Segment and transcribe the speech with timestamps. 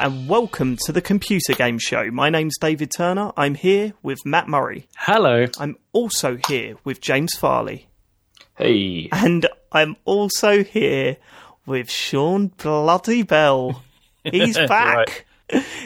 [0.00, 2.10] Hello and welcome to the Computer Game Show.
[2.10, 3.32] My name's David Turner.
[3.36, 4.88] I'm here with Matt Murray.
[4.96, 5.44] Hello.
[5.58, 7.88] I'm also here with James Farley.
[8.56, 9.10] Hey.
[9.12, 11.18] And I'm also here
[11.66, 13.82] with Sean Bloody Bell.
[14.24, 15.26] He's back.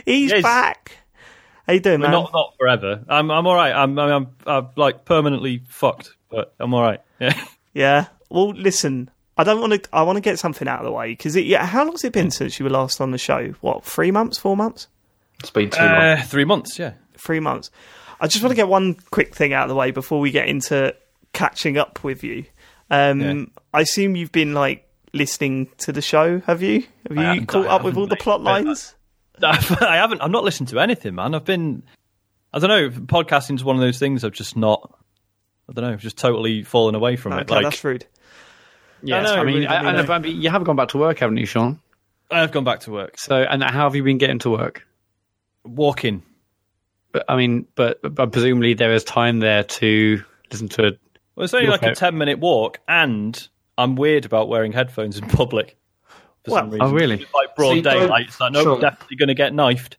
[0.05, 0.43] He's Yes.
[0.45, 0.97] back.
[1.67, 2.13] How you doing, man?
[2.13, 3.03] Not not forever.
[3.09, 3.73] I'm I'm all right.
[3.73, 7.01] I'm I'm, I'm, I'm like permanently fucked, but I'm all right.
[7.19, 7.45] Yeah.
[7.75, 8.07] Yeah.
[8.31, 9.11] Well, listen.
[9.37, 9.89] I don't want to.
[9.93, 11.67] I want to get something out of the way because yeah.
[11.67, 13.55] How long's it been since you were last on the show?
[13.61, 13.85] What?
[13.85, 14.39] Three months?
[14.39, 14.87] Four months?
[15.41, 15.91] It's been too long.
[15.91, 16.79] Uh, three months.
[16.79, 16.93] Yeah.
[17.19, 17.71] Three months.
[18.21, 20.49] I just want to get one quick thing out of the way before we get
[20.49, 20.95] into
[21.33, 22.45] catching up with you.
[22.91, 23.45] Um, Yeah.
[23.73, 26.39] I assume you've been like listening to the show.
[26.41, 26.85] Have you?
[27.09, 28.95] Have I you caught up with haven't, all the plot lines?
[29.43, 30.21] I haven't.
[30.23, 31.35] I'm not listening to anything, man.
[31.35, 31.83] I've been.
[32.53, 32.89] I don't know.
[32.89, 34.97] Podcasting's one of those things I've just not.
[35.69, 35.97] I don't know.
[35.97, 37.51] Just totally fallen away from it.
[37.51, 38.07] Like that's rude.
[39.05, 40.15] Yes, I I mean, really I, don't know.
[40.15, 41.81] I mean, you have gone back to work, haven't you, Sean?
[42.31, 43.19] I've gone back to work.
[43.19, 44.87] So, and how have you been getting to work?
[45.65, 46.23] Walking.
[47.13, 50.87] But, I mean, but, but presumably there is time there to listen to.
[50.89, 50.93] A,
[51.37, 53.47] well, it's only Your like a ten minute walk, and
[53.79, 55.77] I'm weird about wearing headphones in public.
[56.45, 56.87] For Well- some reason.
[56.87, 57.23] Oh, really?
[57.23, 58.27] It's like broad See, daylight.
[58.29, 59.97] It's like no, Sean- definitely going to get knifed.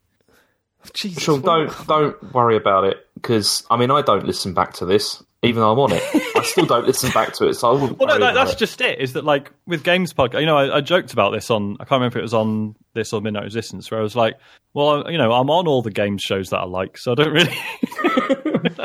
[0.93, 1.23] Jesus.
[1.23, 5.23] Sean, don't don't worry about it because I mean I don't listen back to this
[5.43, 6.03] even though I'm on it.
[6.35, 7.99] I still don't listen back to it, so I wouldn't.
[7.99, 8.57] Well, no, worry that, that's it.
[8.57, 8.99] just it.
[8.99, 10.39] Is that like with games podcast?
[10.39, 11.73] You know, I, I joked about this on.
[11.79, 14.35] I can't remember if it was on this or Midnight Resistance, where I was like,
[14.73, 17.33] "Well, you know, I'm on all the game shows that I like, so I don't
[17.33, 17.55] really."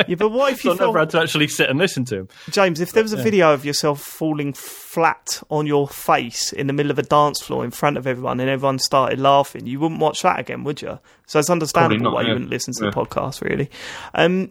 [0.06, 2.16] Yeah, but what if so you I never had to actually sit and listen to
[2.18, 2.80] him, James?
[2.80, 6.90] If there was a video of yourself falling flat on your face in the middle
[6.90, 10.20] of a dance floor in front of everyone, and everyone started laughing, you wouldn't watch
[10.22, 10.98] that again, would you?
[11.26, 12.90] So it's understandable not, why you wouldn't listen to Yeah.
[12.90, 13.70] the podcast, really.
[14.12, 14.50] Um,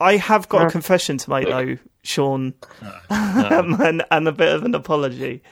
[0.00, 2.54] I have got a confession to make, though, Sean,
[3.10, 5.42] um, and, and a bit of an apology.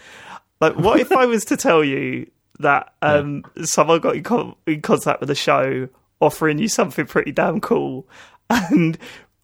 [0.61, 2.31] Like, what if I was to tell you
[2.61, 5.89] that um, someone got in, con- in contact with the show
[6.21, 8.09] offering you something pretty damn cool,
[8.51, 8.97] and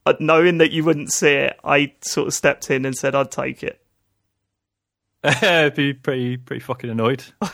[0.07, 3.31] uh, knowing that you wouldn't see it, I sort of stepped in and said I'd
[3.31, 3.82] take it.
[5.25, 7.25] I'd be pretty, pretty fucking annoyed.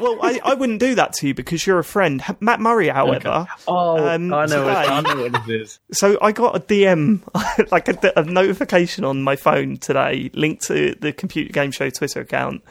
[0.00, 2.22] Well, I, I wouldn't do that to you because you're a friend.
[2.40, 4.64] Matt Murray, however, Oh, Um, I know.
[4.64, 5.78] What, today- I know what this is.
[5.98, 7.20] so I got a DM,
[7.70, 12.20] like a, a notification on my phone today, linked to the Computer Game Show Twitter
[12.20, 12.62] account,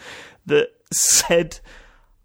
[0.47, 1.59] that said,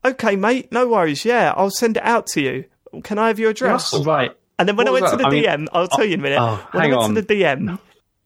[0.04, 1.24] "Okay, mate, no worries.
[1.24, 2.64] Yeah, I'll send it out to you.
[3.02, 4.04] Can I have your address?" Russell.
[4.04, 4.30] Right.
[4.58, 5.28] And then when What I went was to the that?
[5.28, 6.38] I mean- DM, I'll tell you in a minute.
[6.40, 7.14] oh, when hang I went on.
[7.16, 7.78] to the DM,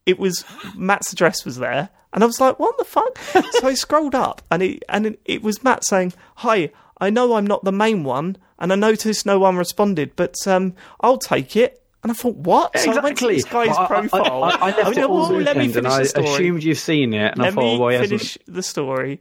[0.08, 3.19] it was Matt's address was there, and I was like, "What the fuck?"
[3.52, 7.46] so I scrolled up, and it and it, was Matt saying, "Hi, I know I'm
[7.46, 11.82] not the main one, and I noticed no one responded, but um, I'll take it."
[12.02, 13.34] And I thought, "What?" So I went to exactly.
[13.34, 14.44] this guy's I, I- profile.
[14.44, 16.28] I, I, left mean, it all well, let me finish I the story.
[16.28, 18.20] assumed you've seen it, and I thought, me well, he hasn't.
[18.20, 19.20] finish the story.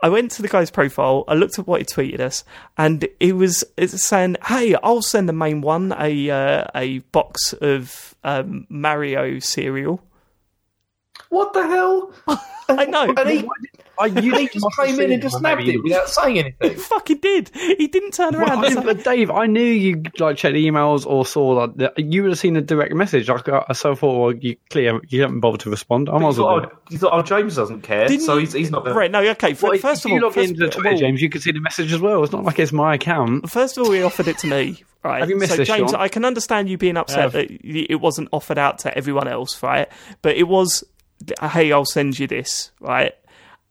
[0.00, 1.24] I went to the guy's profile.
[1.28, 2.44] I looked at what he tweeted us,
[2.78, 7.54] and it was it's saying, "Hey, I'll send the main one a uh, a box
[7.54, 10.02] of um, Mario cereal."
[11.28, 12.12] What the hell?
[12.68, 13.12] I know.
[13.16, 13.48] And he,
[13.98, 16.76] I, you he just came in and just snapped it without saying He anything.
[16.78, 17.50] fucking did.
[17.54, 18.60] He didn't turn around.
[18.62, 22.30] Well, I- but Dave, I knew you like checked emails or saw like you would
[22.32, 23.28] have seen a direct message.
[23.28, 26.08] Like, I so I thought, well, you clear, you haven't bothered to respond.
[26.08, 26.60] I might He as well.
[26.60, 26.76] do thought, it.
[26.78, 29.10] oh, he thought, James doesn't care, Didn't so he's, he's not going right?
[29.10, 29.52] No, okay.
[29.52, 31.40] f- Well, first if of you all, log first, into Twitter, well, James, you can
[31.40, 32.22] see the message as well.
[32.24, 33.50] It's not like it's my account.
[33.50, 35.20] First of all, he offered it to me, right?
[35.20, 36.00] Have you missed so, this, James, Sean?
[36.00, 37.32] I can understand you being upset have.
[37.32, 39.88] that it wasn't offered out to everyone else, right?
[40.22, 40.84] But it was,
[41.40, 43.12] hey, I'll send you this, right?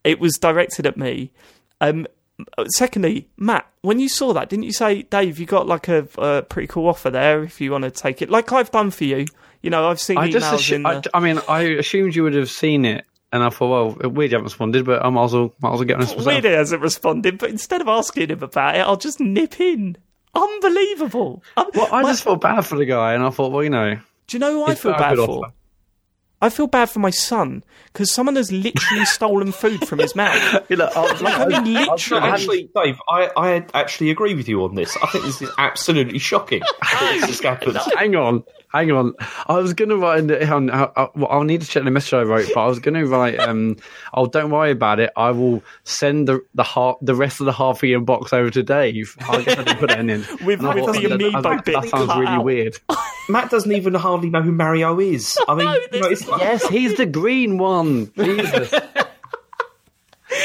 [0.04, 1.30] It was directed at me.
[1.80, 2.06] Um,
[2.68, 6.42] secondly, Matt, when you saw that, didn't you say, Dave, you got like a, a
[6.42, 9.26] pretty cool offer there if you want to take it, like I've done for you?
[9.62, 11.10] You know, I've seen I just, assu- in I, the.
[11.14, 14.36] I mean, I assumed you would have seen it, and I thought, well, weird you
[14.36, 16.26] haven't responded, but I might as well, might as well get on this myself.
[16.26, 19.96] Weird he hasn't responded, but instead of asking him about it, I'll just nip in.
[20.34, 21.42] Unbelievable.
[21.56, 23.70] Um, Well, I my- just felt bad for the guy, and I thought, well, you
[23.70, 23.94] know,
[24.26, 25.44] Do you know who I feel bad for?
[25.44, 25.52] offer.
[26.44, 30.66] I feel bad for my son because someone has literally stolen food from his mouth.
[30.70, 32.28] you know, I, Like, I mean, No, literally.
[32.28, 34.94] actually, Dave, I, I actually agree with you on this.
[35.02, 36.60] I think this is absolutely shocking
[37.00, 37.78] this just happened.
[37.96, 39.14] hang on, hang on.
[39.46, 41.66] I was going to write in the, hang on, I, I, well, I'll need to
[41.66, 43.76] check the message I wrote, but I was going to write, um,
[44.14, 45.10] oh, don't worry about it.
[45.16, 48.50] I will send the the half, the rest of the half of your box over
[48.50, 49.16] to Dave.
[49.28, 50.08] I guess I can put that in.
[50.44, 52.44] With- with the that- amiibo bit that sounds really out.
[52.44, 52.78] weird.
[53.28, 55.38] Matt doesn't even hardly know who Mario is.
[55.48, 58.12] I mean, you know, it's like, yes, he's the green one.
[58.16, 58.72] Jesus.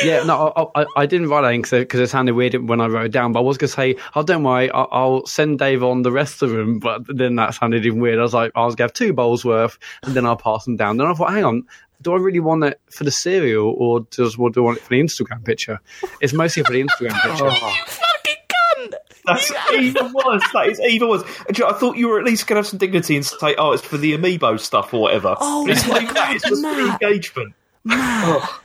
[0.03, 3.05] Yeah, no, I, I, I didn't write that because it sounded weird when I wrote
[3.05, 3.31] it down.
[3.31, 6.11] But I was going to say, oh, don't worry, I'll, I'll send Dave on the
[6.11, 6.79] rest of them.
[6.79, 8.19] But then that sounded even weird.
[8.19, 10.65] I was like, I was going to have two bowls worth, and then I'll pass
[10.65, 10.97] them down.
[10.97, 11.63] Then I thought, hang on,
[12.01, 14.83] do I really want it for the cereal, or does what do I want it
[14.83, 15.79] for the Instagram picture?
[16.21, 17.29] It's mostly for the Instagram oh.
[17.29, 17.91] picture.
[17.91, 18.93] fucking cunt!
[19.25, 20.43] That's even worse.
[20.53, 21.23] That is even worse.
[21.47, 23.25] And, you know, I thought you were at least going to have some dignity and
[23.25, 26.35] say, "Oh, it's for the amiibo stuff or whatever." Oh, it's my like that.
[26.35, 27.01] It's just for the Matt.
[27.01, 27.53] engagement.
[27.89, 28.61] Oh,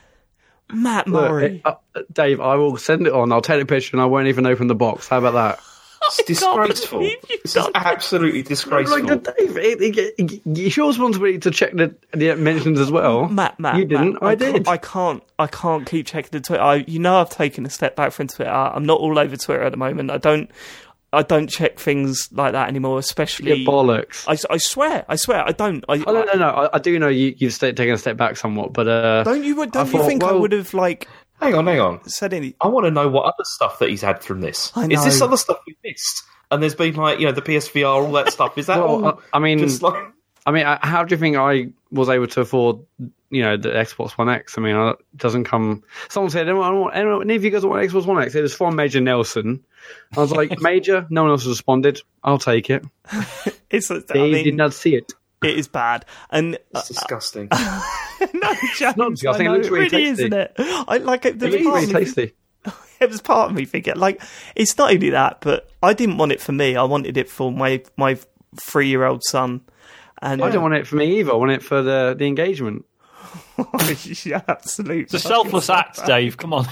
[0.73, 1.61] Matt Look, Murray.
[1.65, 1.75] uh,
[2.11, 3.31] Dave, I will send it on.
[3.31, 5.07] I'll take a picture and I won't even open the box.
[5.07, 5.59] How about that?
[6.07, 7.01] it's disgraceful.
[7.01, 7.85] It's you've This is done that.
[7.85, 8.99] absolutely disgraceful.
[9.03, 13.27] Like, Dave, it, it, it, it's your responsibility to check the, the mentions as well.
[13.29, 14.13] Matt, Matt, you didn't.
[14.13, 14.67] Matt, I, can't- did.
[14.67, 15.23] I can't.
[15.37, 16.63] I can't keep checking the Twitter.
[16.63, 18.49] I, you know, I've taken a step back from Twitter.
[18.51, 20.09] I'm not all over Twitter at the moment.
[20.11, 20.49] I don't.
[21.15, 22.99] I don't check things like that anymore.
[22.99, 24.25] Especially, Yeah, bollocks.
[24.27, 25.83] I, I swear, I swear, I don't.
[25.89, 26.49] I, Oh, no, no, no.
[26.49, 29.43] I, I do know you, you've sta taken a step back somewhat, but uh, Don't
[29.43, 29.55] you?
[29.55, 31.07] Don't you thought, think I would have like
[31.41, 32.07] Hang on, hang on.
[32.07, 32.55] said any?
[32.61, 34.71] I want to know what other stuff that he's had from this.
[34.75, 36.23] I Is this other stuff we missed?
[36.51, 38.57] And there's been like you know the PSVR, all that stuff.
[38.57, 39.01] Is that all?
[39.01, 40.13] well, I, I mean, like
[40.45, 42.79] I mean, uh, how do you think I was able to afford,
[43.31, 44.57] you know, the Xbox One X?
[44.57, 45.83] I mean, uh, it doesn't come.
[46.09, 48.35] Someone said, anyone, anyone, any of you guys want Xbox One X?
[48.35, 49.63] It was from Major Nelson.
[50.15, 51.05] I was like, Major?
[51.09, 52.01] No one else has responded.
[52.23, 52.83] I'll take it.
[53.69, 53.89] It's.
[53.91, 55.11] I Dave mean, did not see it.
[55.43, 56.05] it is bad.
[56.31, 57.49] And uh, it's disgusting.
[57.53, 60.23] no, James, not disgusting, I it know, looks really really tasty.
[60.25, 60.53] isn't it?
[60.57, 61.35] I like it.
[61.35, 62.33] It There's was really tasty.
[62.99, 64.21] it was part of me thinking like
[64.55, 66.75] it's not only that, but I didn't want it for me.
[66.75, 68.17] I wanted it for my my
[68.61, 69.61] three year old son.
[70.21, 71.33] And I don't want it for me either.
[71.33, 72.85] I want it for the, the engagement.
[74.23, 75.01] yeah, absolutely.
[75.01, 76.37] It's a selfless act, Dave.
[76.37, 76.65] Come on.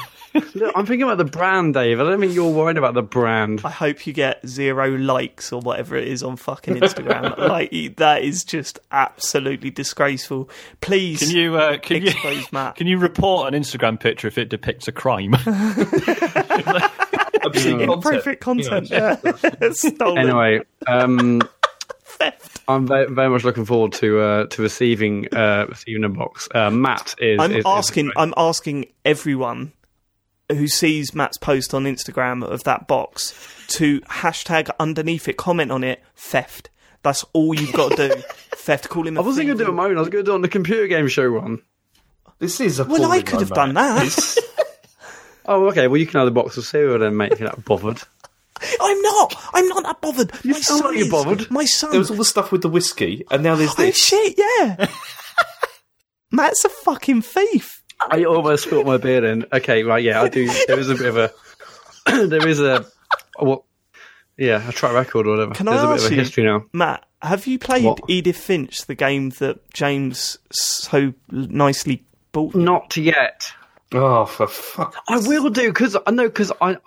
[0.55, 1.99] Look, I'm thinking about the brand, Dave.
[1.99, 3.61] I don't think you're worried about the brand.
[3.63, 7.37] I hope you get zero likes or whatever it is on fucking Instagram.
[7.49, 10.49] like that is just absolutely disgraceful.
[10.81, 12.11] Please, Can you uh, can you
[12.51, 12.75] Matt?
[12.75, 15.33] can you report an Instagram picture if it depicts a crime?
[17.45, 18.89] Obscene Inappropriate content.
[18.89, 19.17] Yeah.
[20.01, 21.41] Anyway, um,
[22.05, 22.61] Theft.
[22.67, 26.47] I'm very, very much looking forward to uh, to receiving uh, receiving a box.
[26.55, 27.39] Uh, Matt is.
[27.39, 28.11] I'm is- is- asking.
[28.15, 29.73] I'm asking everyone
[30.55, 33.33] who sees Matt's post on Instagram of that box
[33.69, 36.69] to hashtag underneath it, comment on it, theft.
[37.01, 38.15] That's all you've got to do.
[38.55, 38.89] theft.
[38.89, 39.17] Call him.
[39.17, 39.97] I I wasn't going to do it on my own.
[39.97, 41.61] I was going to do it on the computer game show one.
[42.39, 42.85] This is a.
[42.85, 44.37] Well, I could have done that.
[45.45, 45.87] Oh, okay.
[45.87, 47.33] Well, you can have the box of cereal then, mate.
[47.33, 48.01] If you're not bothered.
[48.79, 49.35] I'm not.
[49.53, 50.31] I'm not that bothered.
[50.43, 51.11] You my sound son like you're is.
[51.11, 51.51] bothered.
[51.51, 51.91] My son.
[51.91, 53.97] There was all the stuff with the whiskey, and now there's oh this.
[53.97, 54.35] shit!
[54.37, 54.87] Yeah.
[56.31, 57.82] Matt's a fucking thief.
[58.11, 59.45] I almost spilt my beer then.
[59.51, 60.03] Okay, right.
[60.03, 60.47] Yeah, I do.
[60.67, 61.31] There is a bit of a.
[62.27, 62.85] there is a.
[63.39, 63.63] What?
[64.37, 65.53] Yeah, a track record or whatever.
[65.53, 66.65] Can There's a bit ask of a you- history now.
[66.73, 67.99] Matt, have you played What?
[68.07, 72.55] Edith Finch, the game that James so nicely bought?
[72.55, 73.51] Not yet.
[73.93, 74.95] Oh, for fuck!
[75.07, 76.77] I will do because I know because I.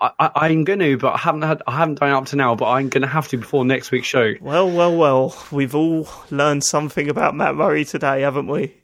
[0.00, 2.36] I, I, I'm going to, but I haven't had, I haven't done it up to
[2.36, 2.54] now.
[2.54, 4.34] But I'm going to have to before next week's show.
[4.40, 5.36] Well, well, well.
[5.50, 8.74] We've all learned something about Matt Murray today, haven't we?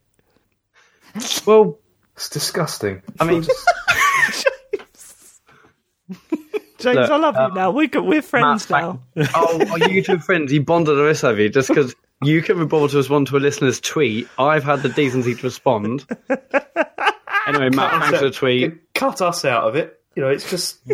[1.47, 1.79] Well,
[2.17, 3.03] It's disgusting.
[3.21, 3.43] I mean,
[6.79, 7.71] James, Look, I love you um, now.
[7.71, 9.01] We're, we're friends Matt, now.
[9.35, 10.53] oh, are you two friends?
[10.53, 11.49] You bonded us, have you?
[11.49, 14.91] Just because you can be bothered to respond to a listener's tweet, I've had the
[14.91, 16.07] decency to respond.
[17.47, 18.95] Anyway, Matt, thanks for the tweet.
[18.95, 20.01] Cut us out of it.
[20.17, 20.79] You know, it's just.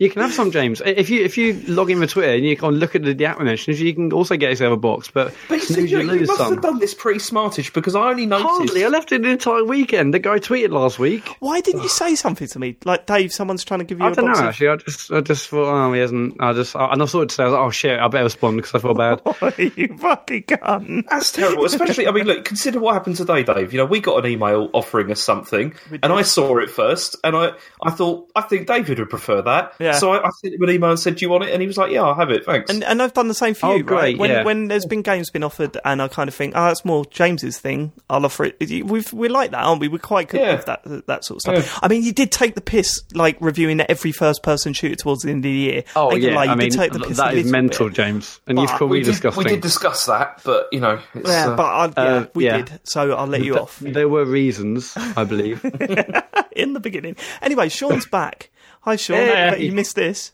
[0.00, 0.80] You can have some, James.
[0.84, 3.26] If you if you log in with Twitter and you can look at the, the
[3.26, 5.10] app mentions, you can also get yourself a box.
[5.12, 6.54] But, But you, snooze, you, you you must some.
[6.54, 8.48] have done this pretty smartish because I only noticed.
[8.48, 8.84] Hardly.
[8.84, 10.14] I left it the entire weekend.
[10.14, 11.28] The guy tweeted last week.
[11.40, 12.78] Why didn't you say something to me?
[12.86, 14.32] Like, Dave, someone's trying to give you I a don't know.
[14.32, 16.36] of- Actually, I just I just thought, oh, he hasn't.
[16.40, 17.42] I just I, and I saw it today.
[17.42, 19.20] I was like, oh shit, I better respond because I feel bad.
[19.76, 21.04] you fucking gun.
[21.10, 21.66] That's terrible.
[21.66, 23.74] Especially, I mean, look, consider what happened today, Dave.
[23.74, 27.36] You know, we got an email offering us something, and I saw it first, and
[27.36, 27.50] I,
[27.82, 29.74] I thought, I think David would prefer that.
[29.78, 29.89] Yeah.
[29.92, 31.66] So I, I sent him an email and said, "Do you want it?" And he
[31.66, 32.44] was like, "Yeah, I'll have it.
[32.44, 33.86] Thanks." And, and I've done the same for Oh, you, right?
[34.16, 34.44] great, When yeah.
[34.44, 37.58] when there's been games been offered, and I kind of think, oh, that's more James's
[37.58, 37.92] thing.
[38.08, 38.56] I'll offer it.
[38.84, 39.88] We've, we're like that, aren't we?
[39.88, 40.56] We're quite good Yeah.
[40.56, 41.78] with that that sort of stuff.
[41.82, 45.30] I mean, you did take the piss, like reviewing every first person shooter towards the
[45.30, 45.84] end of the year.
[45.96, 47.86] Oh ain't gonna yeah, lie, you I mean did take the piss that a mental,
[47.88, 47.96] bit.
[47.96, 48.40] James.
[48.46, 49.44] And you've But called we me did, disgusting.
[49.44, 52.44] we did discuss that, but you know, it's, Yeah, uh, but I, yeah, uh, we
[52.46, 52.56] yeah.
[52.58, 52.80] did.
[52.84, 55.64] So I'll let you Th- off There were reasons, I believe.
[56.52, 57.16] in the beginning.
[57.42, 58.50] Anyway, Sean's back.
[58.80, 59.16] Hi, Sean.
[59.16, 59.48] Hey.
[59.50, 60.32] I you missed this.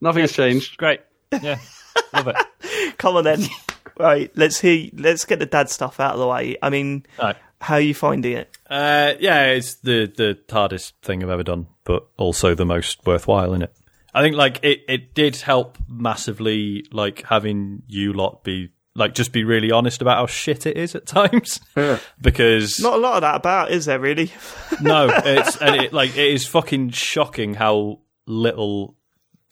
[0.00, 0.76] Nothing has changed.
[0.76, 1.00] Great.
[1.42, 1.58] Yeah.
[2.12, 2.96] Love it.
[2.98, 3.42] Come on then.
[3.98, 4.90] right, let's hear.
[4.94, 6.56] Let's get the dad stuff out of the way.
[6.62, 7.36] I mean, Right.
[7.60, 8.56] how are you finding it?
[8.68, 13.52] Uh, yeah, it's the the hardest thing I've ever done, but also the most worthwhile
[13.54, 13.74] in it.
[14.14, 19.32] I think like it, it did help massively, like having you lot be like just
[19.32, 21.60] be really honest about how shit it is at times,
[22.20, 23.98] because Not a lot of that about, is there?
[24.00, 24.32] Really?
[24.80, 28.96] no, it's and it like it is fucking shocking how little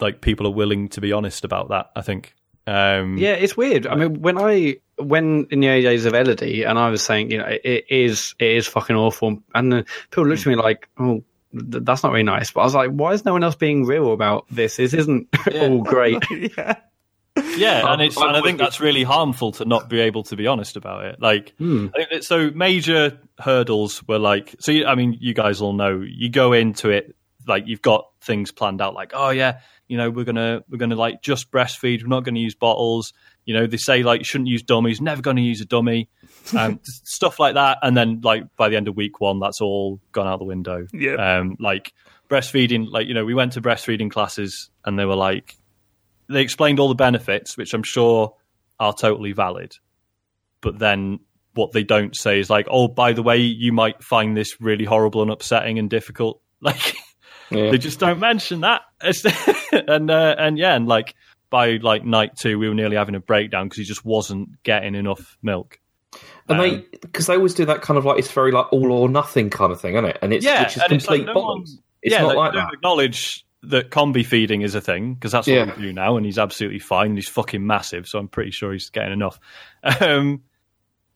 [0.01, 1.91] like people are willing to be honest about that.
[1.97, 2.35] I think.
[2.67, 3.87] Um, Yeah, it's weird.
[3.87, 7.31] I mean, when I when in the early days of Elodie, and I was saying,
[7.31, 10.89] you know, it, it is it is fucking awful, and people looked at me like,
[10.99, 12.51] oh, that's not really nice.
[12.51, 14.77] But I was like, why is no one else being real about this?
[14.77, 16.23] This isn't all great.
[16.31, 16.77] yeah.
[17.57, 20.47] Yeah, and it's and I think that's really harmful to not be able to be
[20.47, 21.21] honest about it.
[21.21, 21.89] Like, Hmm.
[21.95, 25.73] I think that, so major hurdles were like, so you, I mean, you guys all
[25.73, 27.15] know you go into it
[27.47, 30.97] like you've got things planned out, like, oh yeah, you know, we're gonna we're gonna
[30.97, 33.13] like just breastfeed, we're not going to use bottles.
[33.47, 36.11] You know, they say like you shouldn't use dummies, never going to use a dummy,
[36.57, 37.79] um, stuff like that.
[37.81, 40.87] And then like by the end of week one, that's all gone out the window.
[40.93, 41.15] Yeah.
[41.39, 41.95] Um, like
[42.29, 45.57] breastfeeding, like you know, we went to breastfeeding classes, and they were like,
[46.29, 48.35] they explained all the benefits, which I'm sure
[48.81, 49.73] are totally valid.
[50.61, 51.21] But then
[51.55, 54.85] what they don't say is like, oh, by the way, you might find this really
[54.85, 56.41] horrible and upsetting and difficult.
[56.61, 56.97] Like
[57.51, 57.71] Yeah.
[57.71, 58.83] they just don't mention that.
[59.73, 61.15] And uh, and yeah, and like
[61.51, 64.95] by like night two, we were nearly having a breakdown because he just wasn't getting
[64.95, 65.79] enough milk.
[66.49, 68.93] And Um, they, because they always do that kind of like it's very like all
[68.93, 70.19] or nothing kind of thing, isn't it?
[70.21, 71.65] And it's Yeah, which is and it's complete like no one-
[72.03, 72.75] It's yeah, not like, like they don't that.
[72.75, 75.75] acknowledge that combi feeding is a thing because that's what Yeah.
[75.77, 77.15] we do now, and he's absolutely fine.
[77.17, 79.39] He's fucking massive, so I'm pretty sure he's getting enough.
[80.01, 80.43] Um,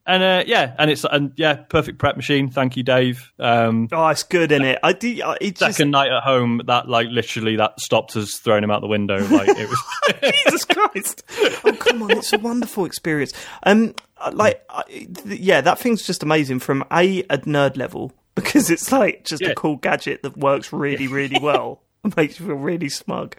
[0.05, 2.51] and uh, yeah, and it's and yeah, perfect prep machine.
[2.51, 3.33] Thank you, Dave.
[3.39, 4.81] Um, Oh, it's good in it.
[4.83, 5.23] I do.
[5.25, 8.73] I- It just second night at home, that like literally that stopped us throwing him
[8.73, 9.19] out the window.
[9.29, 9.81] Like it was.
[10.45, 11.23] Jesus Christ!
[11.65, 13.33] Oh, come on, it's a wonderful experience.
[13.63, 13.95] Um,
[14.33, 14.83] like, I,
[15.25, 19.51] yeah, that thing's just amazing from a a nerd level because it's like just Yeah.
[19.51, 21.81] a cool gadget that works really, really well.
[22.05, 23.37] It makes you feel really smug.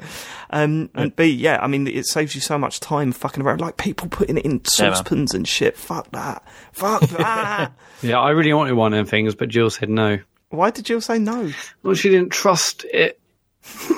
[0.50, 3.62] Um, and B, yeah, I mean, it saves you so much time fucking around.
[3.62, 5.77] Like people putting it in Yeah, saucepans and shit.
[5.77, 6.48] Fuck that.
[6.72, 7.74] Fuck that.
[8.01, 10.20] Yeah, I really wanted one of them things, but Jill said no.
[10.50, 11.51] Why did Jill say no?
[11.82, 13.20] Well, she didn't trust it.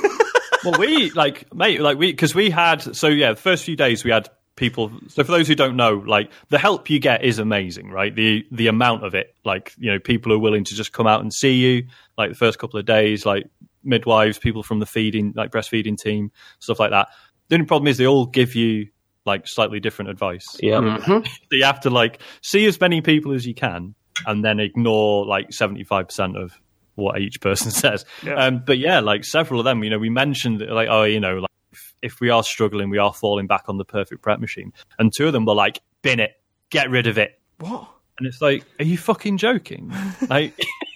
[0.64, 4.04] well, we like mate, like we because we had so yeah, the first few days
[4.04, 4.92] we had people.
[5.10, 8.16] So for those who don't know, like the help you get is amazing, right?
[8.16, 11.22] The the amount of it, like you know, people are willing to just come out
[11.22, 11.88] and see you.
[12.18, 13.48] Like the first couple of days, like
[13.86, 17.08] midwives, people from the feeding, like breastfeeding team, stuff like that.
[17.50, 18.88] The only problem is they all give you
[19.26, 20.46] like slightly different advice.
[20.62, 21.26] Yeah, Mm-hmm.
[21.26, 25.26] So you have to like see as many people as you can and then ignore
[25.26, 26.54] like 75% of
[26.96, 28.06] what each person says.
[28.24, 28.36] Yeah.
[28.36, 31.38] Um, but yeah, like several of them, you know, we mentioned like, oh, you know,
[31.40, 34.72] like if, if we are struggling, we are falling back on the perfect prep machine.
[35.00, 36.32] And two of them were like, bin it,
[36.70, 37.40] get rid of it.
[37.60, 37.90] What?
[38.18, 39.92] And it's like, are you fucking joking?
[40.30, 40.56] Like,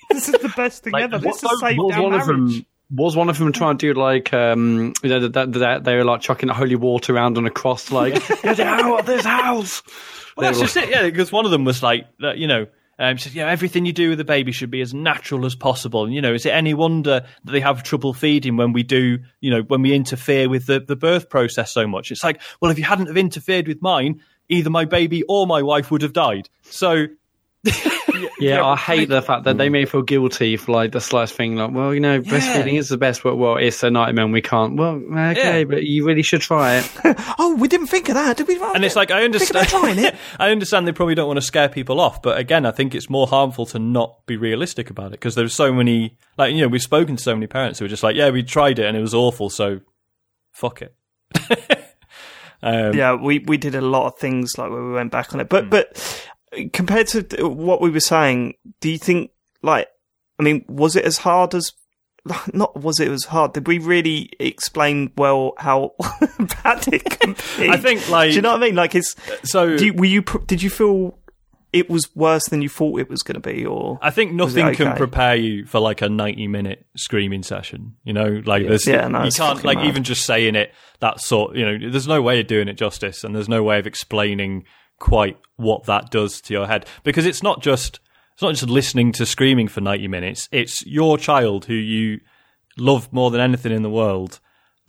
[0.10, 1.18] This is the best thing Like, ever.
[1.18, 2.26] what- This has saved our marriage.
[2.28, 5.96] them was one of them trying to do like um you know that, that they
[5.96, 9.84] were like chucking holy water around on a cross like get out of this house
[10.40, 11.04] Well, that's just it, yeah.
[11.04, 12.68] Because one of them was like, that, you know,
[12.98, 15.56] um, she said, know, everything you do with a baby should be as natural as
[15.56, 16.04] possible.
[16.04, 19.20] And, you know, is it any wonder that they have trouble feeding when we do,
[19.42, 22.12] you know, when we interfere with the, the birth process so much?
[22.12, 25.62] It's like, well, if you hadn't have interfered with mine, either my baby or my
[25.62, 26.50] wife would have died.
[26.64, 27.08] So,
[28.40, 29.74] yeah i hate the fact that they mm.
[29.74, 32.98] may feel guilty for like the slightest thing like well you know breastfeeding is the
[32.98, 35.64] best but well it's a nightmare and we can't well okay Yeah.
[35.66, 36.90] but you really should try it
[37.38, 38.60] Oh, we didn't think of that, did we?
[38.62, 40.16] and it's like, I understand, trying it.
[40.40, 43.10] I understand they probably don't want to scare people off, but again, I think it's
[43.10, 46.68] more harmful to not be realistic about it because there's so many, like, you know,
[46.68, 48.98] we've spoken to so many parents who are just like, yeah, we tried it and
[48.98, 49.80] it was awful, so
[50.52, 50.96] fuck it.
[52.62, 55.40] um, yeah, we we did a lot of things like when we went back on
[55.40, 55.50] it.
[55.50, 55.70] But mm.
[55.70, 56.28] but
[56.74, 59.88] compared to what we were saying, do you think like
[60.40, 61.72] I mean, was it as hard as
[62.54, 63.54] not was it as hard?
[63.54, 65.94] Did we really explain well how
[66.64, 67.70] bad it can be?
[67.70, 68.76] I think, like- do you know what I mean?
[68.76, 71.18] Like, it's uh, So do you, were you did you feel
[71.72, 74.74] it was worse than you thought it was going to be, or I think nothing
[74.74, 77.96] can prepare you for like a 90 minute screaming session.
[78.04, 79.86] You know, like there's, Yeah, no, you can't like mad.
[79.88, 83.24] even just saying it that sort, you know, there's no way of doing it justice
[83.24, 84.66] and there's no way of explaining
[85.00, 88.00] quite what that does to your head because it's not just,
[88.34, 90.48] it's not just listening to screaming for 90 minutes.
[90.52, 92.22] It's your child who you
[92.78, 94.40] love more than anything in the world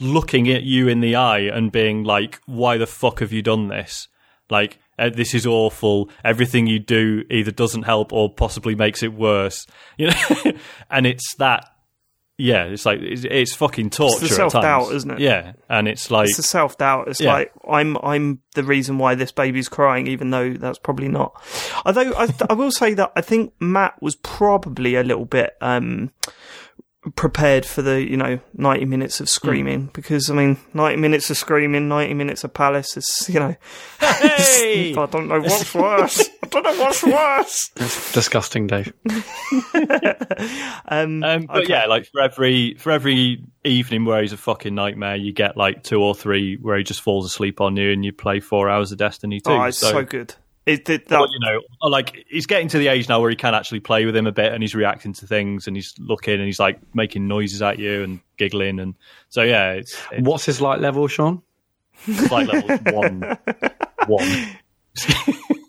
[0.00, 3.68] looking at you in the eye and being like, why the fuck have you done
[3.68, 4.08] this?
[4.48, 6.10] Like, uh, this is awful.
[6.24, 9.66] Everything you do either doesn't help or possibly makes it worse.
[9.96, 10.52] You know,
[10.90, 11.66] and it's that.
[12.40, 14.24] Yeah, it's like it's, it's fucking torture.
[14.24, 15.20] at self-doubt, isn't it?
[15.20, 17.08] Yeah, and it's like it's the self doubt.
[17.08, 17.32] It's Yeah.
[17.32, 21.32] like I'm I'm the reason why this baby's crying, even though that's probably not.
[21.84, 26.10] Although I, I will say that I think Matt was probably a little bit um,
[27.16, 31.38] prepared for the you know ninety minutes of screaming because I mean ninety minutes of
[31.38, 33.56] screaming, ninety minutes of Palace is you know
[34.00, 34.94] Hey!
[34.96, 36.28] I don't know what's worse.
[36.42, 37.70] I don't know what's worse.
[38.12, 38.92] disgusting dave
[40.88, 41.68] Um, Um, but okay.
[41.68, 45.82] yeah, like for every for every evening where he's a fucking nightmare, you get like
[45.82, 48.92] two or three where he just falls asleep on you, and you play four hours
[48.92, 49.52] of Destiny too.
[49.52, 50.34] oh, it's so, good.
[50.66, 53.36] It, it, that, Or, you know, like he's getting to the age now where he
[53.36, 56.34] can actually play with him a bit, and he's reacting to things, and he's looking,
[56.34, 58.94] and he's like making noises at you and giggling, and
[59.30, 61.42] so yeah, it's, it's What's his light level, Sean?
[62.30, 63.20] Light level one,
[64.06, 64.46] one.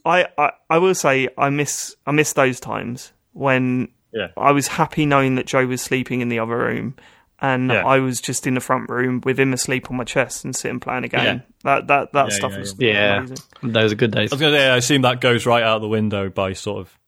[0.05, 4.27] I, I I will say I miss I miss those times when Yeah.
[4.37, 6.95] I was happy knowing that Joe was sleeping in the other room,
[7.41, 7.85] and Yeah.
[7.85, 10.79] I was just in the front room with him asleep on my chest and sitting
[10.79, 11.23] playing a game.
[11.23, 11.39] Yeah.
[11.63, 13.37] That that that Yeah, stuff yeah, was Yeah, amazing.
[13.63, 14.31] those are good days.
[14.31, 16.99] I was gonna say, I assume that goes right out the window by sort of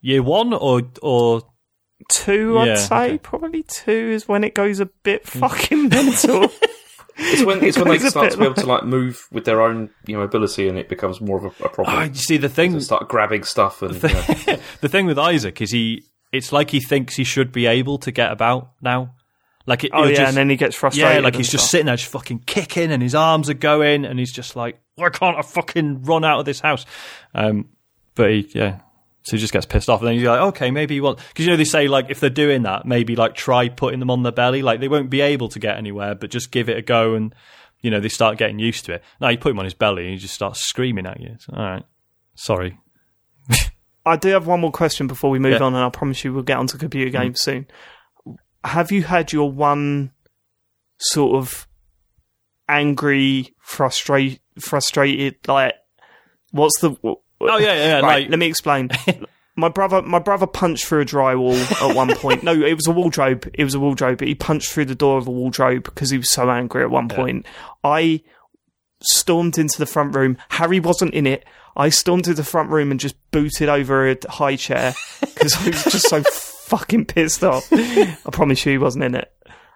[0.00, 1.42] year one, or or
[2.08, 3.18] Two, I'd say okay.
[3.18, 5.40] probably two is when it goes a bit hmm.
[5.40, 6.48] fucking mental.
[7.22, 9.90] It's when it's when they start to be able to like move with their own
[10.06, 11.98] you know ability, and it becomes more of a, a problem.
[11.98, 12.72] oh, you see the thing.
[12.72, 14.08] They start grabbing stuff and you
[14.46, 16.04] know, the thing with Isaac is he.
[16.32, 19.16] It's like he thinks he should be able to get about now.
[19.66, 21.16] Like it, oh yeah, just, and then he gets frustrated.
[21.16, 21.70] yeah, like he's just stuff.
[21.70, 25.10] sitting there, just fucking kicking, and his arms are going, and he's just like, "Why
[25.10, 26.86] can't I fucking run out of this house?"
[27.34, 27.68] Um,
[28.14, 28.80] but he, yeah,
[29.22, 31.44] so he just gets pissed off, and then he's like, "Okay, maybe you want," because
[31.44, 34.22] you know they say like if they're doing that, maybe like try putting them on
[34.22, 36.82] their belly, like they won't be able to get anywhere, but just give it a
[36.82, 37.34] go, and
[37.82, 39.04] you know they start getting used to it.
[39.20, 41.36] Now you put him on his belly, and he just starts screaming at you.
[41.38, 41.84] So, all right,
[42.34, 42.78] sorry.
[44.06, 45.66] I do have one more question before we move Yeah.
[45.66, 47.66] on, and I promise you we'll get onto computer games soon.
[48.64, 50.12] Have you had your one
[50.98, 51.66] sort of
[52.68, 55.74] angry, frustrate, frustrated, like,
[56.52, 56.96] what's the?
[57.02, 58.90] Oh yeah, yeah, yeah right, like let me explain.
[59.56, 62.42] my brother, my brother punched through a drywall at one point.
[62.42, 63.48] No, it was a wardrobe.
[63.54, 64.18] It was a wardrobe.
[64.18, 66.90] But he punched through the door of a wardrobe because he was so angry at
[66.90, 67.46] one point.
[67.84, 68.22] I
[69.02, 70.36] stormed into the front room.
[70.50, 71.44] Harry wasn't in it.
[71.76, 75.70] I stormed into the front room and just booted over a high chair because I
[75.70, 76.22] was just so
[76.70, 77.68] fucking pissed off.
[77.72, 79.30] I promise you, he wasn't in it.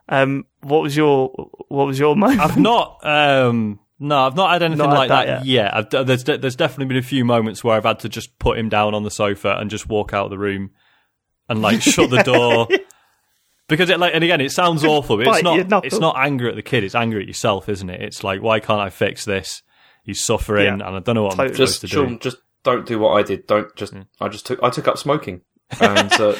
[0.08, 1.28] Um, what was your
[1.68, 2.40] what was your moment?
[2.40, 3.04] I've not.
[3.06, 5.74] Um, no, I've not had anything Not had like that that, yet.
[5.74, 8.38] I've, d- there's de- there's definitely been a few moments where I've had to just
[8.38, 10.70] put him down on the sofa and just walk out of the room
[11.48, 12.68] and like shut the door
[13.68, 15.16] because it like and again it sounds awful.
[15.16, 15.84] But it's not.
[15.86, 16.84] It's not anger at the kid.
[16.84, 18.02] It's anger at yourself, isn't it?
[18.02, 19.62] It's like why can't I fix this?
[20.02, 20.72] He's suffering, Yeah.
[20.74, 21.94] and I don't know what I'm supposed just to do.
[21.94, 23.46] Sean, just don't do what I did.
[23.46, 23.94] Don't just.
[24.20, 24.62] I just took.
[24.62, 25.40] I took up smoking,
[25.80, 26.34] and uh,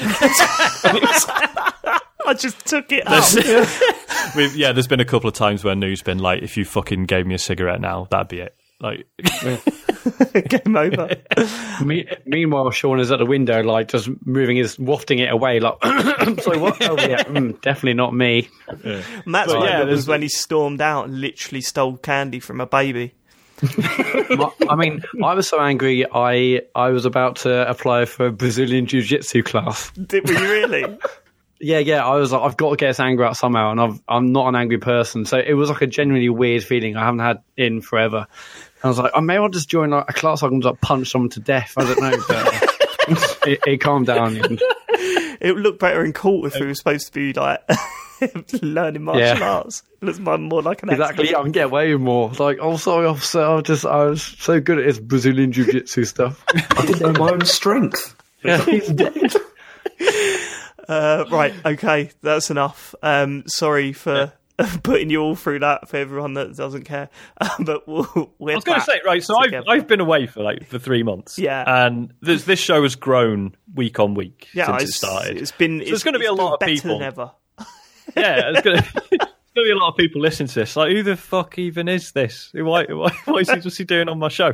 [2.27, 3.33] I just took it out.
[4.35, 7.05] We've, yeah, there's been a couple of times where Noo's been like, "If you fucking
[7.05, 9.07] gave me a cigarette now, that'd be it." Like,
[10.49, 11.15] Game over.
[11.83, 15.75] Me- meanwhile, Sean is at the window, like just moving his, wafting it away, like,
[16.41, 16.77] sorry, what?
[16.81, 18.49] Oh, yeah, mm, definitely not me.
[19.25, 22.65] Matt's But, yeah, moment was when he stormed out and literally stole candy from a
[22.65, 23.15] baby.
[23.61, 28.85] I mean, I was so angry, I I was about to apply for a Brazilian
[28.85, 29.91] Jiu Jitsu class.
[29.91, 30.85] Did we really?
[31.57, 34.01] Yeah, yeah, I was like, I've got to get this anger out somehow, and I've,
[34.09, 35.23] I'm not an angry person.
[35.23, 38.27] So it was like a genuinely weird feeling I haven't had in forever.
[38.83, 40.81] I was like, I may I'll just join like, a class I can just like,
[40.81, 41.73] punch someone to death.
[41.77, 42.23] I don't know.
[42.27, 44.35] But it, it calmed down.
[44.35, 44.61] And,
[45.41, 47.61] it would look better in court if we were supposed to be like
[48.61, 49.49] learning martial Yeah.
[49.49, 49.83] arts.
[50.01, 52.31] It looks more more like an exactly, yeah, I can get away with more.
[52.37, 55.65] Like, oh, sorry, officer, I was just, I was so good at this Brazilian Jiu
[55.71, 56.43] Jitsu stuff.
[56.53, 58.15] I didn't know my own strength.
[58.43, 59.33] yeah, he's dead.
[60.87, 62.93] Uh, right, okay, that's enough.
[63.01, 64.31] Um, sorry for
[64.83, 67.09] putting you all through that for everyone that doesn't care.
[67.59, 69.63] but we'll, we're I was going to say, right, so I've.
[69.67, 71.37] I've been away for like for three months.
[71.37, 71.63] Yeah.
[71.85, 75.37] And this, this show has grown week on week yeah, since it started.
[75.37, 75.79] it's been.
[75.79, 76.99] there's gonna be a lot of people.
[76.99, 77.31] than ever.
[78.15, 79.13] yeah, there's going to
[79.55, 80.75] be a lot of people listening to this.
[80.75, 82.51] Like, who the fuck even is this?
[82.53, 84.53] Why, why, why is he just he doing on my show?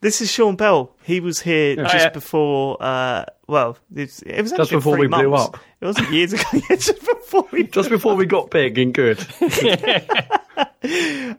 [0.00, 0.96] This is Sean Bell.
[1.02, 2.08] He was here just yeah.
[2.08, 2.82] before.
[2.82, 5.54] Uh, well, it's, it was Just before three we blew months.
[5.54, 5.60] up.
[5.80, 6.44] It wasn't years ago.
[6.70, 7.64] just before we.
[7.64, 9.18] Just before we got big and good.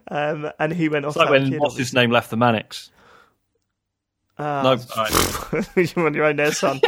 [0.08, 1.10] Um, and he went off.
[1.10, 2.90] It's like when what's his name left the Manics.
[4.38, 6.80] Uh, No, you're on your own there, son.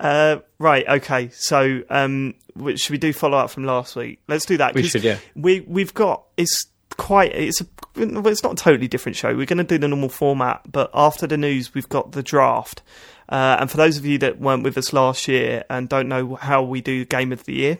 [0.00, 0.86] uh, right.
[0.88, 1.28] Okay.
[1.30, 2.34] So, um,
[2.76, 4.20] should we do follow up from last week?
[4.28, 4.74] Let's do that.
[4.74, 5.18] We should, yeah.
[5.34, 9.34] We we've got it's quite it's a it's not a totally different show.
[9.34, 12.82] We're going to do the normal format, but after the news, we've got the draft.
[13.28, 16.36] Uh, and for those of you that weren't with us last year and don't know
[16.36, 17.78] how we do Game of the Year,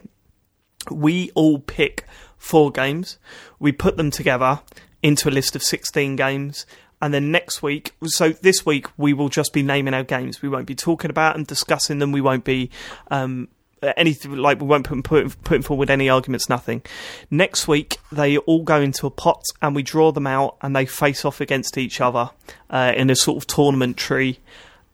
[0.91, 2.07] we all pick
[2.39, 3.19] four games.
[3.59, 4.61] We put them together
[5.03, 6.67] into a list of 16 games.
[7.01, 10.41] And then next week, so this week, we will just be naming our games.
[10.41, 12.13] We won't be talking about and discussing them.
[12.13, 12.71] We won't be
[13.11, 13.49] um,
[13.97, 16.83] anything like we won't put, put, putting forward any arguments, nothing.
[17.31, 20.87] Next week, they all go into a pot and we draw them out and they
[20.87, 22.31] face off against each other
[22.71, 24.39] uh, in a sort of tournament tree.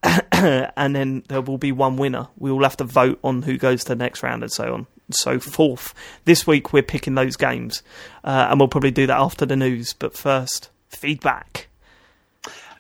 [0.32, 2.28] and then there will be one winner.
[2.38, 4.87] We will have to vote on who goes to the next round and so on
[5.06, 5.94] and so forth.
[6.24, 7.82] This week we're picking those games,
[8.24, 9.92] uh, and we'll probably do that after the news.
[9.92, 11.68] But first, feedback.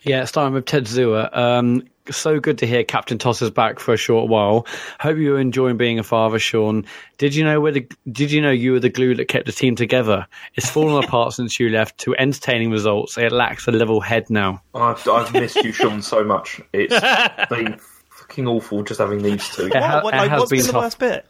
[0.02, 1.36] Yeah, starting with Tetsuya.
[1.36, 4.66] Um, so good to hear Captain Toss is back for a short while.
[5.00, 6.84] Hope you're enjoying being a father, Sean.
[7.18, 9.52] Did you know where the, Did you know you were the glue that kept the
[9.52, 10.26] team together?
[10.54, 11.98] It's fallen apart since you left.
[11.98, 14.62] To entertaining results, it lacks a level head now.
[14.74, 16.60] I've, I've missed you, Sean, so much.
[16.72, 16.94] It's
[17.50, 17.78] been
[18.10, 19.70] fucking awful just having these two.
[19.72, 20.82] ha- What, what, it like, has what's been been the tough.
[20.84, 21.26] worst bit?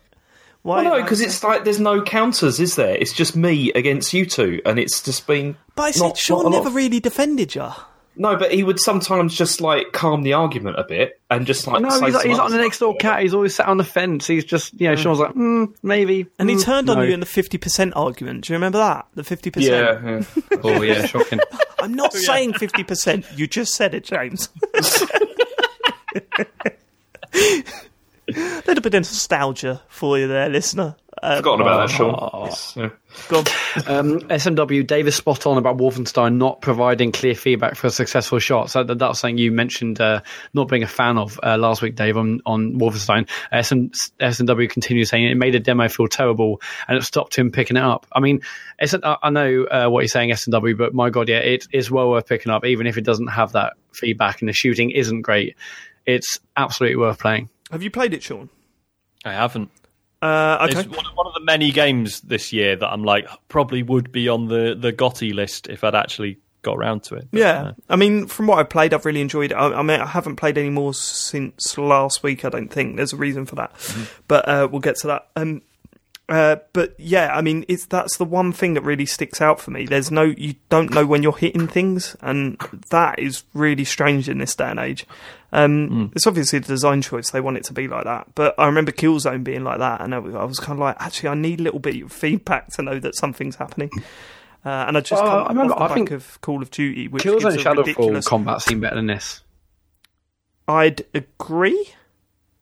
[0.62, 0.82] Why?
[0.82, 2.96] Well, no, because it's like there's no counters, is there?
[2.96, 5.56] It's just me against you two, and it's just been.
[5.76, 7.68] but I said not- Sean not never really defended you.
[8.18, 11.80] No, but he would sometimes just like calm the argument a bit and just like.
[11.80, 13.22] No, say he's like, some he's like the next door cat.
[13.22, 14.26] He's always sat on the fence.
[14.26, 16.26] He's just, you know, Sean's like, mm, maybe.
[16.38, 17.04] And he mm, turned on no.
[17.04, 18.44] you in the 50% argument.
[18.44, 19.06] Do you remember that?
[19.14, 19.62] The 50%?
[19.62, 20.58] Yeah, yeah.
[20.64, 21.38] Oh, yeah, shocking.
[21.78, 23.38] I'm not saying 50%.
[23.38, 24.48] You just said it, James.
[28.30, 30.96] A little bit of nostalgia for you there, listener.
[31.22, 32.46] Forgotten about that, Sean.
[32.46, 32.90] It's, yeah.
[33.28, 33.44] go on.
[33.86, 38.74] Um, SMW, Davis spot on about Wolfenstein not providing clear feedback for successful shots.
[38.74, 40.20] That, that's something you mentioned uh,
[40.54, 43.28] not being a fan of uh, last week, Dave, on, on Wolfenstein.
[43.52, 43.86] SM,
[44.22, 47.82] SMW continues saying it made a demo feel terrible and it stopped him picking it
[47.82, 48.06] up.
[48.12, 48.40] I mean,
[48.78, 51.90] it's, I I know uh, what you're saying, SMW, but my God, yeah, it is
[51.90, 55.22] well worth picking up, even if it doesn't have that feedback and the shooting isn't
[55.22, 55.56] great.
[56.06, 57.50] It's absolutely worth playing.
[57.70, 58.48] Have you played it, Sean?
[59.24, 59.70] I haven't.
[60.20, 60.80] Uh, okay.
[60.80, 64.10] It's one of, one of the many games this year that I'm like probably would
[64.10, 67.28] be on the the GOTY list if I'd actually got around to it.
[67.30, 69.54] But, Yeah, uh, I mean, from what I've played, I've really enjoyed it.
[69.54, 72.44] I, I mean, I haven't played any more since last week.
[72.44, 73.72] I don't think there's a reason for that,
[74.26, 75.28] but uh, we'll get to that.
[75.36, 75.62] Um,
[76.28, 79.70] uh, but yeah, I mean, it's that's the one thing that really sticks out for
[79.70, 79.86] me.
[79.86, 82.58] There's no, you don't know when you're hitting things, and
[82.90, 85.06] that is really strange in this day and age.
[85.50, 88.34] Um, It's obviously a design choice; they want it to be like that.
[88.34, 91.34] But I remember Killzone being like that, and I was, kind of like, actually, I
[91.34, 93.90] need a little bit of feedback to know that something's happening.
[94.64, 97.58] Uh, and I just Well, I remember- I think of Call of Duty, which Killzone
[97.58, 99.42] Shadow Fall ridiculous combat seemed better than this.
[100.66, 101.88] I'd agree.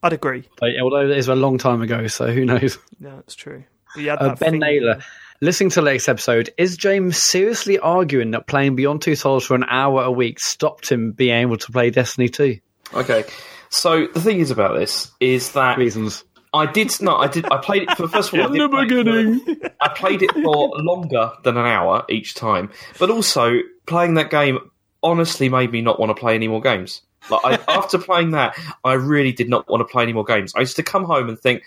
[0.02, 0.44] I'd agree.
[0.62, 2.78] Although it was a long time ago, so who knows?
[3.00, 3.64] Yeah, that's true.
[3.98, 5.00] Uh, ben Naylor.
[5.40, 9.54] Listening to the latest episode, is James seriously arguing that playing Beyond Two Souls for
[9.54, 12.58] an hour a week stopped him being able to play Destiny 2?
[12.96, 13.24] Okay.
[13.70, 16.24] So the thing is about this is that Reasons.
[16.54, 17.44] I did no, I did.
[17.50, 18.46] I played it for first of all.
[18.46, 23.10] I did play for- I played it for longer than an hour each time, but
[23.10, 24.58] also playing that game
[25.02, 27.02] honestly made me not want to play any more games.
[27.30, 30.52] Like I, after playing that, I really did not want to play any more games.
[30.56, 31.62] I used to come home and think,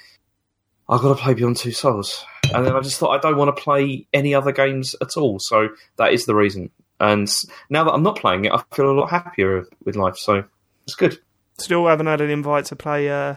[0.88, 3.56] I've got to play Beyond Two Souls, and then I just thought I don't want
[3.56, 5.38] to play any other games at all.
[5.40, 6.72] So that is the reason.
[7.00, 7.32] And
[7.70, 10.18] now that I'm not playing it, I feel a lot happier with life.
[10.18, 10.46] So
[10.90, 11.20] it's good.
[11.60, 13.36] Still haven't had an invite to play uh,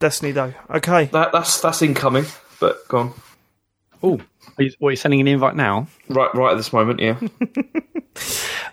[0.00, 0.52] Destiny though.
[0.68, 1.04] Okay.
[1.06, 2.24] That that's that's incoming,
[2.58, 3.12] but go on.
[4.02, 4.20] Oh,
[4.58, 5.86] are you, what, are you sending an invite now?
[6.08, 7.18] Right, right at this moment, yeah.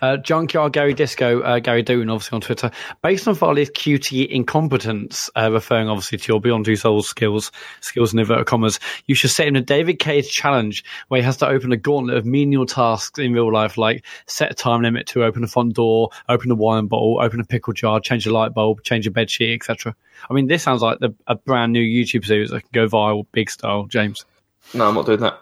[0.02, 2.70] Uh, Junkyard Gary Disco, uh, Gary Dooton, obviously on Twitter.
[3.02, 8.12] Based on Farley's QT incompetence, uh, referring obviously to your Beyond Two Souls skills, skills
[8.12, 11.46] in inverted commas, you should set him a David Cage challenge where he has to
[11.46, 15.24] open a gauntlet of menial tasks in real life, like set a time limit to
[15.24, 18.54] open a front door, open a wine bottle, open a pickle jar, change a light
[18.54, 19.94] bulb, change a bed sheet, etc.
[20.28, 23.26] I mean, this sounds like the, a brand new YouTube series that can go viral,
[23.32, 24.24] big style, James.
[24.72, 25.40] No, I'm not doing that.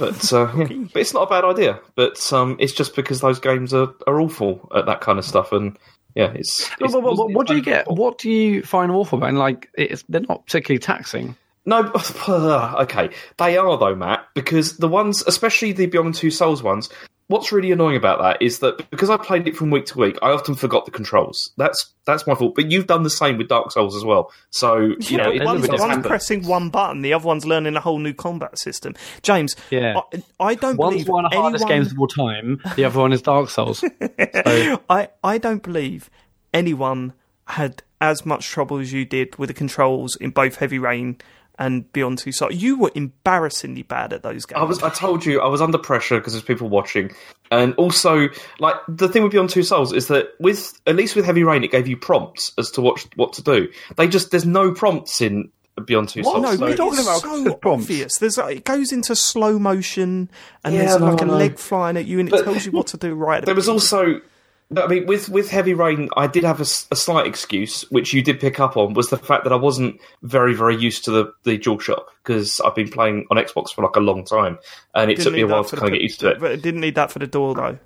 [0.00, 0.64] But uh, yeah.
[0.92, 1.78] but it's not a bad idea.
[1.94, 5.52] But um, it's just because those games are, are awful at that kind of stuff,
[5.52, 5.78] and
[6.14, 6.68] yeah, it's.
[6.80, 7.88] it's What, what- what- what do you get?
[7.88, 9.28] What do you find awful about?
[9.28, 11.36] And like, it's, they're not particularly taxing.
[11.66, 11.92] No,
[12.28, 16.88] okay, they are though, Matt, because the ones, especially the Beyond Two Souls ones,
[17.30, 20.18] what's really annoying about that is that because I played it from week to week,
[20.20, 21.50] I often forgot the controls.
[21.56, 22.54] That's that's my fault.
[22.54, 25.36] But you've done the same with Dark Souls as well, so you Yeah, know but
[25.36, 26.02] it one's, does one's happen.
[26.02, 28.94] pressing one button, the other one's learning a whole new combat system.
[29.22, 30.00] James, Yeah.
[30.12, 32.60] I, I don't One's believe one of the hardest anyone- games of all time.
[32.76, 33.82] The other one is Dark Souls.
[34.44, 36.10] So, I, I don't believe
[36.52, 37.12] anyone
[37.46, 41.18] had as much trouble as you did with the controls in both Heavy Rain
[41.60, 42.54] and Beyond Two Souls.
[42.54, 44.58] You were embarrassingly bad at those games.
[44.60, 44.82] I was.
[44.82, 47.12] I told you I was under pressure because there's people watching,
[47.52, 51.24] and also like the thing with Beyond Two Souls is that with at least with
[51.24, 53.68] Heavy Rain, it gave you prompts as to what what to do.
[53.96, 55.50] They just there's no prompts in
[55.84, 56.32] Beyond Two What?
[56.32, 56.42] Souls.
[56.42, 57.84] No, so- but talking about so prompts?
[57.86, 58.18] obvious.
[58.18, 60.30] There's like, it goes into slow motion,
[60.64, 61.36] and Yeah, there's no, like a no.
[61.36, 63.44] leg flying at you, and it But- tells you what to do right.
[63.44, 64.22] There was beginning.
[64.70, 68.22] Also, I mean, with with Heavy Rain, I did have a slight excuse, which you
[68.22, 71.32] did pick up on, was the fact that I wasn't very very used to the
[71.44, 74.58] the DualShock because I've been playing on Xbox for like a long time,
[74.94, 76.40] and it Didn't took me a while to kind of get used to it.
[76.40, 77.78] But it didn't need that for the door though.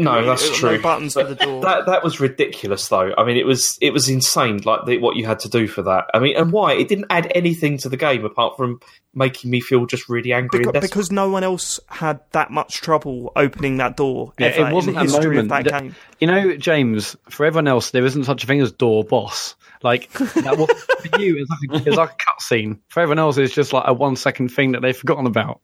[0.00, 0.80] No, that's No true.
[0.80, 1.60] buttons for the door.
[1.62, 3.12] That that was ridiculous, though.
[3.18, 4.58] I mean, it was it was insane.
[4.64, 6.06] Like the, what you had to do for that.
[6.14, 8.78] I mean, and why it didn't add anything to the game apart from
[9.14, 12.74] making me feel just really angry Because, and because no one else had that much
[12.80, 15.38] trouble opening that door Yeah, ever it wasn't in the a moment.
[15.40, 15.94] of that that- game.
[16.20, 19.56] You know, James, for everyone else, there isn't such a thing as door boss.
[19.82, 20.70] Like that was
[21.10, 22.78] for you, it's like, it's like a cutscene.
[22.88, 25.60] For everyone else, it's just like a one second thing that they've forgotten about.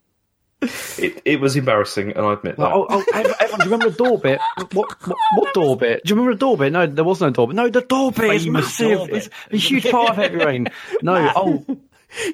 [0.99, 2.73] It, it was embarrassing, and I admit that.
[2.73, 4.41] Oh, oh, everyone, everyone, do you remember the door bit?
[4.73, 6.05] What, what, what door bit?
[6.05, 6.73] Do you remember the door bit?
[6.73, 7.57] No, there was no door bit.
[7.57, 9.09] No, the door bit is massive.
[9.09, 9.17] bit.
[9.17, 10.69] It's a huge part of Heavy Rain.
[11.03, 11.65] No, oh,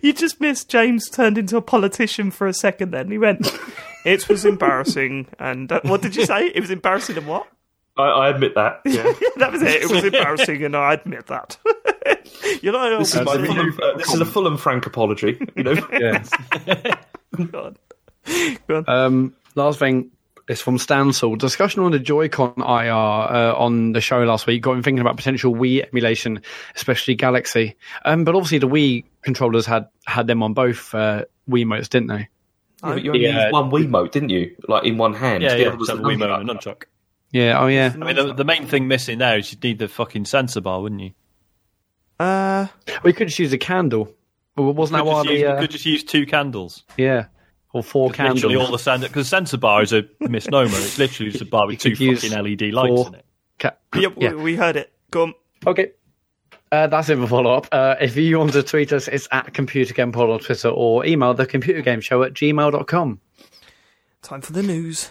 [0.03, 2.91] You just missed James turned into a politician for a second.
[2.93, 3.51] Then he went.
[4.05, 6.47] It was embarrassing, and uh, what did you say?
[6.47, 7.47] It was embarrassing, and what?
[7.97, 8.81] I, I admit that.
[8.85, 9.03] Yeah.
[9.37, 9.83] that was it.
[9.83, 11.59] It was embarrassing, and I admit that.
[12.63, 15.39] you know, This is, my Fulham, uh, this is a Fulham Frank apology.
[15.55, 16.23] You know, yeah.
[17.51, 17.79] God.
[18.69, 18.85] Go on.
[18.89, 20.11] Um, last thing
[20.49, 21.39] is from Stansel.
[21.39, 25.17] Discussion on the Joy-Con IR uh, on the show last week got him thinking about
[25.17, 26.43] potential Wii emulation,
[26.75, 27.77] especially Galaxy.
[28.05, 32.29] Um, but obviously the Wii controllers had had them on both uh, Wiimotes, didn't they?
[32.83, 33.43] Yeah, but you only Yeah.
[33.45, 34.57] used one Wiimote, didn't you?
[34.67, 35.43] Like in one hand.
[35.43, 35.67] Yeah, The yeah.
[35.69, 36.41] other was Except the the Wiimote nunchuck.
[36.41, 36.83] and nunchuck.
[37.33, 37.61] Yeah.
[37.63, 37.93] Oh, yeah.
[37.95, 40.81] I mean, the, the main thing missing there is you'd need the fucking sensor bar,
[40.83, 41.13] wouldn't you?
[42.19, 42.67] Uh,
[43.05, 44.13] We could just use a candle.
[44.57, 46.83] Well, wasn't that why just, use, the uh, could just use two candles.
[46.97, 47.27] yeah,
[47.73, 48.43] or four candles?
[48.43, 50.77] Literally all the sensor because sensor bar is a misnomer.
[50.77, 53.25] It's literally just a bar with two could use fucking LED lights four- in it.
[53.59, 54.31] Ca- yeah, yeah.
[54.33, 54.93] We, we heard it.
[55.11, 55.35] Go on.
[55.67, 55.93] Okay.
[56.73, 57.67] Uh, that's it for follow up.
[57.73, 61.05] Uh, if you want to tweet us, it's at Computer Game Pod on Twitter or
[61.05, 63.21] email the computer game show at gmail.com.
[64.23, 65.11] Time for the news.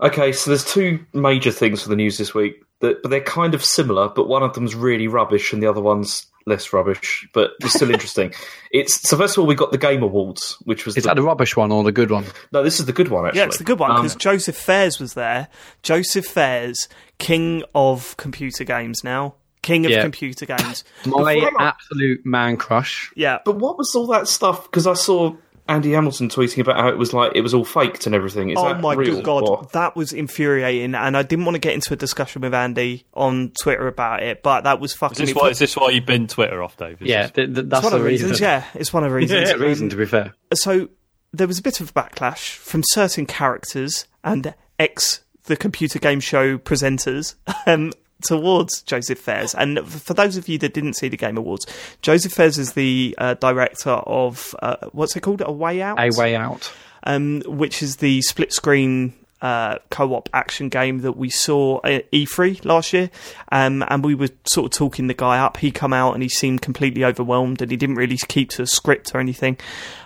[0.00, 3.54] Okay, so there's two major things for the news this week, that, but they're kind
[3.54, 4.08] of similar.
[4.08, 7.90] But one of them's really rubbish, and the other one's less rubbish, but it's still
[7.92, 8.32] interesting.
[8.72, 11.16] It's so first of all, we got the Game Awards, which was Is the, that
[11.16, 12.24] the rubbish one or the good one?
[12.52, 13.38] no, this is the good one actually.
[13.40, 15.48] Yeah, it's the good one Um, because Joseph Fares was there.
[15.82, 19.34] Joseph Fares, king of computer games now.
[19.62, 20.02] King of Yeah.
[20.02, 20.84] computer games.
[21.06, 23.12] My Before absolute man crush.
[23.16, 23.38] Yeah.
[23.44, 24.62] But what was all that stuff?
[24.64, 25.34] Because I saw
[25.68, 28.50] Andy Hamilton tweeting about how it was like it was all faked and everything.
[28.50, 31.56] Is Oh that my real, good god, or- that was infuriating, and I didn't want
[31.56, 34.96] to get into a discussion with Andy on Twitter about it, but that was Is
[34.96, 35.26] fucking.
[35.26, 35.48] this why?
[35.50, 37.02] Is this why you've been Twitter off, Dave?
[37.02, 38.26] Is Yeah, this- th- th- that's it's one the of the reason.
[38.30, 38.40] reasons.
[38.40, 39.48] Yeah, it's one of the reasons.
[39.50, 40.34] Yeah, reason to be fair.
[40.54, 40.88] so
[41.32, 46.56] there was a bit of backlash from certain characters and ex the computer game show
[46.58, 47.34] presenters
[47.66, 49.54] um, towards Joseph Fares.
[49.54, 51.66] And for those of you that didn't see the Game Awards,
[52.02, 55.42] Joseph Fares is the uh, director of uh, what's it called?
[55.44, 55.98] A Way Out.
[56.00, 56.72] A way out.
[57.04, 62.64] um, which is the split screen uh, co-op action game that we saw at E3
[62.64, 63.10] last year,
[63.52, 65.58] um, and we were sort of talking the guy up.
[65.58, 68.66] He come out and he seemed completely overwhelmed, and he didn't really keep to a
[68.66, 69.56] script or anything,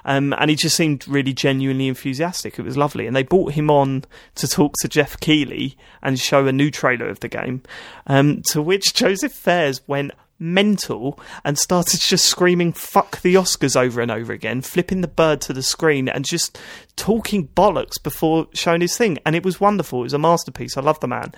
[0.05, 2.59] um, and he just seemed really genuinely enthusiastic.
[2.59, 4.05] It was lovely, and they brought him on
[4.37, 7.62] to talk to Geoff Keighley and show a new trailer of the game,
[8.07, 14.01] um, to which Joseph Fares went mental and started just screaming fuck the Oscars over
[14.01, 16.59] and over again, flipping the bird to the screen and just
[16.97, 19.18] talking bollocks before showing his thing.
[19.25, 20.01] And it was wonderful.
[20.01, 20.77] It was a masterpiece.
[20.77, 21.33] I love the man.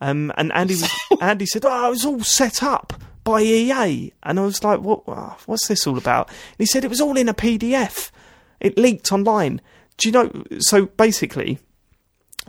[0.00, 4.38] Um, and Andy was, Andy said, "Oh, it was all set up by EA." And
[4.38, 5.02] I was like, "What?
[5.06, 8.10] uh, What's this all about?" And he said, "It was all in a PDF.
[8.60, 9.60] It leaked online."
[9.98, 10.44] Do you know?
[10.60, 11.58] So basically,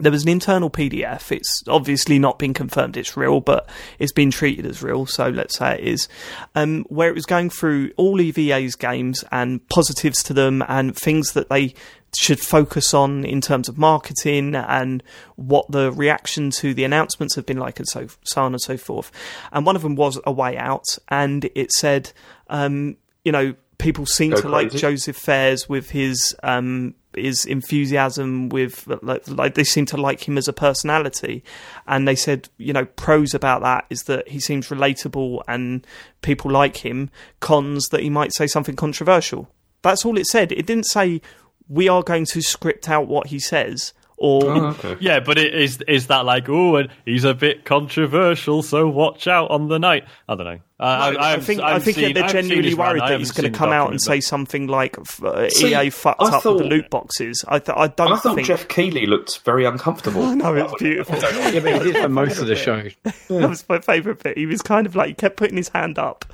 [0.01, 1.31] there was an internal PDF.
[1.31, 5.57] It's obviously not been confirmed it's real, but it's been treated as real, so let's
[5.57, 6.07] say it is.
[6.55, 11.33] Um, where it was going through all EA's games and positives to them and things
[11.33, 11.73] that they
[12.17, 15.01] should focus on in terms of marketing and
[15.35, 18.75] what the reaction to the announcements have been like and so, so on and so
[18.75, 19.11] forth.
[19.51, 22.11] And one of them was A Way Out, and it said,
[22.49, 24.71] um, you know, people seem Go to like.
[24.71, 30.37] Joseph Fares with his um, his enthusiasm, with like, like they seem to like him
[30.37, 31.43] as a personality,
[31.87, 35.85] and they said you know pros about that is that he seems relatable and
[36.21, 37.09] people like him.
[37.39, 39.49] Cons that he might say something controversial.
[39.81, 40.51] That's all it said.
[40.51, 41.21] It didn't say
[41.67, 44.97] we are going to script out what he says or Oh, okay.
[44.99, 49.27] Yeah, but it is is that like oh, and he's a bit controversial, so watch
[49.27, 50.05] out on the night.
[50.29, 50.59] I don't know.
[50.81, 53.01] Uh, I, I, think I I haven't think seen- they're I haven't seen genuinely worried
[53.01, 55.91] that haven't he's going to come out and say something like f- uh, See, EA
[55.91, 57.45] fucked I up thought- the loot boxes.
[57.47, 58.47] I, th- I don't I thought think.
[58.47, 60.25] Geoff Keighley looked very uncomfortable.
[60.35, 61.15] no, it's beautiful.
[61.21, 62.87] Yeah, but he did for most of the show.
[63.03, 64.37] That was my favourite bit.
[64.39, 66.25] He was kind of like he kept putting his hand up,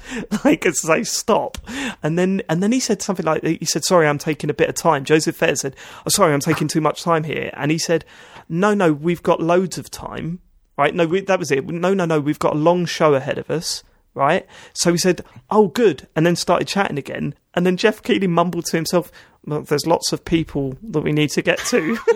[0.45, 1.57] like to say stop,
[2.01, 4.69] and then and then he said something like he said, "Sorry, I'm taking a bit
[4.69, 7.77] of time." Joseph Fares said, "Oh, sorry, I'm taking too much time here," and he
[7.77, 8.05] said,
[8.47, 10.39] "No, no, we've got loads of time,
[10.77, 10.95] right?
[10.95, 11.65] No, we, that was it.
[11.67, 13.83] No, no, no, we've got a long show ahead of us."
[14.17, 17.35] Right, so he said, "Oh, good," and then started chatting again.
[17.53, 19.11] And then Geoff Keighley mumbled to himself,
[19.45, 21.97] "Well, there's lots of people that we need to get to."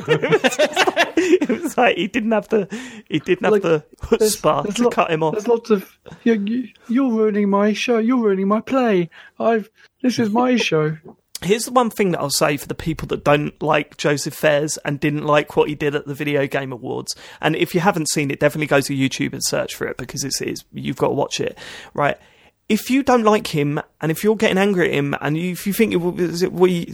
[1.15, 2.67] it was like he didn't have the
[3.07, 5.33] he didn't have Like, the chutzpah to lot- cut him off.
[5.33, 7.99] There's lots of you, you, you're ruining my show.
[7.99, 9.11] You're ruining my play.
[9.39, 9.69] I've
[10.01, 10.97] this is my show.
[11.43, 14.77] Here's the one thing that I'll say for the people that don't like Joseph Fares
[14.85, 17.15] and didn't like what he did at the Video Game Awards.
[17.41, 20.23] And if you haven't seen it, definitely go to YouTube and search for it because
[20.23, 21.57] it's, it's you've got to watch it,
[21.95, 22.17] right?
[22.69, 25.73] If you don't like him and if you're getting angry at him and if you
[25.73, 26.93] think it we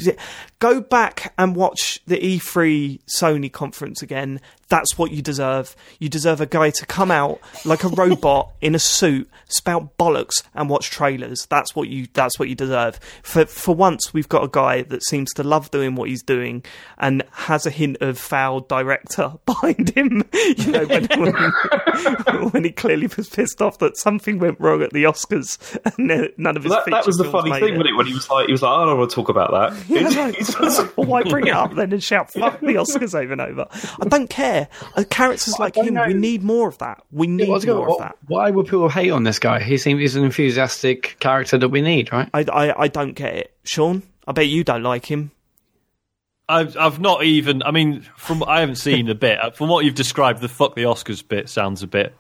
[0.60, 4.40] go back and watch the E3 Sony conference again.
[4.70, 5.76] That's what you deserve.
[6.00, 10.44] You deserve a guy to come out like a robot in a suit, spout bollocks,
[10.54, 11.46] and watch trailers.
[11.50, 12.08] That's what you.
[12.14, 13.00] That's what you deserve.
[13.24, 16.64] For for once, we've got a guy that seems to love doing what he's doing
[16.98, 20.24] and has a hint of foul director behind him.
[20.34, 24.92] You know, when, when, when he clearly was pissed off that something went wrong at
[24.92, 25.58] the Oscars
[25.98, 26.72] and none of his.
[26.72, 27.96] That, that was the funny thing, wasn't it?
[27.96, 29.90] When he was like, he was like, oh, I don't want to talk about that.
[29.90, 33.42] Yeah, no, well, why bring it up then and shout "fuck the Oscars" over and
[33.42, 33.68] over?
[33.72, 34.57] I don't care.
[34.96, 37.04] Uh, characters like don't him, we need more of that.
[37.12, 38.18] We need What's going- more of what- that.
[38.28, 39.60] why would people hate on this guy?
[39.62, 42.30] He seems he's an enthusiastic character that we need, right?
[42.34, 44.04] I, I, I don't get it, Sean.
[44.28, 45.32] I bet you don't like him.
[46.50, 47.62] I've I've not even.
[47.64, 49.38] I mean, from I haven't seen a bit.
[49.44, 52.16] Uh, From what you've described, the fuck the Oscars bit sounds a bit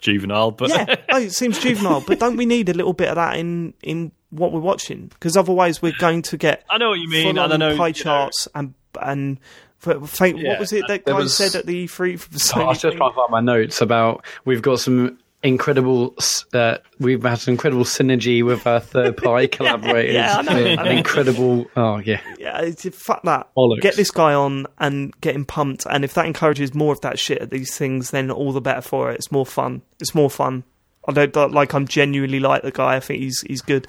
[0.00, 0.50] juvenile.
[0.52, 3.36] But Yeah, oh, it seems juvenile, but don't we need a little bit of that
[3.36, 5.08] in in what we're watching?
[5.08, 7.76] Because otherwise, we're going to get I know what you mean, full-on and I know
[7.76, 9.38] pie you know, charts and and.
[9.78, 12.68] For, for, Yeah, what was it that guy was- said at the E3 Oh, I
[12.68, 16.14] was just trying to find my notes about we've got some incredible.
[16.52, 20.14] Uh, we've had some incredible synergy with our third party collaborators.
[20.14, 20.82] yeah, I know, I know.
[20.82, 21.66] An incredible.
[21.76, 22.20] Oh yeah.
[22.38, 23.48] Yeah, it's, fuck that.
[23.56, 23.80] Bollocks.
[23.82, 25.86] Get this guy on and get him pumped.
[25.88, 28.80] And if that encourages more of that shit at these things, then all the better
[28.80, 29.16] for it.
[29.16, 29.82] It's more fun.
[30.00, 30.64] It's more fun.
[31.06, 31.74] I don't don't- like.
[31.74, 32.96] I'm genuinely like the guy.
[32.96, 33.86] I think he's he's good,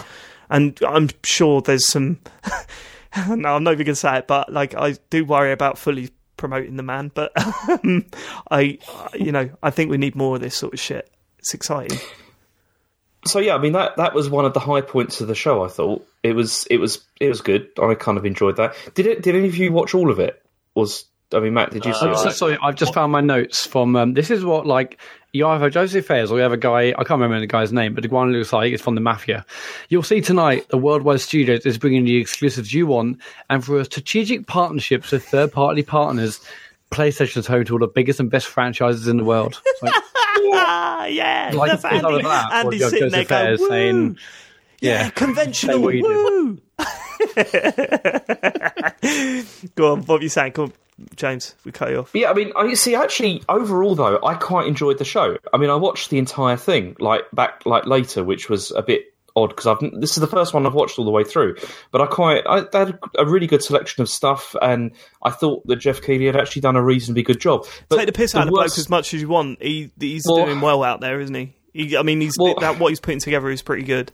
[0.49, 2.19] and I'm sure there's some.
[3.35, 6.77] no, I'm not even gonna say it, but like I do worry about fully promoting
[6.77, 7.11] the man.
[7.13, 7.31] But
[7.69, 8.05] um,
[8.49, 8.79] I,
[9.13, 11.09] you know, I think we need more of this sort of shit.
[11.39, 11.97] It's exciting.
[13.25, 15.63] so yeah, I mean that that was one of the high points of the show.
[15.63, 17.69] I thought it was it was it was good.
[17.81, 18.75] I kind of enjoyed that.
[18.93, 19.21] Did it?
[19.21, 20.41] Did any of you watch all of it?
[20.75, 22.05] Was I mean, Matt, did you see?
[22.05, 22.57] I'm so sorry.
[22.61, 23.95] I've just found my notes from.
[23.95, 24.97] Um, this is what like
[25.37, 26.89] you either have Joseph Fares or you have a guy.
[26.89, 29.45] I can't remember the guy's name, but the one looks like it's from the Mafia.
[29.89, 30.67] You'll see tonight.
[30.69, 33.19] The Worldwide Studios is bringing the exclusives you want,
[33.49, 36.41] and through a strategic partnerships with third-party partners,
[36.91, 39.61] PlayStation has home to all the biggest and best franchises in the world.
[40.39, 41.51] Like, ah, yeah.
[41.53, 44.17] like that's Andy, that, Andy's sitting there Joseph going, Fares "Woo." saying,
[44.81, 45.09] yeah, Yeah.
[45.09, 45.81] conventional.
[45.81, 46.61] Woo.
[49.75, 50.51] Go on, what were you saying?
[50.53, 50.73] Come on,
[51.15, 52.11] James, we cut you off.
[52.13, 52.95] Yeah, I mean, I see.
[52.95, 55.37] Actually, overall though, I quite enjoyed the show.
[55.53, 59.05] I mean, I watched the entire thing like back like later, which was a bit
[59.35, 61.55] odd because I've this is the first one I've watched all the way through.
[61.91, 64.91] But I quite I they had a really good selection of stuff, and
[65.23, 67.67] I thought that Geoff Keighley had actually done a reasonably good job.
[67.89, 69.61] But Take the piss out of the bloke as much as you want.
[69.61, 71.53] He, he's Well- doing well out there, isn't he?
[71.73, 74.11] he I mean, he's Well- that what he's putting together is pretty good.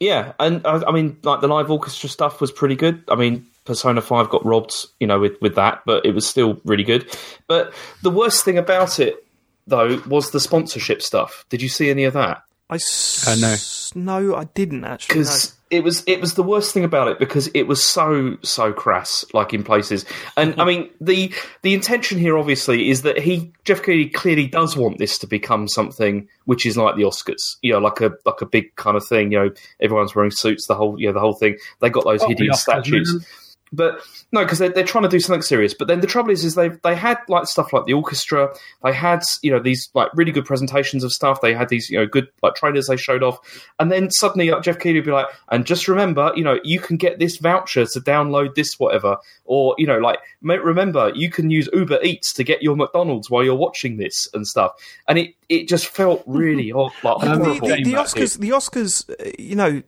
[0.00, 3.02] Yeah, and I, I mean, like the live orchestra stuff was pretty good.
[3.08, 6.60] I mean, Persona Five got robbed, you know, with with that, but it was still
[6.64, 7.08] really good.
[7.46, 9.24] But the worst thing about it,
[9.68, 11.44] though, was the sponsorship stuff.
[11.50, 12.42] Did you see any of that?
[12.70, 14.20] I s- Uh, no.
[14.30, 15.14] no, I didn't actually.
[15.20, 18.72] because it was it was the worst thing about it because it was so so
[18.72, 23.52] crass like in places and i mean the the intention here obviously is that he
[23.64, 27.70] Geoff Keighley clearly does want this to become something which is like the oscars you
[27.72, 29.50] know like a like a big kind of thing you know
[29.80, 32.46] everyone's wearing suits the whole you know the whole thing they got those Oh, hideous
[32.66, 33.24] yeah, statues man.
[33.72, 34.00] But
[34.32, 35.74] no, because they're, they're trying to do something serious.
[35.74, 38.54] But then the trouble is, is they they had like stuff like the orchestra.
[38.82, 41.40] They had you know these like really good presentations of stuff.
[41.40, 43.38] They had these you know good like trailers they showed off,
[43.78, 46.80] and then suddenly like, Geoff Keighley would be like, and just remember, you know, you
[46.80, 51.50] can get this voucher to download this whatever, or you know, like remember you can
[51.50, 54.72] use Uber Eats to get your McDonald's while you're watching this and stuff.
[55.06, 57.68] And it it just felt really hor- like the, horrible.
[57.68, 59.82] the, the Oscars, the Oscars, uh, you know,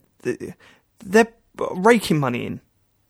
[1.04, 1.28] they're
[1.70, 2.60] raking money in.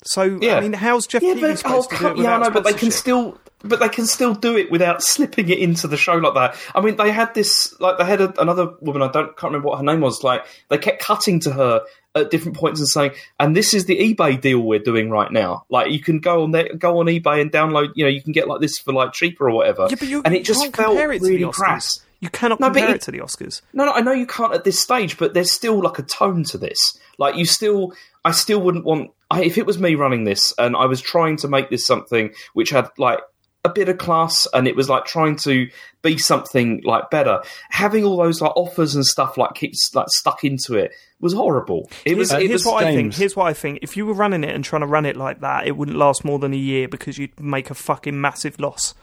[0.04, 0.56] So Yeah.
[0.56, 2.50] I mean, how's Geoff Yeah, Keighley but, oh, to do it come- yeah, I know,
[2.50, 5.96] but they can still, but they can still do it without slipping it into the
[5.98, 6.56] show like that.
[6.74, 9.02] I mean, they had this, like, they had a, another woman.
[9.02, 10.24] I don't can't remember what her name was.
[10.24, 11.82] Like, they kept cutting to her
[12.14, 15.64] at different points and saying, "And this is the eBay deal we're doing right now.
[15.68, 17.90] Like, you can go on there, go on eBay and download.
[17.94, 20.22] You know, you can get like this for like cheaper or whatever." Yeah, but you,
[20.24, 21.52] and you it just can't felt compare it to really the Oscars.
[21.54, 22.00] crass.
[22.20, 23.60] You cannot No, compare it- it to the Oscars.
[23.74, 26.42] No, no, I know you can't at this stage, but there's still like a tone
[26.44, 26.98] to this.
[27.18, 27.92] Like you still,
[28.24, 29.10] I still wouldn't want.
[29.30, 32.32] I, if it was me running this and I was trying to make this something
[32.54, 33.20] which had like
[33.64, 35.68] a bit of class and it was like trying to
[36.02, 40.44] be something like better, having all those like offers and stuff like keeps like stuck
[40.44, 41.90] into it was horrible.
[42.04, 42.30] It was.
[42.30, 42.72] Here's, it here's was.
[42.72, 43.14] what I think.
[43.14, 43.80] Here's what I think.
[43.82, 46.24] If you were running it and trying to run it like that, it wouldn't last
[46.24, 48.94] more than a year because you'd make a fucking massive loss.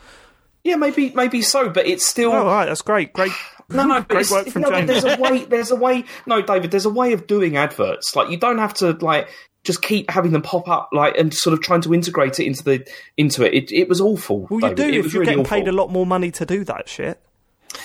[0.64, 2.32] Yeah, maybe maybe so, but it's still.
[2.32, 3.14] Oh, all right, that's great.
[3.14, 3.32] Great.
[3.70, 4.88] No, no, great work from no, James.
[4.88, 5.44] There's a way.
[5.44, 6.06] There's a way.
[6.26, 6.72] No, David.
[6.72, 8.16] There's a way of doing adverts.
[8.16, 9.28] Like you don't have to like
[9.68, 12.64] just keep having them pop up like and sort of trying to integrate it into
[12.64, 12.88] the
[13.18, 13.54] into it.
[13.54, 14.48] It, it was awful.
[14.50, 14.78] Well, you David.
[14.78, 15.58] do It if you're really getting awful.
[15.58, 17.22] paid a lot more money to do that shit.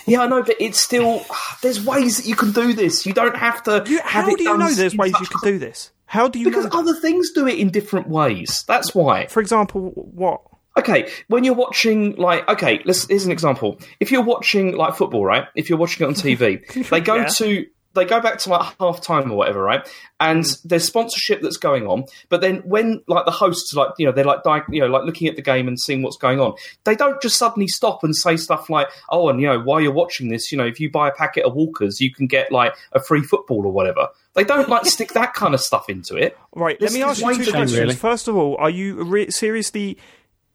[0.07, 1.23] Yeah, I know, but it's still.
[1.63, 3.05] There's ways that you can do this.
[3.05, 3.85] You don't have to.
[3.87, 5.91] You, have how it do you know there's ways you could do this?
[6.07, 8.65] How do you Because other things do it in different ways.
[8.69, 9.27] That's why.
[9.27, 10.43] For example, what?
[10.79, 13.79] Okay, when you're watching, like, okay, let's, here's an example.
[14.01, 15.45] If you're watching, like, football, right?
[15.55, 17.27] If you're watching it on TV, they go Yeah.
[17.27, 19.87] to, they go back to, like, half time or whatever, right?
[20.21, 20.63] And mm.
[20.65, 22.05] there's sponsorship that's going on.
[22.29, 25.05] But then when, like, the hosts, like, you know, they're, like, di- you know, like,
[25.05, 28.15] looking at the game and seeing what's going on, they don't just suddenly stop and
[28.17, 30.91] say stuff like, oh, and, you know, while you're watching this, you know, if you
[30.91, 34.09] buy a packet of Walkers, you can get, like, a free football or whatever.
[34.35, 36.39] They don't, like, stick that kind of stuff into it.
[36.55, 37.79] Right, This let me ask you two questions.
[37.79, 37.95] really.
[37.95, 39.99] First of all, are you re- seriously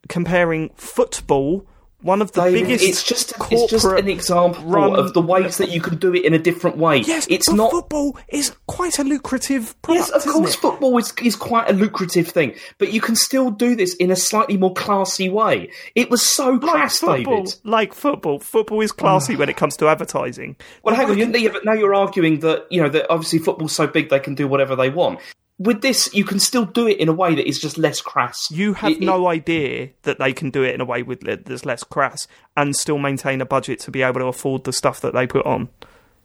[0.10, 1.66] comparing football,
[2.02, 5.58] one of the David, biggest it's just it's just an example run- of the ways
[5.58, 6.98] that you can do it in a different way.
[7.00, 7.72] Yes, it's not.
[7.72, 10.58] football is quite a lucrative product, Yes, of course, it?
[10.60, 14.16] football is, is quite a lucrative thing, but you can still do this in a
[14.16, 15.72] slightly more classy way.
[15.96, 17.56] It was so Like football, David.
[17.64, 18.40] like football.
[18.40, 20.56] Football is classy when it comes to advertising.
[20.84, 23.74] Well, hang on, you, yeah, but now you're arguing that you know that obviously football's
[23.74, 25.20] so big they can do whatever they want.
[25.60, 28.48] With this, you can still do it in a way that is just less crass.
[28.52, 31.22] You have It- it- no idea that they can do it in a way with
[31.22, 35.02] that's less crass and still maintain a budget to be able to afford the stuff
[35.02, 35.70] that they put on.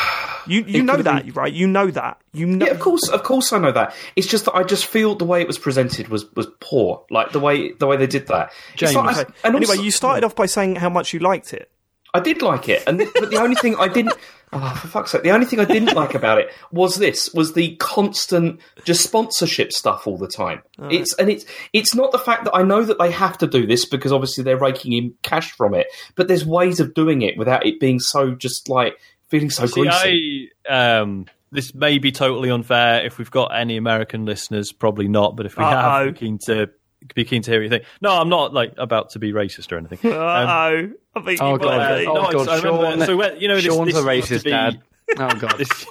[0.47, 1.51] You you know that, been- right?
[1.51, 2.19] You know that.
[2.31, 2.67] You know.
[2.67, 3.95] Yeah, of course, of course, I know that.
[4.15, 7.03] It's just that I just feel the way it was presented was was poor.
[7.09, 8.51] Like the way the way they did that.
[8.75, 8.93] James.
[8.93, 9.33] like- Okay.
[9.43, 11.71] and Anyway, also- you started off by saying how much you liked it.
[12.13, 14.13] I did like it, and but the only thing I didn't.
[14.53, 15.23] Oh, for fuck's sake!
[15.23, 19.73] The only thing I didn't like about it was this: was the constant just sponsorship
[19.73, 20.61] stuff all the time.
[20.89, 23.65] It's and it's it's not the fact that I know that they have to do
[23.67, 27.37] this because obviously they're raking in cash from it, but there's ways of doing it
[27.37, 30.51] without it being so just like feeling so See, greasy.
[30.69, 33.05] I, um, this may be totally unfair.
[33.05, 35.35] If we've got any American listeners, probably not.
[35.35, 36.05] But if we Uh-oh.
[36.05, 36.69] have, keen to
[37.13, 37.83] be keen to hear what you think.
[38.01, 39.99] No, I'm not like about to be racist or anything.
[40.11, 41.79] Uh Um, oh, I think Oh god!
[42.05, 42.47] uh, oh no, god!
[42.49, 44.49] I remember- Sean, so when- you know, this- Sean's this a used to racist be-
[44.51, 44.81] dad.
[45.17, 45.57] Oh god!
[45.59, 45.85] this,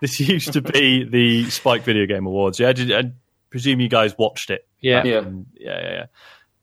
[0.00, 2.58] this used to be the Spike Video Game Awards.
[2.58, 3.12] Yeah, Did- I
[3.50, 4.66] presume you guys watched it.
[4.80, 5.04] Yeah.
[5.04, 5.20] Yeah.
[5.20, 6.06] Yeah, yeah, yeah.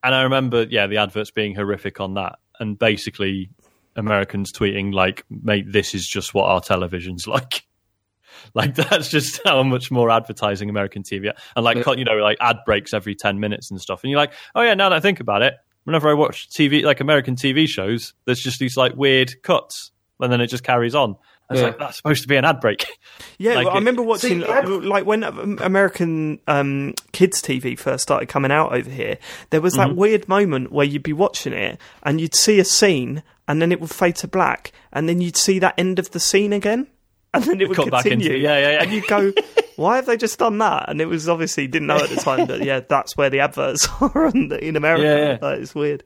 [0.03, 3.49] And I remember, yeah, the adverts being horrific on that, and basically
[3.95, 7.63] Americans tweeting like, "Mate, this is just what our television's like."
[8.53, 12.57] Like that's just how much more advertising American TV and like you know like ad
[12.65, 14.03] breaks every ten minutes and stuff.
[14.03, 16.83] And you're like, oh yeah, now that I think about it, whenever I watch TV
[16.83, 20.95] like American TV shows, there's just these like weird cuts, and then it just carries
[20.95, 21.15] on.
[21.49, 21.67] It's Yeah.
[21.67, 22.85] like that's supposed to be an ad break.
[23.37, 24.61] Yeah, Like well, I remember watching See, yeah.
[24.65, 29.17] like when um, American um, kids TV first started coming out over here.
[29.49, 29.89] There was Mm-hmm.
[29.89, 33.71] that weird moment where you'd be watching it and you'd see a scene, and then
[33.71, 36.87] it would fade to black, and then you'd see that end of the scene again,
[37.33, 38.43] and then it would Cut back into- continue.
[38.43, 38.83] yeah, yeah, yeah.
[38.83, 39.31] And you go,
[39.77, 42.45] "Why have they just done that?" And it was obviously didn't know at the time
[42.47, 45.03] that yeah, that's where the adverts are in, the, in America.
[45.03, 45.37] Yeah, yeah.
[45.41, 46.03] Like, it's weird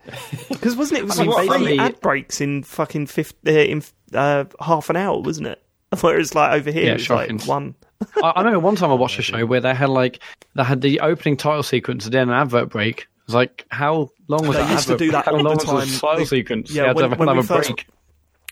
[0.50, 1.04] because wasn't it?
[1.04, 4.90] It was I mean, like three ad breaks in fucking fifth, uh, in uh, half
[4.90, 5.62] an hour, wasn't it?
[6.02, 7.38] Whereas like over here, Yeah, it was shocking.
[7.40, 7.76] like one.
[8.22, 10.20] I, I remember one time I watched a show where they had like
[10.54, 13.02] they had the opening title sequence and then an advert break.
[13.02, 14.72] It was like, how long was They that?
[14.72, 15.34] used to advert do that break?
[15.34, 16.00] How all long the was the time.
[16.00, 16.72] title They- sequence?
[16.72, 17.88] yeah, you had when- to have when we another first- break.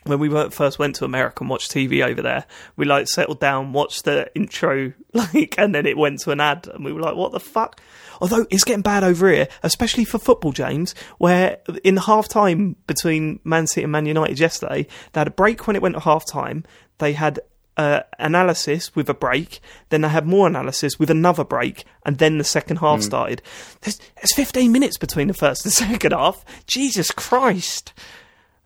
[0.05, 2.45] When we first went to America and watched TV over there,
[2.75, 6.67] we like settled down, watched the intro, like, and then it went to an ad,
[6.67, 7.79] and we were like, "What the fuck?"
[8.21, 12.75] Although it's getting bad over here, especially for football, James, where in the half time
[12.87, 16.01] between Man City and Man United yesterday, they had a break when it went to
[16.01, 16.63] half time.
[16.99, 17.39] They had
[17.77, 22.37] uh, analysis with a break, then they had more analysis with another break, and then
[22.37, 23.41] the second half started.
[23.81, 26.45] There's, there's 15 minutes between the first and second half.
[26.67, 27.93] Jesus Christ.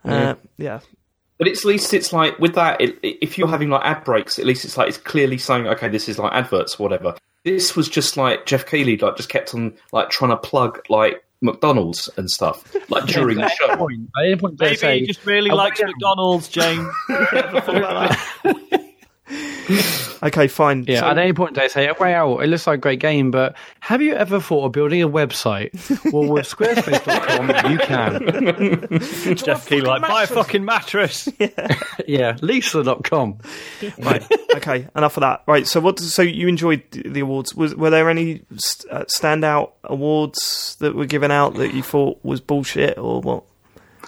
[0.03, 0.79] Uh, yeah.
[1.37, 2.81] But it's, at least it's like with that.
[2.81, 5.87] It, if you're having like ad breaks, at least it's like it's clearly saying, okay,
[5.87, 7.15] this is like adverts, or whatever.
[7.43, 11.23] This was just like Geoff Keighley, like just kept on like trying to plug like
[11.41, 13.75] McDonald's and stuff, like during the show.
[13.77, 14.09] Point.
[14.17, 15.79] At any point, they Maybe say, he just really "Oh, likes.
[15.79, 16.87] McDonald's, James.
[20.23, 20.85] Okay, fine.
[20.87, 23.29] Yeah, So- at any point they say, oh, wow, it looks like a great game,
[23.31, 25.71] but have you ever thought of building a website?
[26.11, 29.35] well, with squarespace.com, you can.
[29.35, 31.27] Geoff Keighley, like, buy a fucking mattress.
[31.39, 31.49] Yeah,
[32.07, 33.37] yeah leesa.com.
[33.99, 34.25] right.
[34.55, 35.43] Okay, enough of that.
[35.45, 35.67] Right.
[35.67, 35.99] So, what?
[35.99, 37.53] So, you enjoyed the the awards?
[37.53, 42.23] Was were there any st- uh, standout awards that were given out that you thought
[42.23, 43.43] was bullshit or what?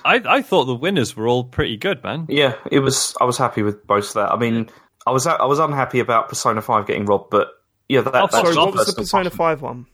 [0.05, 2.25] I, I thought the winners were all pretty good, man.
[2.29, 3.15] Yeah, it was.
[3.21, 4.31] I was happy with both of that.
[4.31, 4.69] I mean,
[5.09, 7.49] I was I was unhappy about Persona Five getting robbed, but
[7.87, 9.35] yeah, that, Oh, that's sorry, Sorry, what was the Persona preference.
[9.37, 9.85] Five one?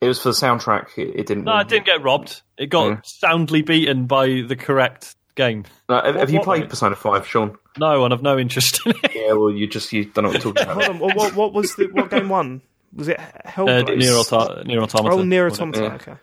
[0.00, 0.96] It was for the soundtrack.
[0.96, 1.44] It, it didn't.
[1.44, 2.42] No, it didn't get robbed.
[2.56, 3.00] It got Mm.
[3.04, 5.64] soundly beaten by the correct game.
[5.88, 7.56] No, have, have you what- played Persona Five, Sean?
[7.78, 9.12] No, and I've no interest in it.
[9.14, 10.98] Yeah, well, you just you don't know what you're talking Hold on.
[11.00, 12.62] What, what, what was the what game one?
[12.94, 13.96] Was it Uh, Hellblade?
[13.98, 15.14] Nier, Auto- Nier Automata.
[15.16, 15.82] oh, Nier wasn't it?
[15.82, 16.20] Automata.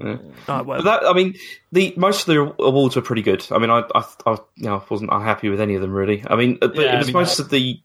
[0.00, 1.34] Alright, well, that, I mean,
[1.72, 3.46] the most of the awards were pretty good.
[3.50, 6.22] I mean, I, I, I you know, wasn't unhappy with any of them really.
[6.26, 7.80] I mean, but Yeah, it was I mean, most of the.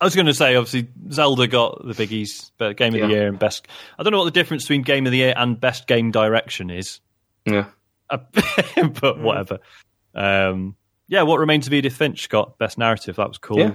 [0.00, 3.28] I was going to say, obviously, Zelda got the biggies, but Game of the Year
[3.28, 3.66] and Best.
[3.98, 6.70] I don't know what the difference between Game of the Year and Best Game Direction
[6.70, 7.00] is,
[7.46, 7.66] Yeah.
[8.10, 8.18] Uh,
[9.00, 9.58] but whatever.
[10.14, 10.76] Um,
[11.08, 13.16] yeah, what remains of Edith Finch got Best Narrative.
[13.16, 13.58] That was cool.
[13.58, 13.74] Yeah.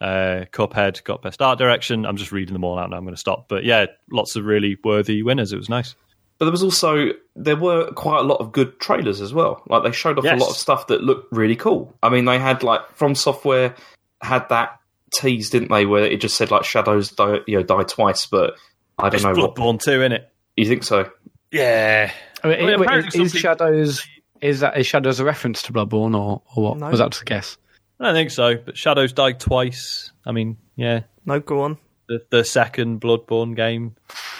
[0.00, 2.04] Uh, Cuphead got Best Art Direction.
[2.04, 2.96] I'm just reading them all out now.
[2.96, 3.48] I'm going to stop.
[3.48, 5.52] But yeah, lots of really worthy winners.
[5.52, 5.94] It was nice.
[6.38, 9.62] But there was also there were quite a lot of good trailers as well.
[9.68, 10.40] Like they showed off Yes.
[10.40, 11.92] a lot of stuff that looked really cool.
[12.02, 13.74] I mean, they had like From Software
[14.22, 14.78] had that
[15.12, 15.84] tease, didn't they?
[15.86, 18.54] Where it just said like shadows die, you know, die twice, but
[18.98, 20.32] I don't It's know what Bloodborne 2, it?
[20.56, 21.10] you think so.
[21.50, 22.12] Yeah.
[22.44, 24.06] I mean, Well, wait, apparently is, some is people- Shadows
[24.40, 26.78] is that is Shadows a reference to Bloodborne or, or what?
[26.78, 26.88] No.
[26.90, 27.56] Was that just a guess?
[27.98, 30.12] I don't think so, but Shadows died twice.
[30.24, 31.00] I mean, yeah.
[31.26, 31.78] no, go on.
[32.08, 33.96] The, the second Bloodborne game.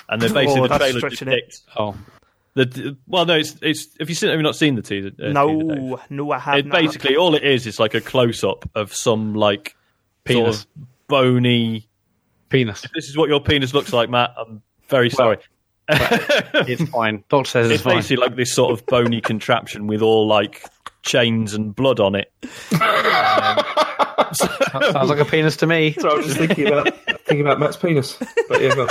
[0.09, 1.61] And then basically Oh, the that's trailer stretching it.
[1.76, 1.96] Oh,
[2.54, 5.11] the well no it's it's have you seen have you not seen the teaser, uh,
[5.11, 5.34] teaser Dave?
[5.34, 6.80] No, no, I have it not.
[6.80, 9.76] basically all it is is like a close up of some like
[10.24, 10.61] Penis.
[10.61, 11.88] sort of bony
[12.48, 12.84] penis.
[12.94, 15.36] this is what your penis looks like matt i'm very sorry
[15.90, 17.22] it's fine.
[17.28, 17.96] Doctor says it's, it's fine.
[17.96, 20.64] basically like this sort of bony contraption with all like
[21.02, 22.32] chains and blood on it
[22.72, 24.34] That
[24.92, 25.92] sounds like a penis to me.
[25.98, 26.92] So I was just thinking about
[27.24, 28.18] thinking about Matt's penis.
[28.48, 28.86] But yeah,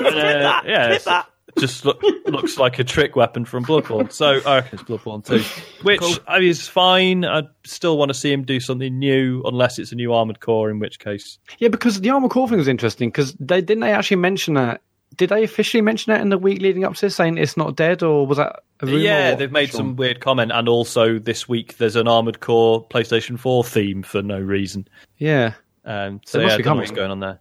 [0.00, 0.08] no.
[0.08, 1.24] And, uh, yeah it's-
[1.58, 4.12] just look, looks like a trick weapon from Bloodborne.
[4.12, 5.42] So I reckon it's Bloodborne too,
[5.82, 7.24] which I mean, is fine.
[7.24, 10.70] I still want to see him do something new, unless it's a new Armored Core,
[10.70, 13.92] in which case Yeah, because the armored core thing was interesting because they didn't they
[13.92, 14.80] actually mention that.
[15.16, 17.74] Did they officially mention that in the week leading up to this, saying it's not
[17.74, 18.98] dead, or was that a rumor?
[18.98, 23.36] Yeah, they've made some weird comment, and also this week there's an Armored Core PlayStation
[23.36, 24.86] 4 theme for no reason.
[25.18, 27.40] Yeah, Um, so They yeah, must I be don't know what's going on there.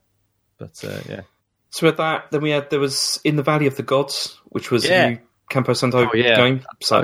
[0.57, 1.21] But uh, yeah,
[1.71, 4.71] So with that, then we had there was in the Valley of the Gods, which
[4.71, 5.05] was Yeah.
[5.05, 6.35] a new Campo Santo Oh, yeah.
[6.35, 6.61] game.
[6.81, 7.03] So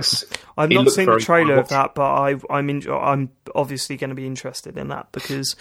[0.58, 3.98] I've not looked seen the very trailer of that, but I, I'm in, I'm obviously
[3.98, 5.56] going to be interested in that because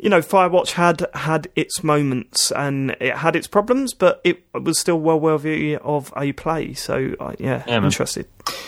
[0.00, 4.78] you know Firewatch had had its moments and it had its problems, but it was
[4.78, 6.72] still well worthy of a play.
[6.74, 7.84] So I yeah, Yeah, man.
[7.86, 8.26] interested.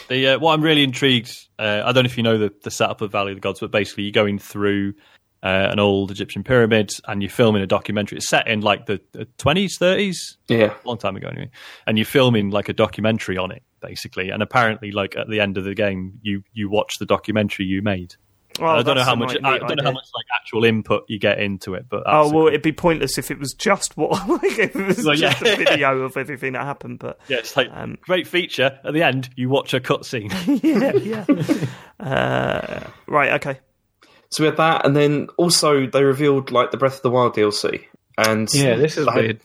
[0.09, 1.37] the uh, what I'm really intrigued.
[1.59, 3.61] Uh, I don't know if you know the, the setup of Valley of the Gods,
[3.61, 4.95] but basically you're going through
[5.47, 8.19] uh, an old Egyptian pyramid and you're filming a documentary.
[8.19, 10.17] It's set in like the, the 20s, 30s,
[10.49, 11.51] yeah, a long time ago anyway,
[11.87, 14.31] and you're filming like a documentary on it basically.
[14.31, 17.83] And apparently, like at the end of the game, you you watch the documentary you
[17.83, 18.15] made.
[18.59, 19.37] Well, I don't know how much.
[19.45, 22.31] I don't know how much like actual input you get into it, but Oh well,
[22.31, 25.33] cool- it'd be pointless if it was just what like if it was Well, yeah.
[25.35, 26.99] just a video of everything that happened.
[26.99, 28.81] But yeah, it's like um, great feature.
[28.83, 30.33] At the end, you watch a cutscene.
[30.63, 31.67] yeah, yeah.
[32.01, 33.61] uh, right, okay.
[34.37, 37.35] So we had that, and then also they revealed like the Breath of the Wild
[37.35, 37.85] DLC,
[38.19, 39.41] and yeah, this is they, weird.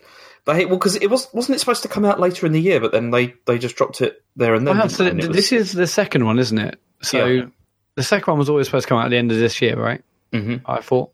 [0.45, 2.81] They well because it was wasn't it supposed to come out later in the year,
[2.81, 4.77] but then they they just dropped it there and then.
[4.77, 5.05] Wow, so?
[5.05, 6.77] And was- this is the second one, isn't it?
[7.03, 7.45] So Yeah.
[7.95, 9.79] the second one was always supposed to come out at the end of this year,
[9.79, 10.03] right?
[10.33, 10.61] Mhm.
[10.65, 11.11] I thought.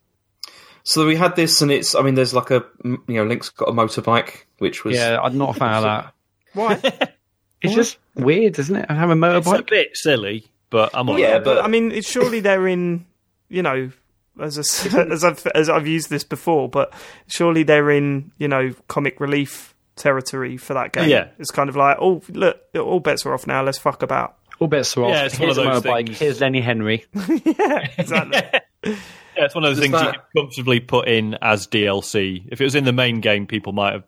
[0.84, 3.70] so we had this, and it's I mean, there's like a you know, Link's got
[3.70, 6.14] a motorbike, which was Yeah, I'm not a fan of that.
[6.54, 6.80] Why?
[7.62, 8.86] It's just weird, isn't it?
[8.90, 9.70] I have a it's a motorbike.
[9.70, 11.18] bit silly, but I'm on.
[11.20, 13.06] Yeah, but- I mean, it's surely they're in,
[13.50, 13.92] you know,
[14.40, 16.94] as I, as I've as I've used this before, but
[17.28, 21.10] surely they're in, you know, comic relief territory for that game.
[21.10, 21.30] Yeah.
[21.40, 23.64] it's kind of like, oh, look, all bets are off now.
[23.64, 24.36] Let's fuck about.
[24.60, 25.10] All bets are off.
[25.12, 26.06] Yeah, it's one Here's of a those motorbike.
[26.08, 26.20] things.
[26.20, 27.06] Here's Lenny Henry.
[27.14, 28.42] yeah, exactly.
[29.38, 32.44] Yeah, it's one of those Does things you that- can comfortably put in as DLC.
[32.52, 34.04] If it was in the main game, people might have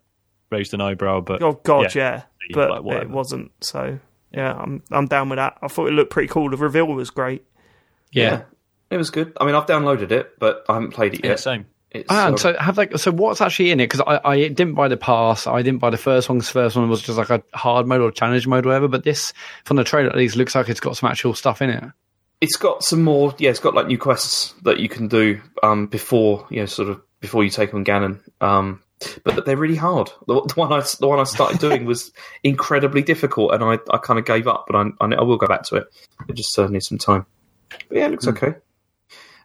[0.51, 3.51] raised an eyebrow, but oh God, yeah, Yeah, but like, it wasn't.
[3.61, 3.99] So
[4.33, 5.59] yeah, I'm I'm down with that.
[5.61, 6.49] I thought it looked pretty cool.
[6.49, 7.45] The reveal was great.
[8.11, 8.41] Yeah.
[8.89, 9.33] It was good.
[9.39, 11.39] I mean, I've downloaded it, but I haven't played it yeah, yet.
[11.39, 11.65] same.
[11.91, 12.87] It's, Ah, um, and so have they?
[12.97, 13.89] So what's actually in it?
[13.89, 15.47] Because I, I didn't buy the pass.
[15.47, 16.37] I didn't buy the first one.
[16.39, 18.87] 'cause the first one was just like a hard mode or challenge mode, or whatever.
[18.87, 19.33] But this,
[19.65, 21.83] from the trailer at least, looks like it's got some actual stuff in it.
[22.41, 23.33] it's got some more.
[23.39, 26.89] Yeah, it's got like new quests that you can do um, before you know, sort
[26.89, 28.19] of before you take on Ganon.
[28.39, 28.81] Um,
[29.23, 30.11] but they're really hard.
[30.27, 32.11] The, the one I the one I started doing was
[32.43, 34.65] incredibly difficult, and I, I kind of gave up.
[34.67, 35.87] But I, I I will go back to it.
[36.27, 37.25] It just uh, needs some time.
[37.69, 38.53] But yeah, it looks okay.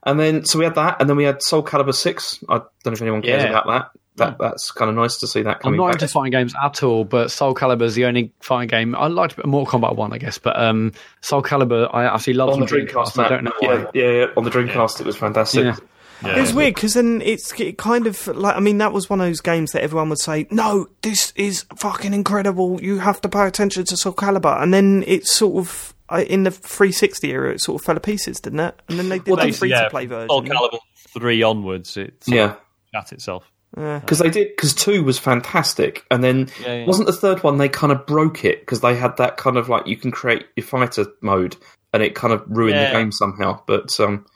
[0.04, 2.42] And then so we had that, and then we had Soul Calibur Six.
[2.48, 3.50] I don't know if anyone cares Yeah.
[3.50, 3.90] about that.
[4.16, 6.02] That that's kind of nice to see that Coming I'm not back.
[6.02, 9.44] into fighting games at all, but Soul Calibur is the only fighting game I liked.
[9.44, 12.68] Mortal Kombat One, I guess, but um, Soul Calibur I actually love on the on
[12.70, 13.86] Dreamcast, I don't know yeah, why.
[13.92, 15.64] yeah, yeah, on the Dreamcast, it was fantastic.
[15.64, 15.76] Yeah.
[16.24, 16.36] Yeah.
[16.38, 19.20] It was weird because then it's it kind of like I mean that was one
[19.20, 23.28] of those games that everyone would say no this is fucking incredible you have to
[23.28, 27.60] pay attention to Soul Calibur and then it sort of in the 360 era it
[27.60, 29.70] sort of fell to pieces didn't it and then they did Well, the they- free
[29.70, 30.78] to play version Soul Calibur
[31.16, 32.54] three onwards, it Yeah.
[32.92, 33.50] shat itself.
[33.74, 36.86] Because they did, because two was fantastic, and then Yeah, yeah.
[36.86, 39.68] wasn't the third one they kind of broke it because they had that kind of
[39.68, 41.56] like you can create your fighter mode,
[41.92, 42.92] and it kind of ruined Yeah.
[42.92, 43.60] the game somehow.
[43.66, 44.26] But um,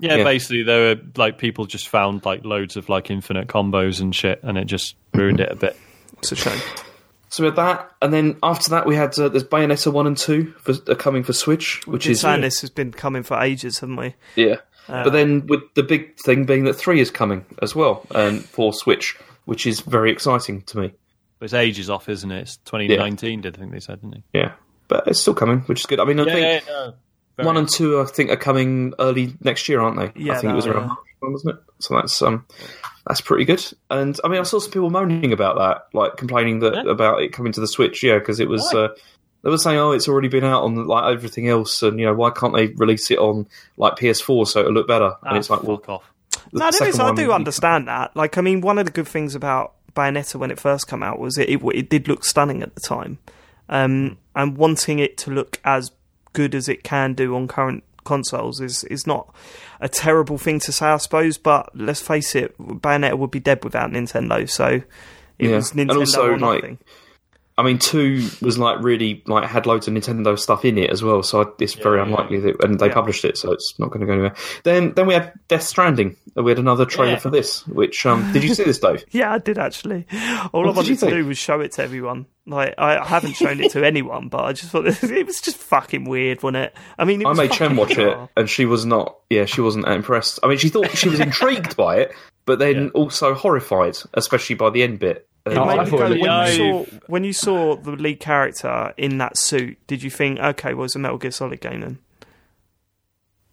[0.00, 0.24] Yeah, Yeah.
[0.24, 4.40] basically, there were like people just found like loads of like infinite combos and shit,
[4.42, 5.76] and it just ruined it a bit.
[6.18, 6.58] it's a shame
[7.28, 10.16] so we had that, and then after that we had uh, there's Bayonetta one and
[10.16, 13.40] two for, are coming for Switch, which been is saying this has been coming for
[13.40, 14.56] ages haven't we yeah.
[14.86, 18.72] but then with the big thing being that three is coming as well, and for
[18.72, 20.92] Switch, which is very exciting to me.
[21.40, 22.40] It's ages off, isn't it?
[22.40, 24.40] It's 2019, did I think they said, didn't they?
[24.40, 24.52] Yeah,
[24.88, 26.00] but it's still coming, which is good.
[26.00, 26.64] I mean, I think.
[26.66, 26.94] no.
[27.44, 30.20] One and two, I think, are coming early next year, aren't they?
[30.20, 31.28] Yeah, I think it was they are, around yeah.
[31.28, 31.82] March, time, wasn't it?
[31.84, 32.46] So that's um,
[33.06, 33.64] that's pretty good.
[33.90, 36.90] And I mean, I saw some people moaning about that, like complaining that Yeah.
[36.90, 38.02] about it coming to the Switch.
[38.02, 38.80] Yeah, because it was Why?
[38.80, 38.88] uh,
[39.42, 42.14] they were saying, oh, it's already been out on like everything else, and you know,
[42.14, 43.46] why can't they release it on
[43.76, 45.12] like PS4 so it'll look better?
[45.22, 46.02] Ah, and it's like, well, off.
[46.52, 46.98] No, there is.
[46.98, 48.16] I one- do understand that.
[48.16, 51.18] Like, I mean, one of the good things about Bayonetta when it first came out
[51.18, 53.18] was it it, it did look stunning at the time,
[53.68, 55.92] um, and wanting it to look as
[56.32, 59.24] good as it can do on current consoles is is not
[59.80, 61.38] a terrible thing to say, I suppose.
[61.38, 64.48] But let's face it, Bayonetta would be dead without Nintendo.
[64.48, 64.66] So
[65.38, 65.56] it Yeah.
[65.56, 66.78] was And Nintendo also, or like, nothing.
[67.58, 71.02] I mean, two was like really like had loads of Nintendo stuff in it as
[71.02, 72.04] well, so I, it's very yeah.
[72.04, 72.94] unlikely that and they Yeah.
[72.94, 74.34] published it, so it's not going to go anywhere.
[74.62, 76.16] Then then we had Death Stranding.
[76.36, 77.18] We had another trailer Yeah.
[77.18, 77.66] for this.
[77.66, 79.04] Which um, did you see this, Dave?
[79.10, 80.06] Yeah, I did actually.
[80.52, 81.12] All What I wanted to think?
[81.12, 82.26] do was show it to everyone.
[82.46, 85.56] Like I, I haven't shown it to anyone, but I just thought it was just
[85.58, 86.76] fucking weird, wasn't it?
[86.98, 89.18] I mean, it I made Chen watch it, and she was not.
[89.28, 90.38] Yeah, she wasn't that impressed.
[90.42, 92.14] I mean, she thought she was intrigued by it,
[92.46, 92.90] but then Yeah.
[92.94, 95.27] also horrified, especially by the end bit.
[95.52, 98.92] It Oh, made me thought go, when, you saw, when you saw the lead character
[98.96, 101.98] in that suit, did you think, okay, well, it's a Metal Gear Solid game then?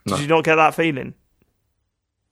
[0.05, 0.15] No.
[0.17, 1.13] Did you not get that feeling?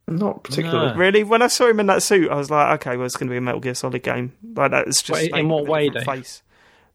[0.08, 0.92] Not particularly.
[0.92, 0.96] No.
[0.98, 1.24] Really?
[1.24, 3.32] When I saw him in that suit, I was like, okay, well, it's going to
[3.32, 4.34] be a Metal Gear Solid game.
[4.56, 4.88] Like that.
[4.88, 6.16] It's just Wait, in what a way, different Dave?
[6.18, 6.44] Face.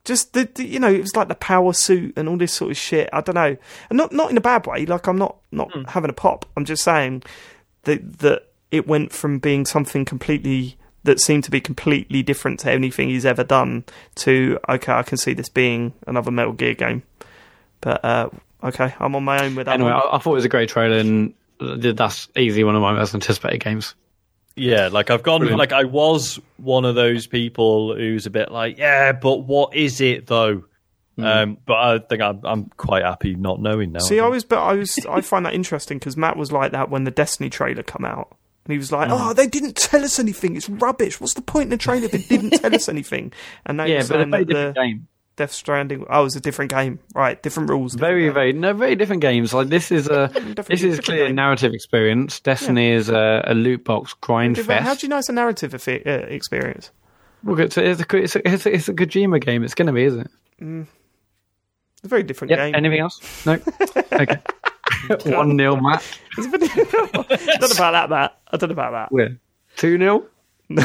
[0.04, 2.70] Just the, the, you know, it was like the power suit and all this sort
[2.70, 3.08] of shit.
[3.12, 3.56] I don't know,
[3.90, 4.86] and not not in a bad way.
[4.86, 5.82] Like I'm not not Hmm.
[5.88, 6.46] having a pop.
[6.56, 7.24] I'm just saying
[7.82, 12.70] that that it went from being something completely that seemed to be completely different to
[12.70, 13.84] anything he's ever done
[14.16, 17.02] to okay, I can see this being another Metal Gear game.
[17.80, 18.30] But uh,
[18.64, 19.74] okay, I'm on my own with that.
[19.74, 20.02] Anyway, one.
[20.12, 23.14] I, I thought it was a great trailer, and that's easily one of my most
[23.14, 23.94] anticipated games.
[24.56, 25.58] Yeah, like I've gone, Brilliant.
[25.58, 30.00] like I was one of those people who's a bit like, yeah, but what is
[30.00, 30.64] it though?
[31.16, 33.98] Um, but I think I'm, I'm quite happy not knowing now.
[33.98, 36.90] See, I was, but I was, I find that interesting because Matt was like that
[36.90, 38.36] when the Destiny trailer come out,
[38.68, 39.16] and he was like, Mm.
[39.18, 40.54] "Oh, they didn't tell us anything.
[40.56, 41.20] It's rubbish.
[41.20, 43.32] What's the point in the trailer if it didn't tell us anything?"
[43.66, 45.08] And now Yeah, but a saying the game.
[45.36, 47.40] Death Stranding, oh, it's a different game, right?
[47.42, 47.92] Different rules.
[47.92, 48.34] different Very, game.
[48.34, 49.54] very no, very different games.
[49.54, 50.30] Like this is a
[50.66, 51.36] this is clear game.
[51.36, 52.40] narrative experience.
[52.40, 55.74] Destiny is a, a loot box grind Different- How do you know it's a narrative
[55.74, 56.90] uh, experience?
[57.44, 59.62] Look, it's a, it's, a, it's, a, it's, a, it's a Kojima game.
[59.62, 60.30] It's going to be, isn't it?
[60.60, 62.58] It's a very different Yep.
[62.58, 62.74] game.
[62.74, 63.46] Anything else?
[63.46, 63.52] No.
[64.12, 64.38] okay.
[65.26, 66.04] One nil, Matt.
[66.38, 68.38] I don't know about that, Matt.
[68.50, 69.12] I don't know about that.
[69.12, 69.38] We're
[69.76, 70.24] two 0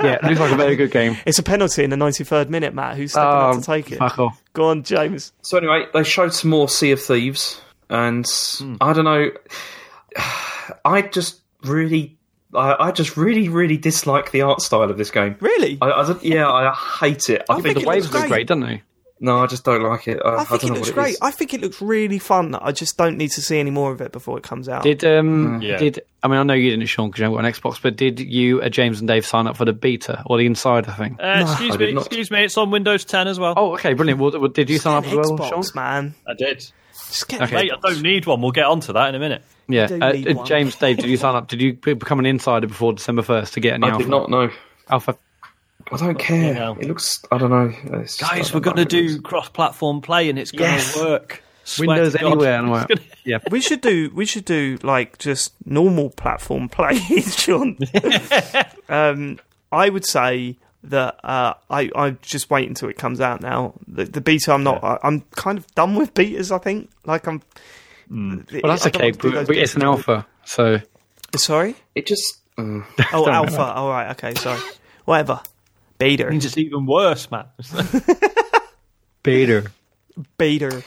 [0.00, 1.16] Yeah, looks like a very good game.
[1.26, 2.96] It's a penalty in the 93rd minute, Matt.
[2.96, 3.98] Who's stepping up Oh, to take it?
[3.98, 4.40] Fuck off.
[4.52, 5.32] Go on, James.
[5.42, 7.60] So anyway, they showed some more Sea of Thieves,
[7.90, 8.24] and
[8.58, 8.76] hmm.
[8.80, 9.30] I don't know.
[10.84, 12.16] I just really,
[12.54, 15.36] I, I just really, really dislike the art style of this game.
[15.40, 15.78] Really?
[15.80, 17.42] I, I don't- yeah, I hate it.
[17.48, 18.28] I, I think, think The waves look great.
[18.30, 18.82] great, don't they?
[19.20, 20.20] No, I just don't like it.
[20.24, 21.10] I, I think don't it know looks great.
[21.14, 21.18] is.
[21.20, 22.54] I think it looks really fun.
[22.54, 24.82] I just don't need to see any more of it before it comes out.
[24.82, 25.76] Did um Yeah.
[25.78, 27.96] did I mean I know you didn't, Sean, because you haven't got an Xbox, but
[27.96, 31.16] did you, uh, James and Dave, sign up for the beta or the insider thing?
[31.20, 32.44] Uh, excuse I me, excuse me.
[32.44, 33.54] It's on Windows 10 as well.
[33.56, 34.20] Oh, okay, brilliant.
[34.20, 35.64] Well, well, did you sign up as well, Xbox, Sean?
[35.74, 36.14] man.
[36.26, 36.58] I did.
[37.08, 37.54] Just get Okay.
[37.54, 38.42] Mate, I don't need one.
[38.42, 39.42] We'll get onto that in a minute.
[39.68, 40.46] Yeah, uh, need uh, one.
[40.46, 41.48] James, Dave, did you sign up?
[41.48, 44.02] Did you become an insider before December first to get any I alpha?
[44.04, 44.50] did not know.
[44.90, 45.16] Alpha.
[45.92, 46.54] I don't care.
[46.54, 46.76] know.
[46.80, 47.22] It looks.
[47.32, 47.72] I don't know.
[48.00, 50.96] It's just- Guys, don't we're going to do cross-platform play, and it's going to Yes.
[50.96, 51.42] work.
[51.64, 52.58] Swear Windows to anywhere.
[52.60, 52.86] And I'm
[53.24, 53.38] yeah.
[53.50, 54.10] We should do.
[54.14, 57.76] We should do like just normal platform play, Sean.
[58.88, 59.38] um,
[59.70, 63.74] I would say that uh, I I just wait until it comes out now.
[63.86, 64.82] The, the beta, I'm not.
[64.82, 66.50] I, I'm kind of done with betas.
[66.50, 66.90] I think.
[67.04, 67.42] Like I'm.
[68.10, 69.10] Well, that's okay.
[69.10, 70.80] want to do But, but it's an alpha, so
[71.36, 71.74] Sorry.
[71.94, 72.38] It just.
[72.56, 72.80] Uh,
[73.12, 73.60] Oh, Don't alpha.
[73.74, 74.10] All right.
[74.12, 74.34] Okay.
[74.36, 74.58] Sorry.
[75.04, 75.40] Whatever.
[75.98, 76.30] Beta.
[76.30, 77.46] means it's even worse, man.
[79.22, 79.70] beta.
[80.36, 80.82] Beta.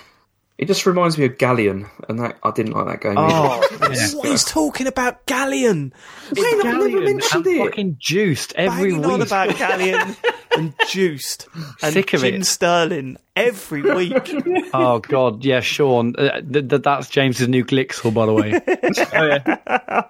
[0.58, 3.16] It just reminds me of Galleon, and that I didn't like that game.
[3.18, 4.10] Oh, yeah.
[4.14, 5.92] What he's talking about Galleon.
[6.36, 7.66] Wait, I've never Galleon mentioned and it.
[7.66, 9.28] fucking juiced every Banging on week.
[9.28, 10.16] about Galleon
[10.58, 11.48] and Juiced
[11.82, 12.46] and Sick of Jim it.
[12.46, 14.36] Sterling every week.
[14.72, 16.14] Oh god, yeah, Sean.
[16.16, 18.62] Uh, th- th- that's James's new Glixel, by the way.
[19.14, 20.04] Oh yeah.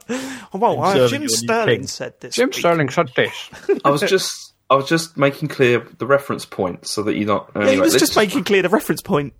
[0.53, 2.35] Oh, well, uh, Jim Sterling said this.
[2.35, 2.55] Jim week.
[2.55, 3.49] Sterling said this.
[3.85, 7.51] I was just, I was just making clear the reference point so that you're not.
[7.55, 9.33] Yeah, he was just making clear the reference point.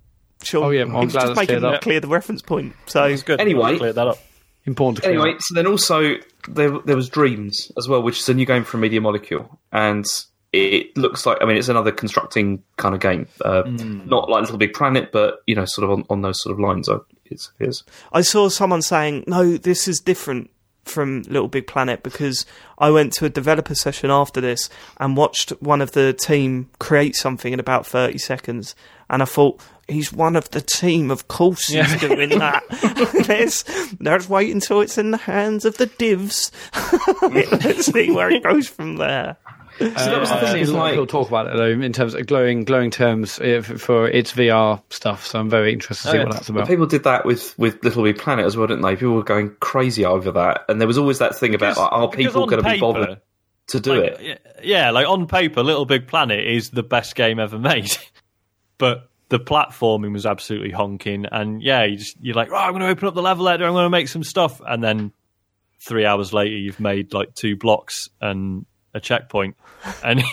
[0.43, 0.65] Sure.
[0.65, 1.81] Oh, yeah, I'm was glad just that's making cleared up.
[1.81, 2.73] clear the reference point.
[2.87, 3.39] So It's good.
[3.39, 3.77] Anyway.
[3.77, 4.17] clear that up.
[4.65, 5.41] Important to clear Anyway, up.
[5.41, 6.15] so then also
[6.49, 10.05] there there was Dreams as well, which is a new game from Media Molecule, and
[10.53, 14.57] it looks like I mean it's another constructing kind of game, uh, not like Little
[14.57, 16.89] Big Planet, but you know sort of on, on those sort of lines.
[16.89, 17.83] uh, It's, it is.
[18.11, 20.49] I saw someone saying, no, this is different
[20.91, 22.45] from Little Big Planet because
[22.77, 27.15] I went to a developer session after this and watched one of the team create
[27.15, 28.75] something in about 30 seconds.
[29.09, 31.11] And I thought, he's one of the team.
[31.11, 32.63] Of course he's doing that.
[33.27, 33.65] let's,
[33.99, 36.51] let's wait until it's in the hands of the divs.
[37.21, 39.37] let's see where it goes from there.
[39.81, 40.51] So that was the I've thing.
[40.53, 42.91] seen Is a lot of people talk about it though, in terms of glowing, glowing
[42.91, 45.25] terms uh, for its VR stuff.
[45.25, 46.25] So I'm very interested to see Oh, yeah.
[46.27, 46.67] what that's But about.
[46.67, 48.95] people did that with, with Little Big Planet as well, didn't they?
[48.95, 52.09] People were going crazy over that, and there was always that thing about like, are
[52.09, 53.19] people going to be bothered
[53.67, 54.21] to do like, it?
[54.21, 57.91] yeah, Yeah, like on paper, Little Big Planet is the best game ever made,
[58.77, 61.25] but the platforming was absolutely honking.
[61.31, 63.65] And yeah, you just you're like, oh, I'm going to open up the level editor,
[63.65, 65.13] I'm going to make some stuff, and then
[65.79, 69.55] three hours later, you've made like two blocks and a checkpoint,
[70.03, 70.21] and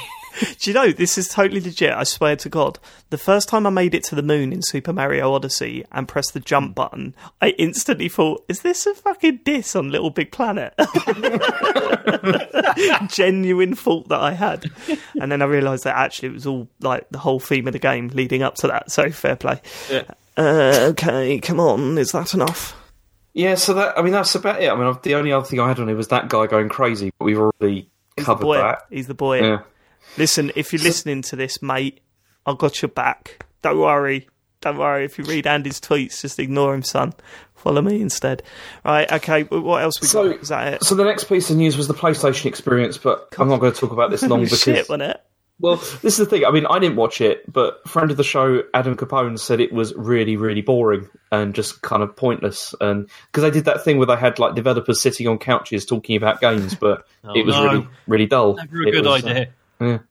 [0.61, 1.93] Do you know this is totally legit?
[1.93, 2.79] I swear to God.
[3.11, 6.35] The first time I made it to the moon in Super Mario Odyssey and pressed
[6.35, 10.75] the jump button, I instantly thought, "Is this a fucking diss on Little Big Planet?"
[13.09, 14.71] Genuine thought that I had,
[15.21, 17.79] and then I realised that actually it was all like the whole theme of the
[17.79, 18.91] game leading up to that.
[18.91, 19.61] So fair play.
[19.91, 20.05] Yeah.
[20.37, 22.77] Uh, okay, come on, is that enough?
[23.35, 24.71] Yeah, so that I mean that's about it.
[24.71, 27.11] I mean the only other thing I had on it was that guy going crazy,
[27.19, 27.89] but we've already He's the
[28.25, 28.57] covered boy.
[28.59, 28.83] that.
[28.91, 29.41] He's the boy.
[29.43, 29.61] Yeah.
[30.16, 32.01] Listen, if you're listening to this, mate,
[32.47, 33.45] I've got your back.
[33.62, 34.29] Don't worry.
[34.61, 35.05] Don't worry.
[35.05, 37.12] If you read Andy's tweets, just ignore him, son.
[37.55, 38.43] Follow me instead.
[38.85, 40.43] Right, okay, what else we So, got?
[40.43, 40.85] Is that it?
[40.85, 43.79] so the next piece of news was the PlayStation experience, but I'm not going to
[43.79, 45.21] talk about this long because Shit, wasn't it?
[45.61, 46.45] Well, this is the thing.
[46.45, 49.73] I mean, I didn't watch it, but friend of the show Adam Capone said it
[49.73, 52.77] was really, really boring and just kind of pointless.
[52.81, 56.17] And because they did that thing where they had like developers sitting on couches talking
[56.17, 57.05] about games, but
[57.35, 57.65] it was no.
[57.65, 58.55] really, really dull.
[58.55, 59.29] never a It good was, uh,
[59.81, 60.05] idea.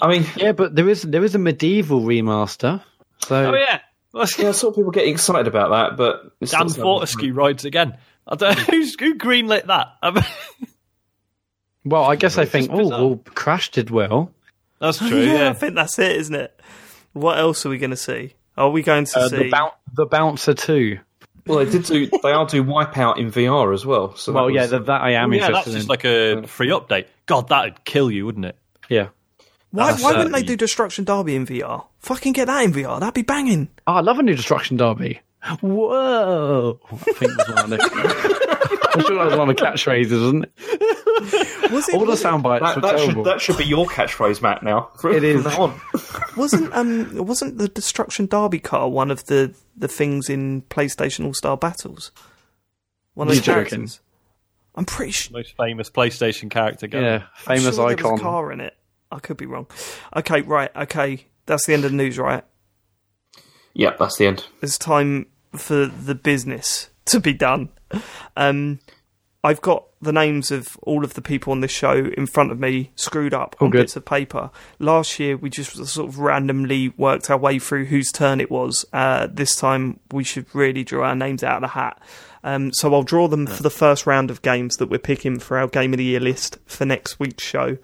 [0.00, 2.82] I mean, Yeah, but there is there is a MediEvil remaster.
[3.26, 3.80] So Oh yeah,
[4.10, 7.32] What's- yeah, I saw people getting excited about that, but it's Dan it's not- Fortescue
[7.34, 7.96] rides again.
[8.26, 9.96] I don't know who's who greenlit that.
[11.84, 14.30] Well, I guess I think, oh, well, Crash did well.
[14.82, 15.22] That's true.
[15.22, 16.60] yeah, I think that's it, isn't it?
[17.14, 18.34] What else are we going to see?
[18.56, 19.36] Are we going to Uh, see?
[19.36, 20.98] the, boun- the Bouncer too.
[21.46, 22.06] Well, they did do.
[22.22, 24.14] They are do Wipeout in VR as well.
[24.14, 26.46] So that Well, yeah, was- that, that I am yeah, that's interested just like a
[26.46, 27.06] free update.
[27.26, 28.56] God, that'd kill you, wouldn't it?
[28.88, 29.08] yeah.
[29.70, 31.86] why why wouldn't they do Destruction Derby in VR?
[32.00, 33.00] Fucking get that in VR.
[33.00, 33.68] That'd be banging.
[33.86, 35.20] Oh, I love a new Destruction Derby.
[35.60, 36.78] Whoa!
[36.92, 37.32] I think
[38.94, 39.18] that's one of the.
[39.18, 41.72] I'm sure that was one of the catchphrases, wasn't it?
[41.72, 41.94] Was it?
[41.94, 43.24] All the was it- sound bites that, were that should terrible.
[43.24, 44.62] that should be your catchphrase, Matt.
[44.62, 45.46] Now It is.
[45.46, 45.80] On.
[46.36, 51.34] wasn't um wasn't the Destruction Derby car one of the the things in PlayStation All
[51.34, 52.12] Star Battles?
[53.14, 53.64] One of You the joking?
[53.68, 54.00] characters.
[54.74, 55.36] I'm pretty sure.
[55.38, 56.86] Most famous PlayStation character.
[56.86, 57.04] Going.
[57.04, 58.18] Yeah, I'm famous sure There was icon.
[58.18, 58.74] a car in it.
[59.10, 59.66] I could be wrong.
[60.16, 60.74] Okay, right.
[60.74, 62.18] Okay, that's the end of the news.
[62.18, 62.42] Right.
[63.74, 64.46] Yeah, that's the end.
[64.62, 67.70] It's time for the business to be done.
[68.36, 68.80] Um,
[69.44, 72.60] I've got the names of all of the people on this show in front of
[72.60, 74.50] me, screwed up on bits of paper.
[74.78, 78.84] Last year, we just sort of randomly worked our way through whose turn it was.
[78.92, 82.00] Uh, this time, we should really draw our names out of the hat.
[82.44, 85.58] Um, so I'll draw them for the first round of games that we're picking for
[85.58, 87.78] our Game of the Year list for next week's show,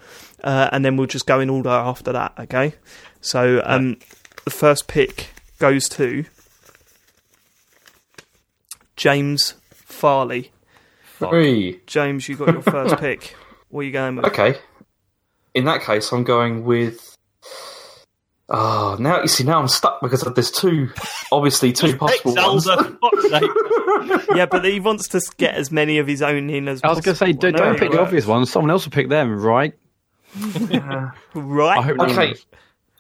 [0.45, 2.35] uh, and then we'll just go in order after that.
[2.39, 2.75] Okay.
[3.21, 3.99] So um,
[4.45, 6.25] the first pick goes to
[8.99, 10.51] James Farley.
[11.19, 11.81] Three.
[11.87, 13.35] James, you got your first pick.
[13.71, 14.27] What are you going with?
[14.27, 14.57] Okay.
[15.55, 17.17] In that case, I'm going with.
[18.51, 19.45] Oh, now you see.
[19.45, 20.91] Now I'm stuck because there's two,
[21.31, 22.65] obviously two possible ones.
[22.65, 22.85] Zelda.
[22.85, 23.51] for fuck's sake.
[24.35, 27.01] Yeah, but he wants to get as many of his own in as I was
[27.01, 28.51] going to say, don't, No, don't pick the obvious ones.
[28.51, 29.75] Someone else will pick them, right?
[30.37, 32.47] I Right, hope Okay, does.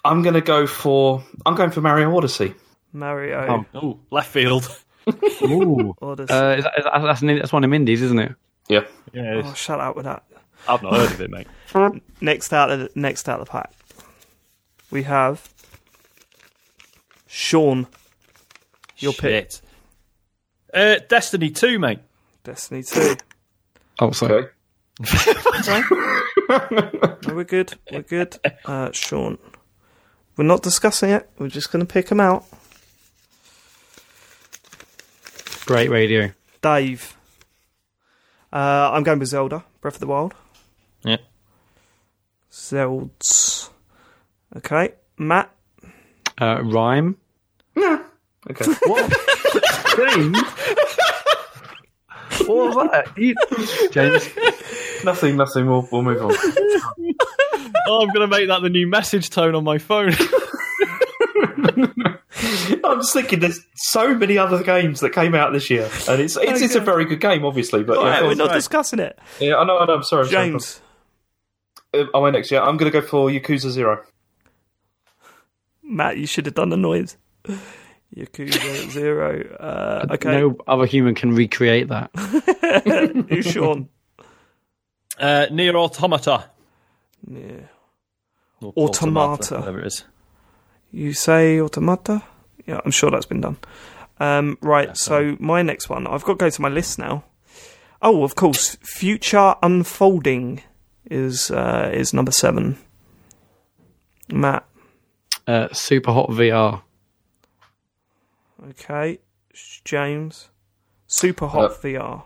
[0.04, 1.24] I'm going to go for.
[1.46, 2.54] I'm going for Mario Odyssey.
[2.92, 3.64] Mario.
[3.74, 4.68] Oh, left field.
[5.42, 5.94] Ooh.
[6.02, 8.34] Uh, is that, is that, that's, that's one of Mindy's, isn't it?
[8.68, 8.84] Yeah.
[9.12, 10.24] Yeah, oh, shut up with that.
[10.68, 11.46] I've not heard of it, mate.
[12.20, 13.72] Next out of the, next out of the pack,
[14.90, 15.48] we have
[17.26, 17.86] Sean.
[18.98, 19.52] Your pick.
[19.52, 19.62] Shit.
[20.74, 22.00] Uh, Destiny 2, mate.
[22.42, 23.16] Destiny 2.
[24.00, 24.48] Oh, sorry.
[25.00, 25.82] Okay.
[26.50, 27.74] No, we're good.
[27.92, 28.38] We're good.
[28.64, 29.38] Uh, Sean.
[30.36, 31.30] We're not discussing it.
[31.38, 32.44] We're just going to pick them out.
[35.68, 36.32] Great radio.
[36.62, 37.14] Dave.
[38.50, 40.32] Uh, I'm going with Zelda, Breath of the Wild.
[41.02, 41.18] Yeah.
[42.50, 43.68] Zelds.
[44.56, 44.94] Okay.
[45.18, 45.54] Matt.
[46.40, 47.18] Uh, rhyme.
[47.76, 48.02] No.
[48.50, 48.64] Okay.
[48.86, 49.12] What?
[49.94, 50.38] James?
[52.46, 53.12] what was that?
[53.18, 53.34] You-
[53.90, 55.04] James?
[55.04, 55.36] nothing.
[55.36, 55.66] Nothing.
[55.66, 56.34] We'll, we'll move on.
[57.90, 60.12] Oh, I'm going to make that the new message tone on my phone.
[62.84, 63.40] I'm just thinking.
[63.40, 66.80] There's so many other games that came out this year, and it's it's, it's a
[66.80, 67.82] very good game, obviously.
[67.84, 68.38] But yeah, Alright, go we're on.
[68.38, 69.18] not discussing it.
[69.40, 69.78] yeah, I know.
[69.78, 69.94] I know.
[69.94, 70.26] I'm sorry.
[70.26, 70.50] I'm sorry.
[70.50, 70.80] James.
[71.94, 72.50] Uh, I went next.
[72.50, 74.04] Yeah, I'm going to go for Yakuza Zero.
[75.82, 77.16] Matt, you should have done the noise.
[78.14, 79.42] Yakuza Zero.
[79.58, 80.32] Uh, okay.
[80.40, 82.10] No other human can recreate that.
[83.30, 83.88] Who's Sean?
[85.18, 86.50] Uh, Nier Automata.
[87.26, 87.60] Yeah.
[88.60, 89.56] Or Automata.
[89.56, 90.04] Whatever it is.
[90.90, 92.22] You say automata?
[92.68, 93.56] Yeah, I'm sure that's been done.
[94.20, 97.24] Um, right, so my next one, I've got to go to my list now.
[98.02, 100.60] Oh, of course, Future Unfolding
[101.10, 102.78] is uh, is number seven.
[104.30, 104.64] Matt,
[105.46, 106.82] Uh, super hot VR.
[108.70, 109.18] okay.
[109.84, 110.50] James,
[111.06, 112.22] Super Hot Uh, VR.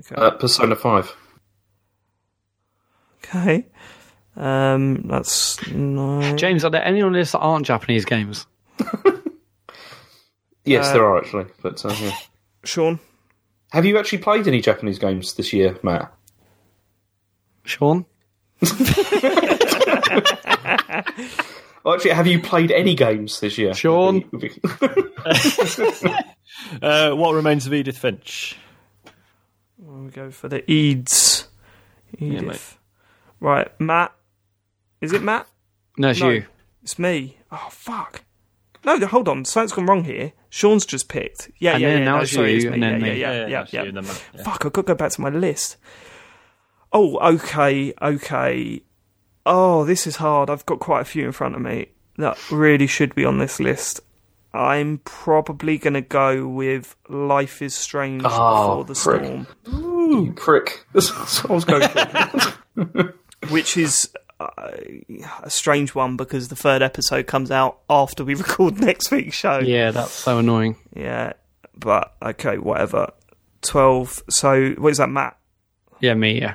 [0.00, 1.14] Okay, Uh, Persona Five.
[3.24, 3.66] okay.
[4.36, 6.36] Um, that's nine.
[6.36, 8.46] James, are there any on this that aren't Japanese games?
[10.70, 11.46] Yes, Uh, there are actually.
[11.62, 12.16] But uh, yeah.
[12.64, 12.98] Sean,
[13.72, 16.12] have you actually played any Japanese games this year, Matt?
[17.64, 18.04] Sean?
[21.82, 23.72] Well, actually, have you played any games this year?
[23.74, 24.24] Sean?
[26.82, 28.56] Uh, what remains of Edith Finch?
[29.78, 31.48] we go for the Eads.
[32.18, 32.42] Edith.
[32.42, 32.78] mate.
[33.40, 34.12] right, Matt.
[35.00, 35.46] Is it Matt?
[35.96, 36.28] No, it's No.
[36.30, 36.44] you.
[36.82, 37.38] It's me.
[37.50, 38.22] Oh fuck.
[38.84, 39.44] No, hold on.
[39.44, 40.32] Something's gone wrong here.
[40.48, 41.50] Sean's just picked.
[41.58, 42.04] Yeah, And yeah, then yeah.
[42.04, 42.72] now no, it's sorry, you, it's me.
[42.74, 43.20] and then yeah, me.
[43.20, 43.82] yeah, yeah, yeah, that's yeah.
[43.84, 44.04] you, then.
[44.04, 44.42] Yeah.
[44.42, 45.76] Fuck, I've got to go back to my list.
[46.92, 48.82] Oh, okay, okay.
[49.46, 50.50] Oh, this is hard.
[50.50, 53.60] I've got quite a few in front of me that really should be on this
[53.60, 54.00] list.
[54.52, 59.22] I'm probably going to go with Life is Strange Oh, Before the frick.
[59.22, 59.46] Storm,
[60.26, 60.84] you prick.
[60.92, 63.14] That's what I was going for.
[63.50, 64.10] which is
[64.40, 69.58] a strange one because the third episode comes out after we record next week's show.
[69.58, 70.76] Yeah, that's so annoying.
[70.94, 71.34] Yeah,
[71.76, 73.12] but okay, whatever.
[73.62, 74.22] 12.
[74.30, 75.36] So, what is that, Matt?
[76.00, 76.54] Yeah, me, yeah.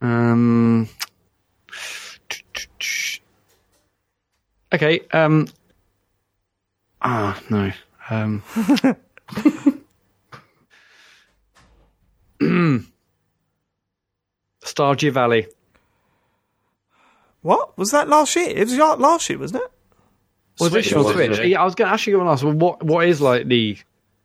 [0.00, 0.88] Um.
[4.72, 5.48] Okay, um.
[7.00, 7.72] Ah, no.
[8.10, 8.42] Um.
[14.64, 15.46] Stardew Valley.
[17.42, 17.76] What?
[17.78, 18.48] Was that last year?
[18.48, 19.70] It was last year, wasn't it?
[20.60, 21.38] Was Switch it on was, Switch?
[21.38, 21.44] yeah.
[21.44, 23.76] Yeah, I was going to actually going to ask, well, what what is like the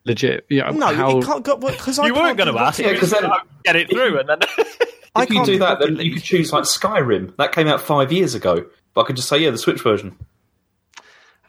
[0.06, 0.46] legit?
[0.50, 2.80] Yeah, No, how, you can't go because I You weren't going going to ask.
[2.80, 3.30] Yeah, 'cause then-
[3.64, 4.38] get it through, and then
[5.16, 7.36] I if you can't do do that, then you could choose like Skyrim.
[7.38, 8.66] That came out five years ago.
[8.94, 10.16] But I could just say, yeah, the Switch version.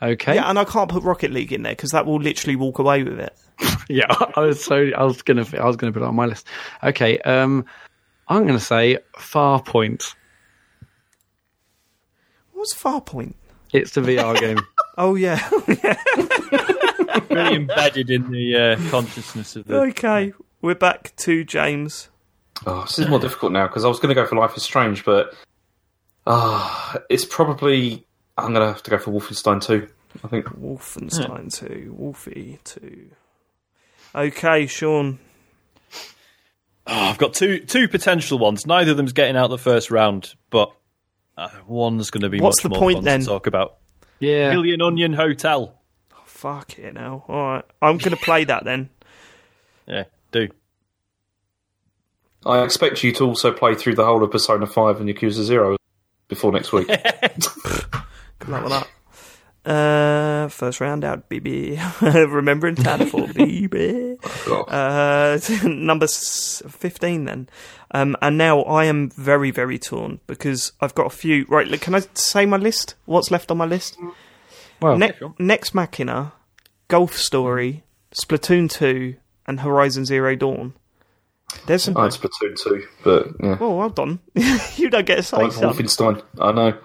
[0.00, 2.78] Okay, Yeah, and I can't put Rocket League in there because that will literally walk
[2.78, 3.36] away with it.
[3.88, 4.06] yeah.
[4.36, 6.46] I was so I was gonna I was gonna put it on my list.
[6.84, 7.64] Okay, um,
[8.28, 10.14] I'm gonna say Farpoint.
[12.58, 13.34] What's Farpoint?
[13.72, 14.58] It's the VR game.
[14.96, 15.48] Oh yeah.
[17.30, 19.76] really embedded in the uh, consciousness of the.
[19.76, 22.08] okay, we're back to James.
[22.66, 24.64] Oh, this is more difficult now because I was going to go for Life is
[24.64, 25.32] Strange, but
[26.26, 28.04] ah, it's probably
[28.36, 29.88] I'm going to have to go for Wolfenstein 2.
[30.24, 30.46] I think.
[30.46, 33.10] Wolfenstein two, Wolfie two.
[34.16, 35.20] Okay, Sean.
[36.88, 38.66] Oh, I've got two two potential ones.
[38.66, 40.72] Neither of them's getting out the first round, but
[41.38, 43.20] uh, one's going to be What's much the more point fun then?
[43.20, 43.76] to talk about.
[44.18, 45.74] Yeah, Million Onion Hotel.
[46.24, 47.24] Fuck it now.
[47.28, 48.90] All right, I'm going to play that then.
[49.86, 50.48] Yeah, do.
[52.44, 55.78] I expect you to also play through the whole of Persona 5 and Yakuza 0
[56.28, 56.88] before next week.
[58.38, 58.88] Good luck with that.
[59.68, 61.78] Uh, first round out, baby.
[62.00, 64.16] Remembering Titanfall, baby.
[64.46, 64.62] God.
[64.72, 65.38] Uh,
[65.68, 67.48] number 15 then.
[67.90, 71.44] Um, and now I am very, very torn because I've got a few.
[71.48, 72.94] Right, look, can I say my list?
[73.04, 73.98] What's left on my list?
[74.80, 75.34] well, Ne- sure.
[75.38, 76.32] Nex Machina,
[76.88, 79.16] Golf Story, Splatoon 2,
[79.46, 80.74] and Horizon Zero Dawn.
[81.66, 81.96] There's some.
[81.96, 83.56] I had Splatoon 2, but yeah.
[83.60, 84.20] Oh, well done.
[84.76, 85.74] you don't get a say, Like son.
[85.74, 86.22] Wolfenstein.
[86.38, 86.78] I know.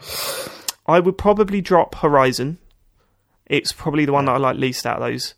[0.86, 2.58] I would probably drop Horizon.
[3.46, 5.36] It's probably the one that I like least out of those.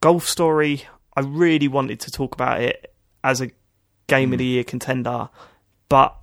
[0.00, 0.84] Golf Story.
[1.16, 2.92] I really wanted to talk about it
[3.24, 3.50] as a
[4.06, 4.38] game of mm.
[4.38, 5.30] the year contender,
[5.88, 6.14] but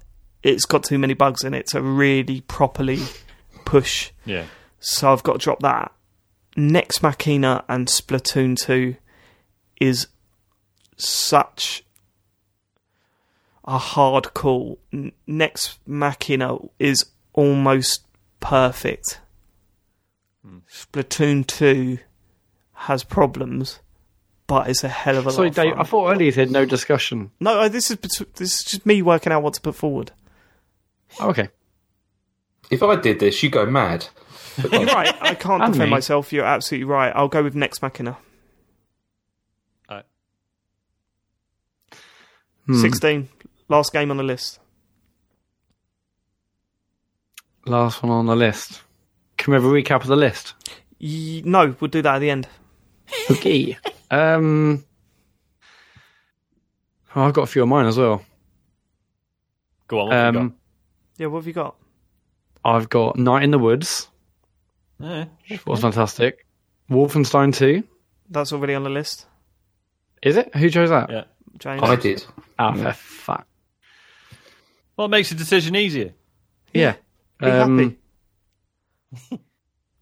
[0.43, 2.99] it's got too many bugs in it to really properly
[3.65, 4.11] push.
[4.25, 4.45] Yeah.
[4.79, 5.91] So I've got to drop that.
[6.55, 8.95] Nex Machina and Splatoon 2
[9.79, 10.07] is
[10.97, 11.83] such
[13.65, 14.79] a hard call.
[15.25, 18.05] Nex Machina is almost
[18.39, 19.19] perfect.
[20.69, 21.99] Splatoon 2
[22.73, 23.79] has problems,
[24.47, 25.71] but it's a hell of a Sorry, lot of Dave.
[25.73, 25.79] fun.
[25.79, 27.31] I thought earlier you said no discussion.
[27.39, 28.21] No, uh, this is this
[28.59, 30.11] is just me working out what to put forward.
[31.19, 31.49] Oh, okay.
[32.69, 34.07] If I did this, you'd go mad.
[34.71, 35.15] You're right.
[35.21, 35.95] I can't And defend me.
[35.95, 36.33] myself.
[36.33, 37.11] You're absolutely right.
[37.15, 38.17] I'll go with Nex Machina.
[39.89, 40.05] Alright.
[42.65, 42.81] Hmm.
[42.81, 43.29] 16.
[43.69, 44.59] Last game on the list.
[47.65, 48.81] Last one on the list.
[49.43, 50.53] Can we have a recap of the list?
[51.01, 52.47] Y- no, we'll do that at the end.
[53.29, 53.77] Okay.
[54.11, 54.85] um,
[57.13, 58.23] oh, I've got a few of mine as well.
[59.89, 60.05] Go on.
[60.07, 60.55] What have you Um,
[61.17, 61.75] Yeah, what have you got?
[62.63, 64.07] I've got Night in the Woods,
[65.01, 65.07] got?
[65.07, 65.25] Yeah.
[65.49, 66.45] which was fantastic.
[66.89, 67.83] Wolfenstein 2.
[68.29, 69.25] That's already on the list.
[70.21, 70.55] Is it?
[70.55, 71.09] Who chose that?
[71.09, 71.23] Yeah.
[71.57, 71.81] James.
[71.83, 72.25] I did.
[72.57, 73.47] Ah, for fuck.
[74.95, 76.13] Well, it makes the decision easier.
[76.73, 76.95] Yeah.
[77.39, 77.97] Be Um, happy.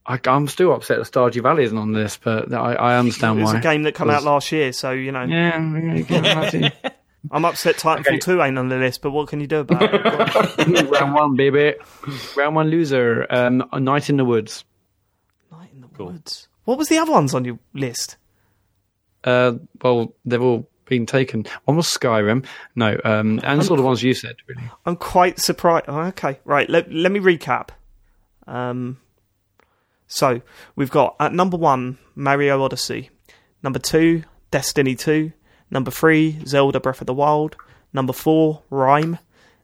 [0.05, 3.43] I, I'm still upset that Stardew Valley isn't on this, but I, I understand It
[3.43, 3.59] was why.
[3.59, 5.23] a game that came out last year, so you know.
[5.23, 6.71] Yeah, yeah, you can imagine.
[7.31, 10.89] I'm upset Titanfall 2 ain't on the list, but what can you do about it?
[10.91, 11.75] Round one, baby.
[12.35, 13.27] Round one loser.
[13.29, 14.65] Um, A Night in the Woods.
[15.51, 16.07] Night in the Cool.
[16.07, 16.47] Woods.
[16.65, 18.17] What was the other ones on your list?
[19.23, 19.53] Uh,
[19.83, 21.45] well, they've all been taken.
[21.65, 22.43] One was Skyrim.
[22.75, 24.63] No, um, and sort of ones you said, really.
[24.87, 25.85] I'm quite surprised.
[25.89, 26.67] Oh, okay, right.
[26.71, 27.69] Let let me recap.
[28.51, 28.97] Um,
[30.07, 30.41] so
[30.75, 33.09] we've got at number one Mario Odyssey,
[33.63, 35.31] number two Destiny Two,
[35.71, 37.55] number three Zelda Breath of the Wild,
[37.93, 39.19] number four Rime,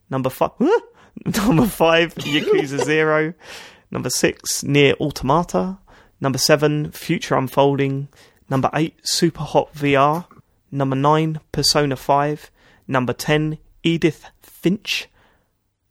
[0.09, 0.51] number five
[1.25, 3.33] number five Yakuza Zero,
[3.91, 5.79] number six Nier Automata,
[6.21, 8.07] number seven Future Unfolding,
[8.49, 10.25] number eight Super Hot VR,
[10.71, 12.49] number nine Persona Five,
[12.87, 15.09] number ten Edith Finch.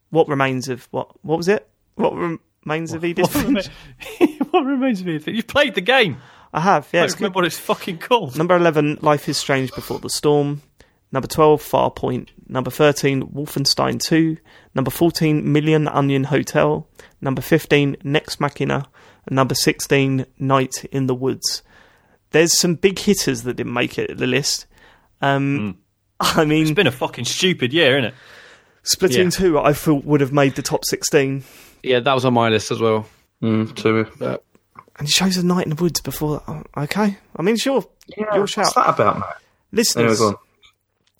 [0.08, 1.22] What remains of what?
[1.22, 1.68] What was it?
[1.96, 2.38] What
[2.74, 3.68] remains of Edith What, Finch?
[4.20, 5.34] remains, what reminds me of it?
[5.34, 6.18] You've played the game.
[6.52, 6.88] I have.
[6.92, 7.24] Yeah, I it's don't good.
[7.24, 8.36] remember what it's fucking called.
[8.36, 10.62] Number 11, Life is Strange Before the Storm.
[11.12, 12.28] Number 12, Farpoint.
[12.48, 14.36] Number 13, Wolfenstein 2.
[14.74, 16.86] Number 14, Million Onion Hotel.
[17.20, 18.86] Number 15, Nex Machina.
[19.26, 21.62] And number 16, Night in the Woods.
[22.30, 24.66] There's some big hitters that didn't make it the list.
[25.22, 25.78] Um,
[26.20, 28.14] I mean, It's been a fucking stupid year, isn't it?
[28.84, 29.30] Splatoon Yeah.
[29.30, 31.44] 2, I thought would have made the top 16.
[31.86, 33.06] Yeah, that was on my list as well.
[33.42, 34.06] Mm, two.
[34.18, 34.42] But
[34.98, 36.42] And it shows a Night in the Woods before.
[36.48, 37.16] oh, Okay.
[37.36, 37.84] I mean, sure.
[38.16, 39.36] Yeah, Your what's that about, Matt?
[39.72, 40.36] Listeners, Anyway,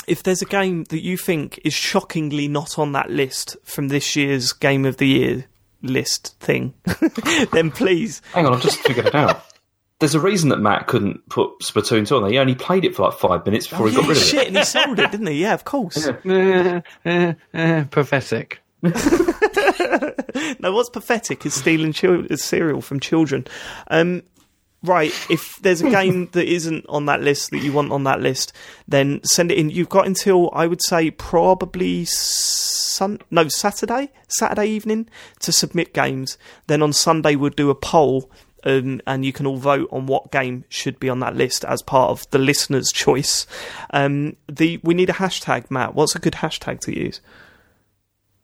[0.07, 4.14] if there's a game that you think is shockingly not on that list from this
[4.17, 5.45] year's Game of the Year
[5.83, 6.75] list thing,
[7.53, 8.23] then please.
[8.33, 9.43] Hang on, I've just figured it out.
[9.99, 12.31] There's a reason that Matt couldn't put Splatoon 2 on there.
[12.31, 14.43] He only played it for like five minutes before he got Yeah, rid of shit,
[14.43, 14.49] it.
[14.49, 15.41] and he sold it, didn't he?
[15.43, 16.07] Yeah, of course.
[16.07, 18.61] eh, eh, eh, pathetic.
[20.61, 23.47] No, what's pathetic is stealing chil- cereal from children.
[23.89, 24.22] Um,
[24.82, 28.20] right, if there's a game that isn't on that list that you want on that
[28.20, 28.53] list,
[28.87, 29.70] then send it in.
[29.70, 35.09] You've got until I would say probably sun no Saturday, Saturday evening
[35.41, 36.39] to submit games.
[36.66, 38.30] Then on Sunday we'll do a poll.
[38.64, 41.82] Um, and you can all vote on what game should be on that list as
[41.82, 43.47] part of the listener's choice.
[43.91, 45.95] Um, the we need a hashtag, Matt.
[45.95, 47.20] What's a good hashtag to use?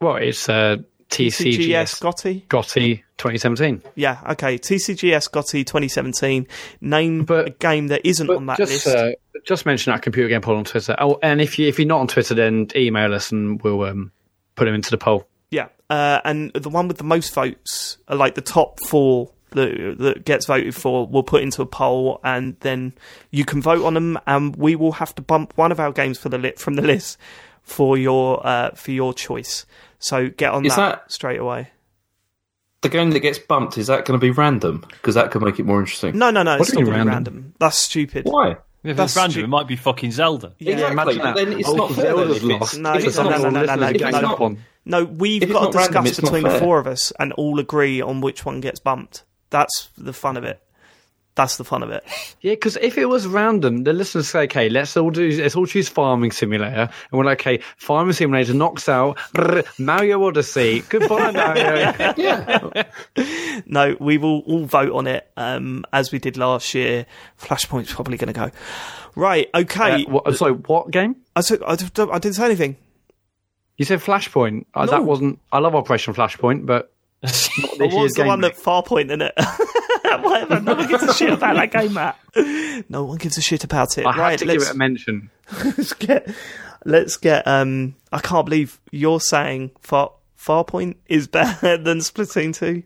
[0.00, 0.76] Well, it's uh,
[1.12, 2.44] TCGS GOTY.
[2.48, 3.82] GOTY 2017.
[3.94, 4.58] Yeah, okay.
[4.58, 6.46] TCGS GOTY 2017.
[6.80, 8.96] Name But- a game that isn't on that just list.
[8.96, 9.12] uh,
[9.44, 10.94] just mention that computer game poll on Twitter.
[10.98, 14.12] Oh, and if you if you're not on Twitter, then email us and we'll um,
[14.56, 15.26] put them into the poll.
[15.50, 19.96] yeah, uh, and the one with the most votes, uh, like the top four that,
[19.98, 22.92] that gets voted for, we'll put into a poll, and then
[23.30, 26.18] you can vote on them, and we will have to bump one of our games
[26.18, 27.18] for the lit from the list
[27.62, 29.66] for your uh, for your choice.
[30.02, 31.68] So get on Is that, that- straight away.
[32.82, 34.84] The game that gets bumped, is that going to be random?
[34.88, 36.18] Because that could make it more interesting.
[36.18, 37.12] No, no, no, it's not going to be random?
[37.14, 37.54] random.
[37.60, 38.24] That's stupid.
[38.26, 38.56] Why?
[38.82, 40.54] If That's it's random, stu- it might be fucking Zelda.
[40.58, 40.92] Yeah, exactly.
[40.92, 41.36] imagine that.
[41.36, 42.78] then it's Oh, not Zelda's if lost.
[42.78, 44.20] No, if it's no, not no, no, no, no, no, no, no.
[44.20, 44.58] not- on.
[44.84, 47.60] No, we've If got to random, discuss it's between the four of us and all
[47.60, 49.22] agree on which one gets bumped.
[49.50, 50.60] That's the fun of it.
[51.34, 52.04] That's the fun of it.
[52.42, 55.64] Yeah, because if it was random, the listeners say, "Okay, let's all do, let's all
[55.64, 60.82] choose Farming Simulator," and we're like, "Okay, Farming Simulator knocks out brr, Mario Odyssey.
[60.88, 62.82] Goodbye, Mario." Yeah.
[63.66, 67.06] No, we will all vote on it um, as we did last year.
[67.40, 68.50] Flashpoint's probably going to go.
[69.14, 70.04] Right, okay.
[70.04, 71.16] Uh, what, sorry, what game?
[71.36, 72.76] I, said, I, d- I didn't say anything.
[73.76, 74.64] You said Flashpoint.
[74.74, 75.38] Uh, That wasn't.
[75.52, 78.26] I love Operation Flashpoint, but not What this was the game.
[78.26, 79.34] one that Farpoint in it?
[80.20, 80.60] Whatever.
[80.60, 82.18] No one gives a shit about that game, Matt.
[82.88, 84.06] No one gives a shit about it.
[84.06, 85.30] I had right, to give let's, it a mention.
[85.64, 86.34] let's get.
[86.84, 87.46] Let's get.
[87.46, 92.82] Um, I can't believe you're saying Far Farpoint is better than Splatoon two.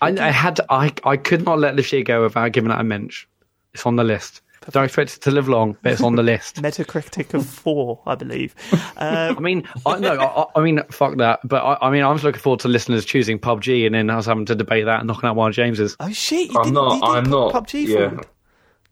[0.00, 0.56] I, I had.
[0.56, 3.28] To, I I could not let this year go without giving it a mention.
[3.74, 4.40] It's on the list.
[4.70, 6.56] Don't expect it to live long, but it's on the list.
[6.62, 8.54] Metacritic of four, I believe.
[8.96, 11.40] I mean, I no, I, I mean, fuck that.
[11.44, 14.16] But I, I mean, I was looking forward to listeners choosing PUBG, and then I
[14.16, 15.96] was having to debate that and knocking out one of James's.
[16.00, 16.50] Oh shit!
[16.52, 18.08] You I'm didn't, you I'm put not- PUBG yeah.
[18.08, 18.26] forward.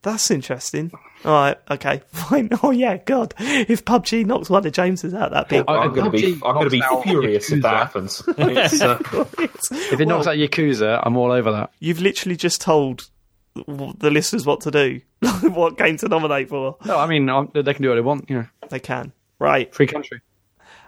[0.02, 0.92] That's interesting.
[1.24, 2.50] All right, okay, fine.
[2.62, 5.66] Oh yeah, God, if PUBG knocks one of James's out, that'd be.
[5.66, 8.22] I- I'm going to be, I'm going to be knocks out furious if that happens.
[8.36, 8.98] It's, uh,
[9.72, 11.70] If it knocks out Yakuza, I'm all over that.
[11.80, 13.08] You've literally just told
[13.54, 15.00] the listeners what to do,
[15.42, 16.76] what game to nominate for.
[16.84, 18.28] No, I mean, they can do what they want.
[18.28, 19.12] You know, They can.
[19.38, 19.72] Right.
[19.74, 20.20] free country.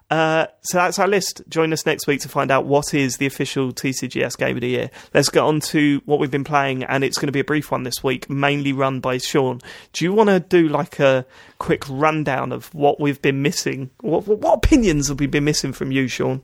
[0.08, 1.42] Uh, so that's our list.
[1.48, 4.68] Join us next week to find out what is the official TCGS game of the
[4.68, 4.90] year.
[5.12, 7.72] Let's get on to what we've been playing, and it's going to be a brief
[7.72, 9.60] one this week, mainly run by Sean.
[9.92, 11.26] Do you want to do like a
[11.58, 13.90] quick rundown of what we've been missing?
[14.00, 16.42] What, what opinions have we been missing from you, Sean?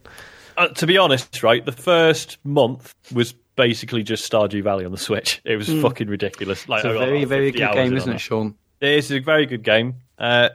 [0.56, 4.98] Uh, to be honest, right, the first month was basically just Stardew Valley on the
[4.98, 5.40] Switch.
[5.44, 6.68] It was fucking ridiculous.
[6.68, 8.54] Like It's a very, very good game, isn't on it, Sean?
[8.80, 9.96] It is a very good game.
[10.18, 10.50] Uh,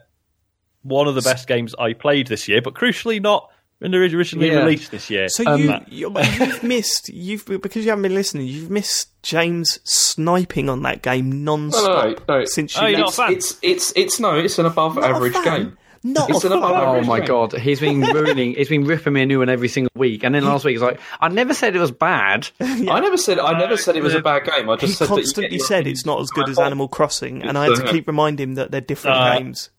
[0.84, 4.48] one of the best games I played this year, but crucially not when they originally
[4.50, 4.60] Yeah.
[4.60, 5.30] released this year.
[5.30, 8.48] So Um, you, you you've missed you've because you haven't been listening.
[8.48, 11.88] You've missed James sniping on that game non-stop
[12.28, 12.46] No, no, no.
[12.46, 13.34] since you Oh, you're not a fan?
[13.34, 15.78] it's, it's, it's, no, it's an above not average game.
[16.04, 16.98] Not It's a an above.
[16.98, 18.54] Oh my god, he's been ruining.
[18.56, 20.82] he's been ripping me a new one every single week, and then last week he's
[20.82, 24.14] like, "I never said it was bad." I never said I never said it was
[24.16, 24.70] a bad game.
[24.70, 27.58] I He just said constantly get said it's not as good as Animal Crossing, and
[27.58, 29.70] I had to keep reminding him that they're different Uh, games.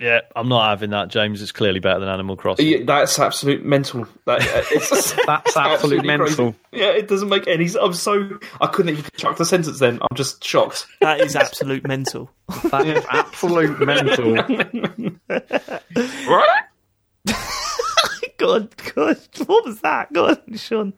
[0.00, 1.40] Yeah, I'm not having that, James.
[1.42, 2.66] It's clearly better than Animal Crossing.
[2.66, 4.06] Yeah, that's absolute mental.
[4.26, 4.38] That,
[4.70, 6.52] it's, That's absolute absolutely mental.
[6.52, 6.56] crazy.
[6.72, 7.68] Yeah, it doesn't make any.
[7.80, 9.78] I'm so I couldn't even construct a sentence.
[9.78, 10.86] Then I'm just shocked.
[11.00, 12.30] That is absolute mental.
[12.70, 14.34] That is absolute mental.
[16.26, 16.62] Right?
[18.38, 20.12] God, God, what was that?
[20.12, 20.92] God, Sean.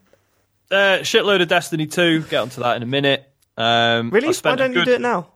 [0.71, 2.23] Uh, shitload of Destiny 2.
[2.23, 3.29] Get onto that in a minute.
[3.57, 4.29] Um, Really?
[4.29, 5.29] I Why don't you good- do it now?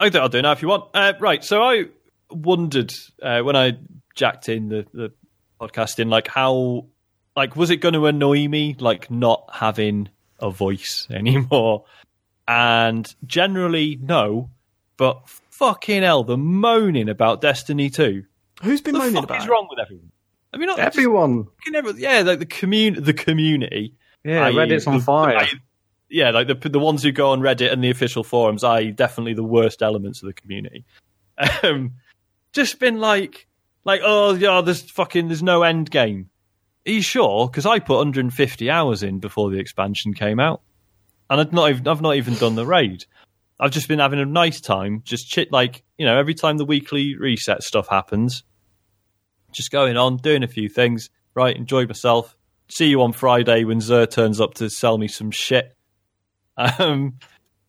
[0.00, 0.90] I think I'll do it now if you want.
[0.94, 1.86] Uh, right, so I
[2.30, 3.78] wondered uh, when I
[4.14, 5.12] jacked in the, the
[5.60, 6.86] podcasting, like how,
[7.36, 10.08] like, was it going to annoy me, like, not having
[10.38, 11.84] a voice anymore?
[12.46, 14.50] And generally, no.
[14.96, 18.24] But fucking hell, the moaning about Destiny 2.
[18.62, 19.50] Who's been The moaning fuck about is it?
[19.50, 20.10] wrong with everyone?
[20.52, 23.94] I mean, not Everyone, Just, everyone yeah, like the commun- the community.
[24.24, 24.54] yeah, i.e.
[24.54, 25.36] Reddit's on the- fire.
[25.36, 25.60] i.e.
[26.08, 29.34] yeah, like the the ones who go on Reddit and the official forums, i.e., definitely
[29.34, 30.84] the worst elements of the community.
[31.62, 31.92] Um,
[32.58, 33.46] just been like,
[33.84, 36.28] like, oh yeah, there's fucking, there's no end game.
[36.86, 37.48] Are you sure?
[37.48, 40.62] Because I put 150 hours in before the expansion came out,
[41.30, 43.04] and I've not even, I've not even done the raid.
[43.60, 46.64] I've just been having a nice time, just chit like you know, every time the
[46.64, 48.42] weekly reset stuff happens,
[49.52, 51.10] just going on, doing a few things.
[51.34, 52.36] Right, enjoyed myself.
[52.68, 55.74] See you on Friday when Xûr turns up to sell me some shit.
[56.80, 57.20] Um,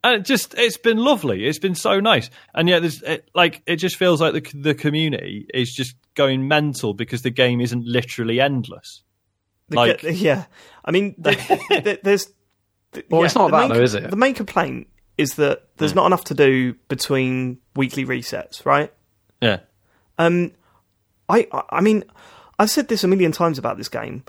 [0.03, 1.45] and it just it's been lovely.
[1.45, 4.73] It's been so nice, and yet there's it, like it just feels like the the
[4.75, 9.03] community is just going mental because the game isn't literally endless.
[9.69, 10.45] The Like- ge- yeah,
[10.83, 12.27] I mean, the, the, there's.
[12.91, 14.09] the- Well, yeah, it's not that main, though, is it?
[14.09, 15.65] The main complaint is that Hmm.
[15.77, 18.91] there's not enough to do between weekly resets, right?
[19.41, 19.59] Yeah,
[20.17, 20.51] Um,
[21.29, 22.03] I, I- I mean,
[22.57, 24.23] I've said this a million times about this game.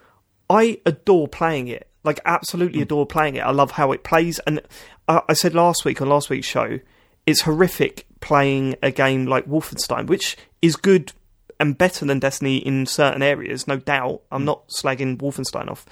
[0.48, 1.88] I adore playing it.
[2.02, 2.84] Like, absolutely hmm.
[2.84, 3.40] adore playing it.
[3.40, 4.38] I love how it plays.
[4.40, 4.60] And
[5.08, 6.80] I, I said last week on last week's show,
[7.26, 11.12] it's horrific playing a game like Wolfenstein, which is good
[11.58, 14.22] and better than Destiny in certain areas, no doubt.
[14.32, 14.46] I'm hmm.
[14.46, 15.86] not slagging Wolfenstein off.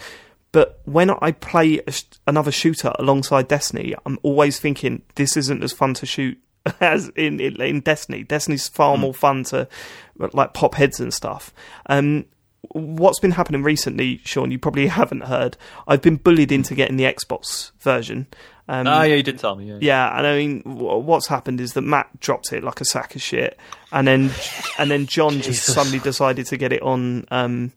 [0.50, 5.62] But when I play a sh- another shooter alongside Destiny, I'm always thinking this isn't
[5.62, 6.38] as fun to shoot
[6.80, 8.24] as in in, in Destiny.
[8.24, 9.02] Destiny's far hmm.
[9.02, 9.68] more fun to
[10.16, 11.52] like pop heads and stuff.
[11.86, 12.24] Um,
[12.72, 14.50] what's been happening recently, Sean?
[14.50, 15.56] You probably haven't heard.
[15.86, 18.26] I've been bullied into getting the Xbox version.
[18.70, 19.66] Um, ah, yeah, you did tell me.
[19.66, 22.84] Yeah, yeah, and I mean, w- what's happened is that Matt dropped it like a
[22.84, 23.58] sack of shit,
[23.92, 24.30] and then
[24.78, 27.72] and then John just suddenly decided to get it on um,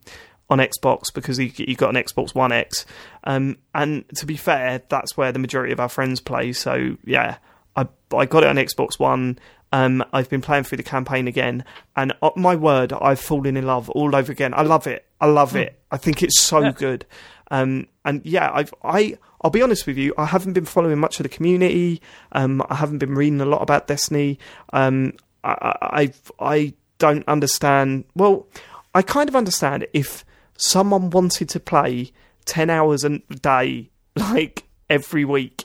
[0.50, 2.84] on Xbox because he he got an Xbox One X.
[3.24, 6.52] Um, and to be fair, that's where the majority of our friends play.
[6.52, 7.38] So yeah,
[7.74, 9.38] I I got it on Xbox One.
[9.72, 11.64] Um, I've been playing through the campaign again,
[11.96, 14.52] and uh, my word, I've fallen in love all over again.
[14.54, 15.06] I love it.
[15.20, 15.78] I love it.
[15.90, 16.72] I think it's so Yeah.
[16.72, 17.06] good.
[17.50, 21.18] Um, and yeah, I've I I'll be honest with you, I haven't been following much
[21.18, 22.00] of the community.
[22.32, 24.38] Um, I haven't been reading a lot about Destiny.
[24.72, 28.04] Um, I I I don't understand.
[28.14, 28.46] Well,
[28.94, 30.24] I kind of understand if
[30.56, 32.12] someone wanted to play
[32.44, 35.64] ten hours a day, like every week.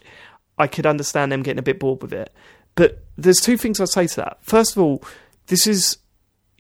[0.59, 2.34] I could understand them getting a bit bored with it.
[2.73, 4.38] But there's two things I'd say to that.
[4.41, 5.03] First of all,
[5.48, 5.98] this is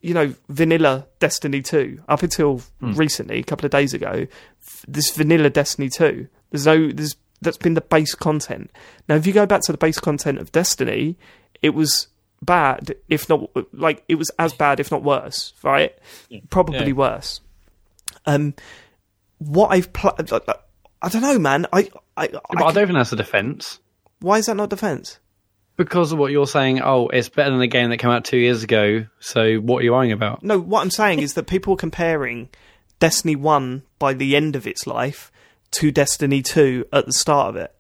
[0.01, 4.27] you know, vanilla Destiny 2 up until recently, a couple of days ago.
[4.87, 8.71] This vanilla Destiny 2, there's no, there's that's been the base content.
[9.09, 11.17] Now, if you go back to the base content of Destiny,
[11.63, 12.07] it was
[12.43, 15.95] bad, if not like it was as bad, if not worse, right?
[16.51, 16.93] Probably Yeah.
[16.93, 17.41] worse.
[18.27, 18.53] Um,
[19.39, 20.15] what I've pl-
[21.01, 21.65] I don't know, man.
[21.73, 23.79] I, I, I, I don't think that's a defence.
[24.19, 25.19] why is that not defense?
[25.77, 28.37] Because of what you're saying, oh, it's better than the game that came out two
[28.37, 29.05] years ago.
[29.19, 30.43] So what are you worrying about?
[30.43, 32.49] No, what I'm saying is that people are comparing
[32.99, 35.31] Destiny 1 by the end of its life
[35.71, 37.73] to Destiny 2 at the start of it.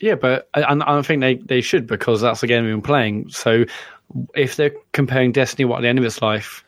[0.00, 2.82] Yeah, but I, and I think they, they should because that's the game we've been
[2.82, 3.28] playing.
[3.28, 3.64] So
[4.34, 6.64] if they're comparing Destiny 1 at the end of its life,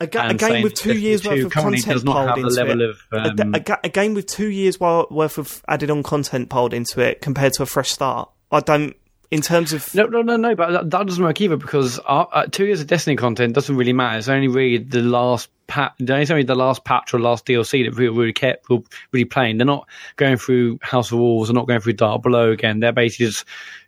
[0.00, 2.90] A, ga- a game with two years worth of content piled into level it.
[2.90, 6.48] of, A um, a, ga- a game with two years worth of added on content
[6.48, 8.30] piled into it compared to a fresh start.
[8.50, 8.96] I don't.
[9.30, 10.54] In terms of No, no, no, no.
[10.54, 13.76] But that, that doesn't work either because our, uh, two years of Destiny content doesn't
[13.76, 14.18] really matter.
[14.18, 15.92] It's only really the last patch.
[15.98, 19.58] It's only the last patch or last DLC that people really kept people really playing.
[19.58, 21.48] They're not going through House of Wolves.
[21.48, 22.80] They're not going through Dark Below again.
[22.80, 23.44] They're basically just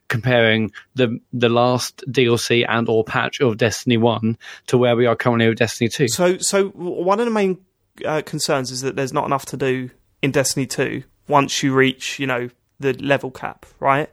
[0.09, 5.15] comparing the the last DLC and or patch of Destiny One to where we are
[5.15, 6.09] currently with Destiny Two.
[6.09, 7.59] So, so one of the main
[8.05, 9.90] uh, concerns is that there's not enough to do
[10.23, 12.48] in Destiny 2 once you reach, you know,
[12.81, 14.10] the level cap, right?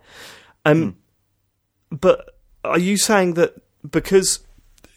[0.66, 0.98] Um,
[1.90, 3.56] but are you saying that
[3.90, 4.40] because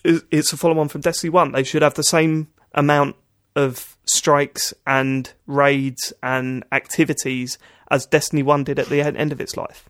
[0.05, 3.17] it's a follow-on from Destiny 1, they should have the same amount
[3.57, 7.59] of strikes and raids and activities
[7.91, 9.89] as Destiny 1 did at the end of its life?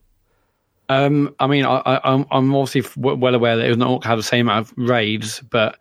[0.88, 4.48] Um, I mean, I, I'm obviously well aware that it was not have the same
[4.48, 5.78] amount of raids, but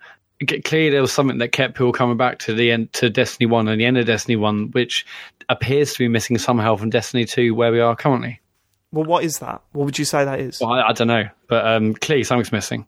[0.65, 3.67] clearly there was something that kept people coming back to the end to Destiny One
[3.67, 5.05] and the end of Destiny One, which
[5.47, 8.41] appears to be missing somehow from Destiny Two, where we are currently.
[8.91, 9.61] Well, what is that?
[9.73, 10.61] What would you say that is?
[10.61, 12.85] Well, I, I don't know, but um, clearly something's missing.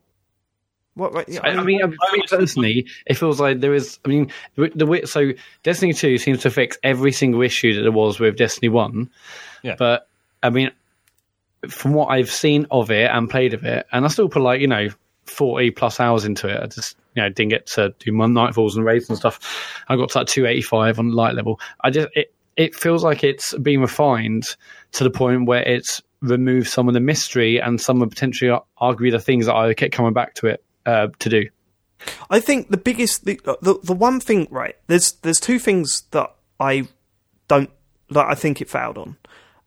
[0.95, 3.99] What, what, yeah, I, I mean, I mean, personally, it feels like there is.
[4.03, 5.31] I mean, the, the so
[5.63, 9.09] Destiny Two seems to fix every single issue that there was with Destiny One.
[9.63, 9.75] Yeah.
[9.77, 10.07] But
[10.43, 10.71] I mean,
[11.69, 14.61] from what I've seen of it and played of it, and I still put like
[14.61, 14.89] you know
[15.25, 16.61] forty plus hours into it.
[16.61, 19.83] I just you know didn't get to do my nightfalls and raids and stuff.
[19.87, 21.59] I got to like two eighty five on light level.
[21.81, 24.43] I just it it feels like it's been refined
[24.93, 29.11] to the point where it's removed some of the mystery and some of potentially argue
[29.11, 31.49] the things that I kept coming back to it uh, to do.
[32.29, 36.33] I think the biggest the, the the one thing right there's there's two things that
[36.59, 36.87] I
[37.49, 37.69] don't
[38.09, 39.17] that I think it failed on,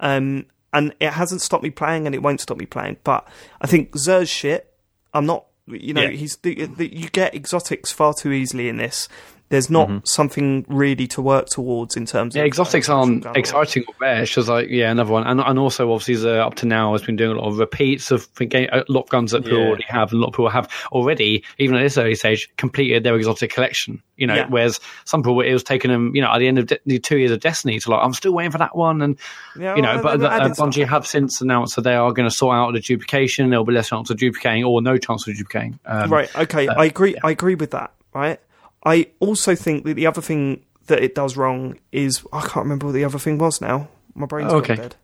[0.01, 2.97] um, and it hasn't stopped me playing and it won't stop me playing.
[3.05, 3.29] But
[3.61, 4.73] I think Xûr's shit.
[5.15, 6.11] I'm not you know Yeah.
[6.11, 9.09] he's the, the, you get exotics far too easily in this.
[9.53, 12.39] There's not something really to work towards in terms of.
[12.39, 14.23] Yeah, of exotics uh, aren't exciting or rare.
[14.23, 17.03] It's just like yeah, another one, and and also obviously the, up to now has
[17.03, 19.67] been doing a lot of repeats of a lot of guns that people Yeah.
[19.67, 23.05] already have, and a lot of people have already, even at this early stage, completed
[23.05, 24.03] their exotic collection.
[24.17, 24.47] You know, Yeah.
[24.49, 27.19] whereas some people it was taking them, you know, at the end of de- two
[27.19, 29.19] years of Destiny to like, I'm still waiting for that one, and
[29.55, 30.49] Yeah, you know, well, but the, uh.
[30.55, 33.51] Bungie have since announced that they are going to sort out the duplication.
[33.51, 35.79] There'll be less chance of duplicating, or no chance of duplicating.
[35.85, 38.41] Um, right okay i agree i agree with that right
[38.85, 42.87] i also think that the other thing that it does wrong is i can't remember
[42.87, 44.75] what the other thing was now my brain's Okay.
[44.77, 44.97] gone dead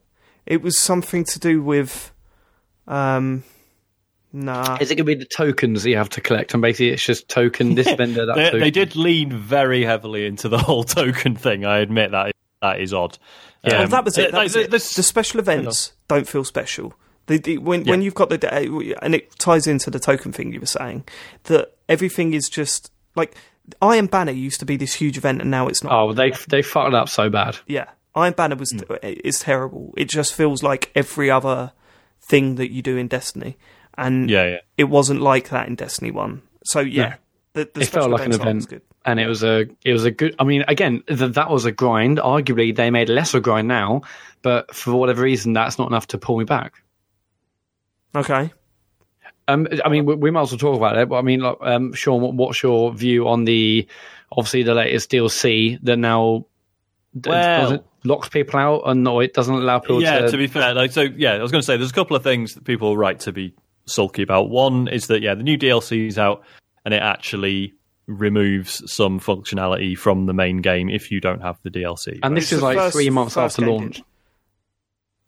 [0.47, 2.13] it was something to do with
[2.87, 3.43] um
[4.33, 6.53] nah Is it going to be the tokens that you have to collect?
[6.55, 8.35] And basically, it's just token this vendor that.
[8.35, 8.61] They, token.
[8.61, 11.65] they did lean very heavily into the whole token thing.
[11.65, 12.33] I admit that
[12.63, 13.19] that is odd.
[13.65, 14.33] Oh, Um, that was it.
[14.33, 14.71] That was it.
[14.71, 16.95] The special events don't feel special.
[17.27, 20.53] The, the, when when you've got the da- and it ties into the token thing
[20.53, 21.05] you were saying
[21.45, 23.35] that everything is just like
[23.82, 25.93] Iron Banner used to be this huge event and now it's not.
[25.93, 27.59] Oh, they they fucked up so bad.
[27.66, 28.81] Yeah, Iron Banner was hmm.
[29.03, 29.95] is terrible.
[29.97, 31.73] It just feels like every other
[32.20, 33.57] thing that you do in Destiny,
[33.97, 34.59] and Yeah, yeah.
[34.77, 36.43] it wasn't like that in Destiny One.
[36.65, 37.15] So yeah, No.
[37.65, 38.82] the, the It felt like an event, good.
[39.05, 40.35] and it was a it was a good.
[40.39, 42.19] I mean, again, th- that was a grind.
[42.19, 44.03] Arguably, they made less of a grind now,
[44.43, 46.74] but for whatever reason, that's not enough to pull me back.
[48.15, 48.53] Okay,
[49.49, 51.09] Um, I mean, we, we might as well talk about it.
[51.09, 53.89] But I mean, like, um, Sean, what, what's your view on the
[54.31, 56.47] obviously the latest DLC that now?
[57.27, 60.12] Well, it- locks people out and or it doesn't allow people to play?
[60.15, 60.31] yeah, to.
[60.31, 62.23] to be fair, like so, yeah, I was going to say there's a couple of
[62.23, 63.55] things that people are right to be
[63.87, 64.51] sulky about.
[64.51, 66.43] One is that yeah, the new DLC is out
[66.85, 67.75] and it actually
[68.07, 72.20] removes some functionality from the main game if you don't have the DLC.
[72.23, 73.97] and this It's is like first- three months after launch.
[73.97, 74.05] did.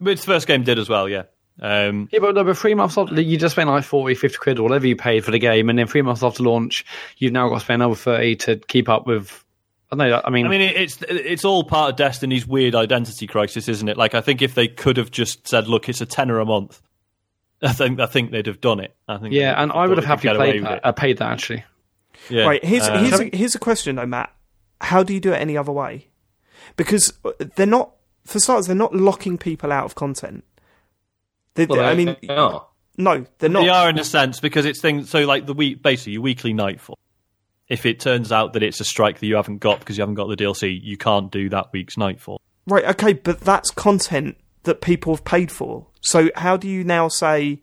[0.01, 1.25] But the first game did as well, yeah.
[1.61, 4.59] Um, Yeah, but, no, but three months after, you just spent like 40, 50 quid
[4.59, 6.85] or whatever you paid for the game, and then three months after launch,
[7.19, 9.45] you've now got to spend another 30 to keep up with.
[9.93, 10.23] I know.
[10.25, 13.97] I mean, I mean, it's it's all part of Destiny's weird identity crisis, isn't it?
[13.97, 16.81] Like, I think if they could have just said, "Look, it's a tenner a month,"
[17.63, 18.95] I think I think they'd have done it.
[19.09, 19.35] I think.
[19.35, 20.87] yeah, and I would have happily get away played with that.
[20.87, 21.65] I paid that actually.
[22.29, 22.45] Yeah.
[22.45, 24.33] Right, here's Uh, here's a, here's a question though, Matt.
[24.81, 26.07] How do you do it any other way?
[26.77, 27.13] Because
[27.57, 27.93] they're not,
[28.25, 30.45] for starters, they're not locking people out of content.
[31.55, 32.67] They, Well, I they mean, are.
[32.97, 33.63] no, they're not.
[33.63, 35.11] They are in a sense because it's things.
[35.11, 36.99] So, like the week, basically, your weekly nightfall.
[37.69, 40.17] If it turns out that it's a strike that you haven't got because you haven't
[40.17, 42.41] got the DLC, you can't do that week's nightfall.
[42.67, 45.87] Right, okay, but that's content that people have paid for.
[46.01, 47.63] So how do you now say,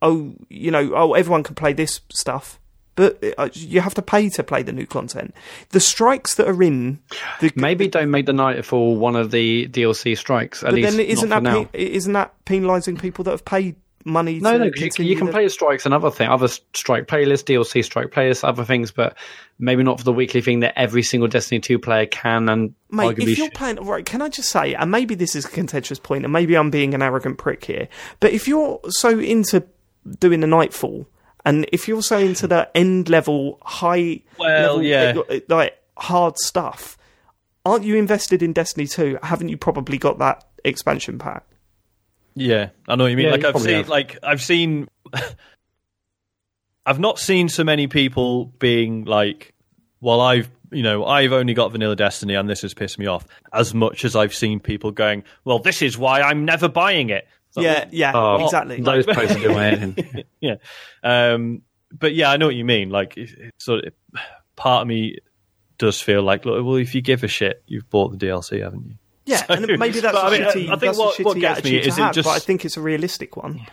[0.00, 2.60] oh, you know, oh, everyone can play this stuff,
[2.96, 5.34] but uh, you have to pay to play the new content?
[5.70, 6.98] The strikes that are in
[7.40, 10.62] the Maybe don't make the Nightfall one of the DLC strikes.
[10.62, 14.38] At but least then isn't that pe- isn't that penalising people that have paid money?
[14.40, 17.06] No, to no, you, can- you can the- play strikes and other thing, other strike
[17.06, 19.16] playlists, DLC strike playlists, other things, but
[19.58, 23.18] maybe not for the weekly thing that every single Destiny two player can and Mate,
[23.18, 23.54] if you're should.
[23.54, 26.56] playing, right, can I just say, and maybe this is a contentious point, and maybe
[26.56, 27.88] I'm being an arrogant prick here,
[28.20, 29.64] but if you're so into
[30.20, 31.06] doing the Nightfall,
[31.46, 35.14] and if you're so into the end level, high Well, level, yeah.
[35.30, 36.98] uh, like hard stuff,
[37.64, 39.20] aren't you invested in Destiny 2?
[39.22, 41.44] Haven't you probably got that expansion pack?
[42.34, 43.26] Yeah, I know what you mean.
[43.26, 43.88] Yeah, like you I've seen, have.
[43.88, 44.88] like I've seen,
[46.86, 49.54] I've not seen so many people being like,
[50.00, 53.26] "Well, I've you know I've only got Vanilla Destiny and this has pissed me off,"
[53.52, 57.26] as much as I've seen people going, "Well, this is why I'm never buying it."
[57.56, 58.80] It's like, Yeah, yeah, Oh, exactly.
[58.80, 60.24] Those posts are doing my head in.
[60.40, 60.54] yeah.
[61.02, 61.62] Um,
[61.92, 62.90] but yeah, I know what you mean.
[62.90, 63.92] Like, it, it sort of,
[64.56, 65.18] part of me
[65.78, 68.86] does feel like, look, well, if you give a shit, you've bought the DLC, haven't
[68.86, 68.94] you?
[69.26, 71.36] yeah, and maybe that's But I a mean, shitty, I think that's what- a what
[71.36, 73.36] shitty gets me attitude is to it have, just- but I think it's a realistic
[73.36, 73.66] one.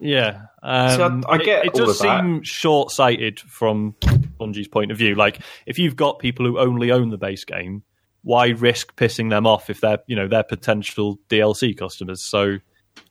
[0.00, 0.90] Yeah, um,
[1.22, 3.94] So I- I get it, it all does of seem short-sighted from
[4.40, 5.14] Bungie's point of view.
[5.14, 7.82] Like, if you've got people who only own the base game,
[8.22, 12.22] why risk pissing them off if they're, you know, they're potential DLC customers?
[12.22, 12.58] So,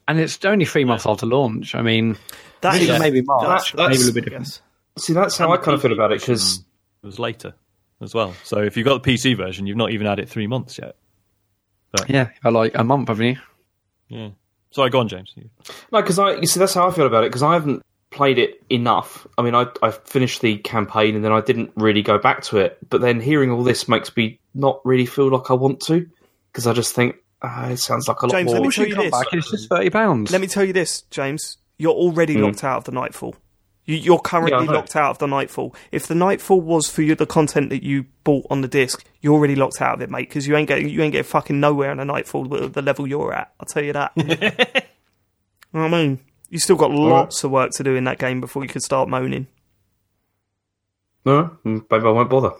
[0.07, 1.73] And it's only three months after launch.
[1.75, 2.17] I mean,
[2.61, 4.45] That Maybe- March, that's- maybe a little bit different.
[4.47, 4.61] yes.
[4.97, 6.63] See, that's how I kind of feel about it because
[7.03, 7.53] it was later
[8.01, 8.33] as well.
[8.43, 10.95] So, if you've got the PC version, you've not even had it three months yet.
[12.07, 13.37] yeah, like a month, haven't you?
[14.09, 14.29] Yeah.
[14.71, 15.33] Sorry, go on, James.
[15.91, 18.37] No, because I you see that's how I feel about it because I haven't played
[18.37, 19.25] it enough.
[19.37, 22.57] I mean, I I finished the campaign and then I didn't really go back to
[22.57, 22.77] it.
[22.89, 26.05] But then hearing all this makes me not really feel like I want to
[26.51, 27.15] because I just think
[27.47, 29.11] ah, it sounds like a lot James, let me tell you this.
[29.11, 29.27] back.
[29.31, 30.31] It's just thirty pounds.
[30.31, 31.57] Let me tell you this, James.
[31.77, 33.35] You're already locked out of the Nightfall.
[33.85, 35.75] You, you're currently Yeah, locked out of the Nightfall.
[35.91, 39.33] If the Nightfall was for you, the content that you bought on the disc, you're
[39.33, 40.29] already locked out of it, mate.
[40.29, 43.05] Because you ain't getting you ain't getting fucking nowhere in the Nightfall with the level
[43.05, 43.53] you're at.
[43.59, 44.11] I'll tell you that.
[45.73, 46.19] You know what I mean,
[46.49, 49.09] you still got lots of work to do in that game before you could start
[49.09, 49.47] moaning.
[51.25, 52.53] No, mm, maybe I won't bother.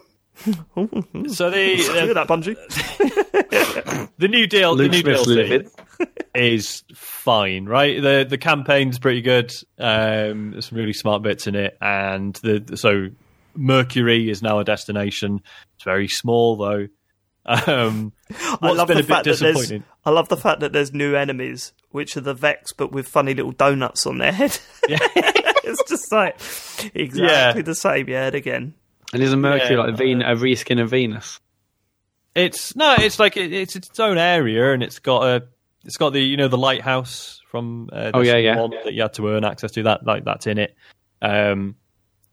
[0.44, 2.56] So the Look uh, at that Bungie.
[4.18, 5.70] the new deal, the new Smith's DLC
[6.34, 8.02] is fine, right?
[8.02, 9.52] The the campaign's pretty good.
[9.80, 13.08] Um, there's some really smart bits in it, and the so
[13.56, 15.42] Mercury is now a destination.
[15.76, 16.88] It's very small though.
[17.46, 19.72] Um, I what's love been the a bit fact that there's.
[20.06, 23.34] I love the fact that there's new enemies, which are the Vex, but with funny
[23.34, 24.58] little donuts on their head.
[24.84, 26.36] it's just like
[26.94, 27.62] exactly Yeah.
[27.62, 28.10] the same.
[28.10, 28.74] Yeah, again.
[29.16, 29.82] And isn't Mercury Yeah.
[29.84, 31.40] like Ven- a reskin of Venus?
[32.36, 35.48] It's no, it's like it, it's its own area, and it's got a
[35.86, 38.60] it's got the you know the lighthouse from uh, Oh, yeah, Destiny yeah.
[38.60, 39.84] 1 that you had to earn access to.
[39.84, 40.76] That like that's in it.
[41.22, 41.76] Um,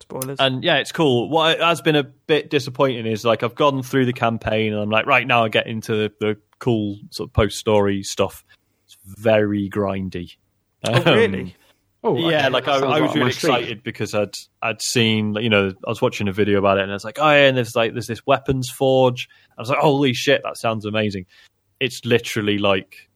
[0.00, 0.38] Spoilers.
[0.40, 1.30] and yeah, it's cool.
[1.30, 4.90] What has been a bit disappointing is like I've gone through the campaign and I'm
[4.90, 8.44] like, right now I get into the, the cool sort of post story stuff.
[8.86, 10.36] It's very grindy.
[10.88, 11.54] oh, Um, really?
[12.04, 15.68] Oh, yeah, okay, like I, I was really excited because I'd I'd seen you know
[15.68, 17.76] I was watching a video about it and I was like, oh yeah, and there's
[17.76, 19.28] like there's this weapons forge.
[19.56, 21.26] I was like, holy shit, that sounds amazing.
[21.78, 23.08] It's literally like,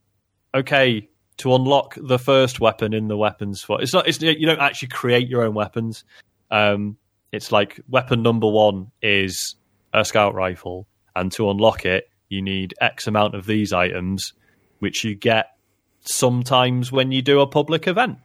[0.54, 1.08] okay,
[1.38, 4.06] to unlock the first weapon in the weapons forge, it's not.
[4.06, 6.04] It's you don't actually create your own weapons.
[6.52, 6.96] Um,
[7.32, 9.56] it's like weapon number one is
[9.92, 10.86] a scout rifle,
[11.16, 14.32] and to unlock it, you need X amount of these items,
[14.78, 15.56] which you get
[16.02, 18.18] sometimes when you do a public event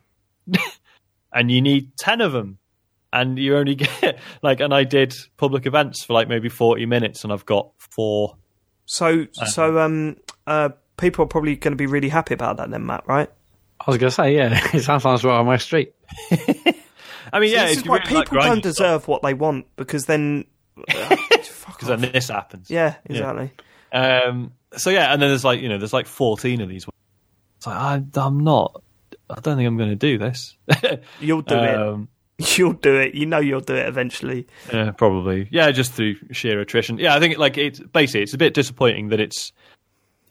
[1.34, 2.58] and you need 10 of them
[3.14, 7.24] and you only get like and i did public events for like maybe 40 minutes
[7.24, 8.36] and i've got four
[8.86, 9.46] So, Uh-huh.
[9.46, 10.18] so um,
[10.48, 13.04] uh, people are probably going to be really happy about that, then, Matt.
[13.08, 13.30] Right?
[13.80, 15.94] I was going to say, yeah, it sounds like right on my street.
[17.34, 19.66] I mean, yeah, this is why really like people don't grinding deserve what they want
[19.78, 20.46] because then,
[20.78, 21.16] uh,
[21.68, 22.70] because then this happens.
[22.70, 23.52] yeah, exactly.
[23.94, 26.86] Um, so yeah, and then there's like you know there's like 14 of these.
[27.58, 28.82] It's like I, I'm not.
[29.32, 30.56] I don't think I'm going to do this.
[31.20, 31.76] You'll do it.
[31.76, 32.08] um,
[32.58, 33.14] You'll do it.
[33.14, 34.48] You know you'll do it eventually.
[34.74, 35.48] Yeah, probably.
[35.52, 36.98] Yeah, just through sheer attrition.
[36.98, 39.52] Yeah, I think like it's basically it's a bit disappointing that it's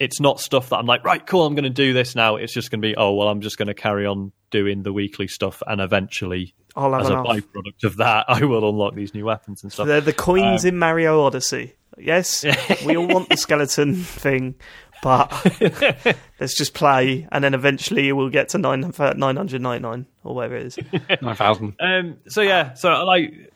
[0.00, 1.46] it's not stuff that I'm like right, cool.
[1.46, 2.34] I'm going to do this now.
[2.34, 4.92] It's just going to be oh well, I'm just going to carry on doing the
[4.92, 9.14] weekly stuff, and eventually, I'll have as a byproduct of that, I will unlock these
[9.14, 9.86] new weapons and stuff.
[9.86, 11.74] They're the Um, coins in Mario Odyssey.
[11.96, 12.44] Yes,
[12.84, 14.56] we all want the skeleton thing,
[15.02, 15.30] but
[16.40, 20.34] let's just play, and then eventually we'll get to nine nine hundred ninety nine or
[20.34, 20.78] whatever it is.
[21.22, 21.76] 9,000.
[21.80, 23.52] Um, so yeah, so I like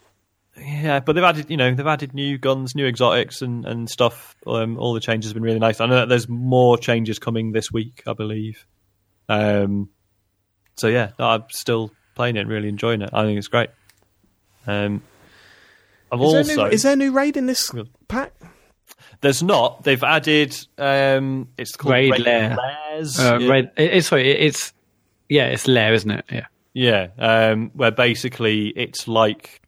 [0.57, 4.37] yeah, but they've added you know they've added new guns, new exotics, and and stuff.
[4.47, 5.81] Um, all the changes have been really nice.
[5.81, 8.67] I know that there's more changes coming this week, I believe.
[9.29, 9.91] Um,
[10.77, 13.11] so yeah, no, I'm still playing it, and really enjoying it.
[13.13, 13.71] I think it's great.
[14.67, 15.03] Um,
[16.13, 17.71] I've Is, also there new, is there new raid in this
[18.09, 18.33] pack?
[19.21, 22.57] There's not they've added um, it's called Raid Lair.
[22.57, 23.19] Lairs.
[23.19, 23.49] Uh, Yeah.
[23.49, 24.73] red, it's sorry, it's
[25.29, 26.25] yeah, it's lair, isn't it?
[26.31, 26.47] Yeah.
[26.77, 29.63] Yeah, um, where basically it's like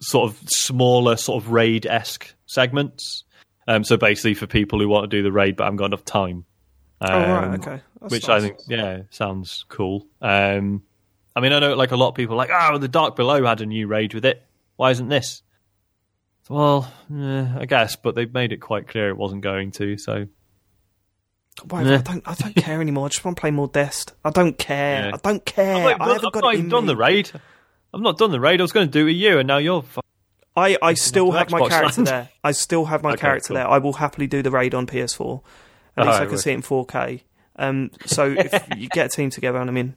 [0.00, 3.24] sort of smaller, sort of raid esque segments.
[3.66, 6.04] Um, so basically, for people who want to do the raid but haven't got enough
[6.04, 6.44] time.
[7.00, 7.80] Um, oh right, okay.
[8.00, 8.42] That's which nice.
[8.42, 10.06] I think, yeah, sounds cool.
[10.22, 10.82] Um,
[11.34, 13.44] I mean, I know like a lot of people are like, oh, the Dark Below
[13.44, 14.42] had a new raid with it.
[14.76, 15.42] Why isn't this?
[16.50, 19.96] Well, eh, I guess, but they've made it quite clear it wasn't going to.
[19.96, 20.26] So
[21.72, 22.26] I don't.
[22.26, 23.06] I don't care anymore.
[23.06, 24.14] I just want to play more Dest.
[24.24, 25.06] I don't care.
[25.08, 25.14] Yeah.
[25.14, 25.76] I don't care.
[25.76, 26.86] I've not, I done, haven't got not it even in done me.
[26.88, 27.30] the raid.
[27.94, 28.60] I've not done the raid.
[28.60, 29.82] I was going to do it with you, and now you're.
[29.82, 30.00] fu-
[30.56, 32.06] I, I still have my Xbox character land.
[32.08, 32.28] there.
[32.42, 33.54] I still have my Okay, character cool.
[33.54, 33.68] there.
[33.68, 35.42] I will happily do the raid on PS4.
[35.96, 36.38] At least Alright, I can right.
[36.40, 37.20] see it in 4K.
[37.56, 39.94] Um, so if you get a team together and I'm in,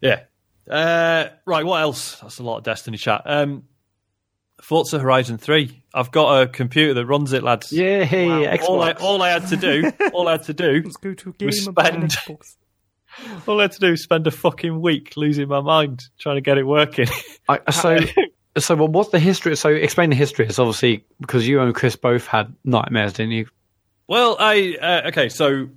[0.00, 0.20] Yeah.
[0.68, 1.64] Uh, right.
[1.64, 2.18] What else?
[2.20, 3.22] That's a lot of Destiny chat.
[3.26, 3.64] Um,
[4.62, 5.82] Forza Horizon Three.
[5.92, 7.72] I've got a computer that runs it, lads.
[7.72, 10.96] Yeah, hey, All I, all I had to do, all I had to do, let's
[10.96, 12.38] go to a We game about an spend-
[13.48, 16.40] all I had to do was spend a fucking week losing my mind trying to
[16.40, 17.08] get it working.
[17.48, 17.98] I, so,
[18.56, 19.56] so well, what's the history?
[19.56, 20.46] So, explain the history.
[20.46, 23.48] It's obviously because you and Chris both had nightmares, didn't you?
[24.06, 25.28] Well, I uh, okay.
[25.28, 25.68] So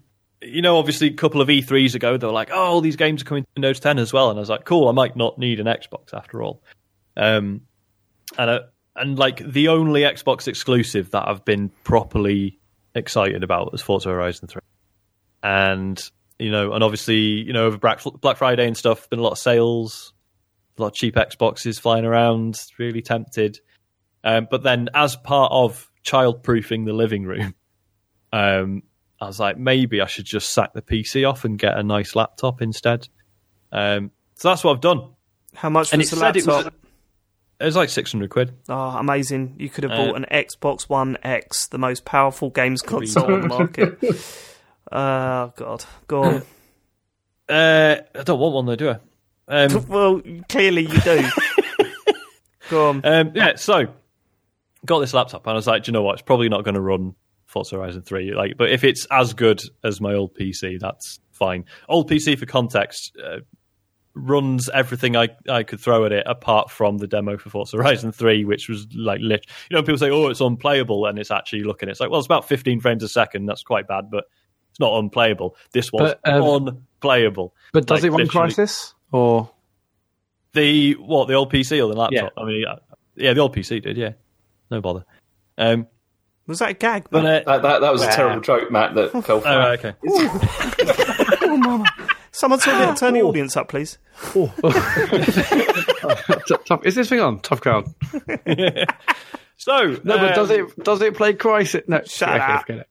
[0.42, 3.24] you know, obviously, a couple of E3s ago, they were like, "Oh, all these games
[3.24, 5.40] are coming to Windows 10 as well," and I was like, "Cool, I might not
[5.40, 6.62] need an Xbox after all."
[7.18, 7.62] Um,
[8.38, 8.60] and uh,
[8.96, 12.60] and like the only Xbox exclusive that I've been properly
[12.94, 14.62] excited about was Forza Horizon 3,
[15.44, 16.10] and
[16.40, 19.32] you know, and obviously, you know, over Black Black Friday and stuff, been a lot
[19.32, 20.14] of sales,
[20.78, 22.60] a lot of cheap Xboxes flying around.
[22.78, 23.60] Really tempted,
[24.24, 27.56] um, but then as part of child-proofing the living room.
[28.34, 28.84] Um,
[29.22, 32.18] I was like, maybe I should just sack the PC off and get a nice
[32.18, 33.08] laptop instead.
[33.72, 35.14] Um, so that's what I've done.
[35.54, 36.74] How much And was it the said it laptop?
[36.74, 36.74] was
[37.66, 38.54] it was like six hundred quid.
[38.70, 39.56] Oh, amazing!
[39.58, 43.42] You could have Uh, bought an Xbox One X, the most powerful games console on
[43.42, 43.98] the market.
[44.92, 46.42] Oh God, go on.
[47.48, 48.98] Uh, I don't want one though, do I?
[49.48, 51.28] Um, well, clearly you do.
[52.72, 53.02] go on.
[53.06, 53.86] um, yeah, so
[54.84, 56.14] got this laptop and I was like, do you know what?
[56.14, 57.14] It's probably not going to run
[57.46, 58.34] Forza Horizon Three.
[58.34, 61.66] Like, but if it's as good as my old PC, that's fine.
[61.88, 63.42] Old PC, for context, uh,
[64.16, 68.12] runs everything I, I could throw at it apart from the demo for Forza Horizon
[68.12, 69.46] 3, which was like lit.
[69.70, 72.26] You know, people say, oh, it's unplayable, and it's actually looking, it's like, well, it's
[72.26, 73.46] about 15 frames a second.
[73.46, 74.26] That's quite bad, but
[74.72, 75.56] it's not unplayable.
[75.74, 77.54] This was But, um, unplayable.
[77.74, 79.52] But does Like, it run Crysis or?
[80.54, 82.32] The, what, the old PC or the laptop?
[82.38, 82.42] Yeah.
[82.42, 82.76] I mean, yeah,
[83.16, 84.14] yeah, the old PC did, yeah.
[84.72, 85.04] No bother.
[85.58, 85.88] Um,
[86.48, 87.08] Was that a gag?
[87.10, 87.46] but, Matt?
[87.48, 89.58] uh, That, that, that was a terrible joke, Matt, that fell oh, flat.
[89.58, 89.94] right, okay.
[91.42, 91.86] oh, mama!
[92.36, 93.98] Someone turn, the, turn the audience up, please.
[94.34, 94.46] T-
[96.68, 97.40] tough, is this thing on?
[97.40, 97.86] Tough crowd.
[99.58, 101.88] So, No, but um, does it does it play Crysis?
[101.88, 102.62] No, Shut okay, up.
[102.66, 102.90] forget it.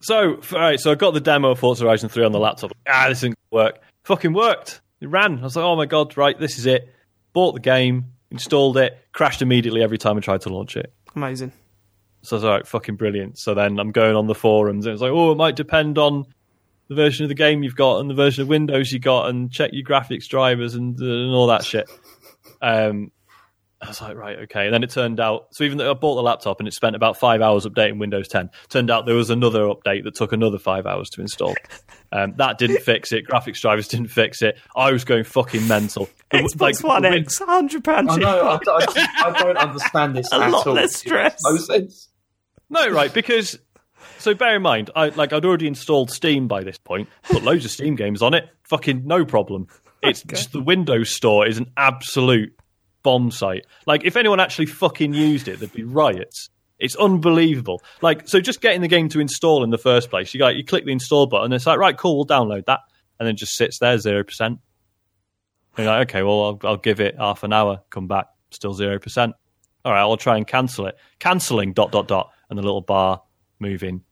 [0.00, 2.40] So, f- all right, so I got the demo of Forza Horizon 3 on the
[2.40, 2.72] laptop.
[2.88, 3.78] Ah, this didn't work.
[4.02, 4.80] Fucking worked.
[5.00, 5.38] It ran.
[5.38, 6.92] I was like, oh my god, right, this is it.
[7.32, 10.92] Bought the game, installed it, crashed immediately every time I tried to launch it.
[11.14, 11.52] Amazing.
[12.22, 13.38] So I was like, fucking brilliant.
[13.38, 16.26] So then I'm going on the forums and it's like, oh, it might depend on
[16.88, 19.50] the version of the game you've got and the version of Windows you got and
[19.50, 21.88] check your graphics drivers and, uh, and all that shit.
[22.62, 23.10] Um,
[23.80, 24.64] I was like, right, okay.
[24.64, 26.96] And then it turned out, so even though I bought the laptop and it spent
[26.96, 30.58] about five hours updating Windows 10, turned out there was another update that took another
[30.58, 31.54] five hours to install.
[32.10, 33.24] Um, that didn't fix it.
[33.28, 34.58] Graphics drivers didn't fix it.
[34.74, 36.08] I was going fucking mental.
[36.32, 39.56] The- Xbox like, One the Win- X, hundred pound I know, I, I, I don't
[39.56, 40.74] understand this A at lot all.
[40.74, 41.38] less stress.
[41.44, 42.08] No sense.
[42.70, 43.58] No, right, because
[44.18, 47.64] so bear in mind, I like I'd already installed Steam by this point, put loads
[47.64, 49.68] of Steam games on it, fucking no problem.
[50.02, 52.56] It's just the Windows Store is an absolute
[53.02, 53.66] bomb site.
[53.86, 56.50] Like if anyone actually fucking used it, there'd be riots.
[56.78, 57.82] It's unbelievable.
[58.02, 60.64] Like so, just getting the game to install in the first place, you got you
[60.64, 62.80] click the install button, it's like right, cool, we'll download that,
[63.18, 64.60] and then just sits there zero percent.
[65.76, 68.98] You're like, okay, well, I'll, I'll give it half an hour, come back, still zero
[68.98, 69.34] percent.
[69.84, 70.96] All right, I'll try and cancel it.
[71.18, 73.22] Canceling dot dot dot, and the little bar
[73.58, 74.02] moving,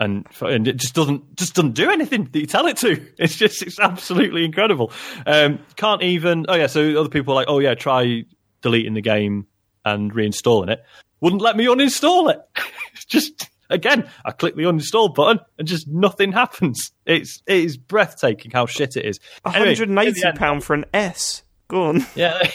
[0.00, 3.04] and and it just doesn't just doesn't do anything that you tell it to.
[3.18, 4.92] It's just it's absolutely incredible.
[5.26, 6.46] Um, can't even.
[6.48, 8.24] Oh yeah, so other people are like, oh yeah, try
[8.62, 9.46] deleting the game
[9.84, 10.84] and reinstalling it.
[11.20, 12.40] Wouldn't let me uninstall it.
[13.08, 16.92] just again, I click the uninstall button and just nothing happens.
[17.06, 19.18] It's it is breathtaking how shit it is.
[19.46, 21.42] Anyway, hundred and eighty in the end- pound for an S.
[21.68, 22.04] Go on.
[22.14, 22.40] Yeah.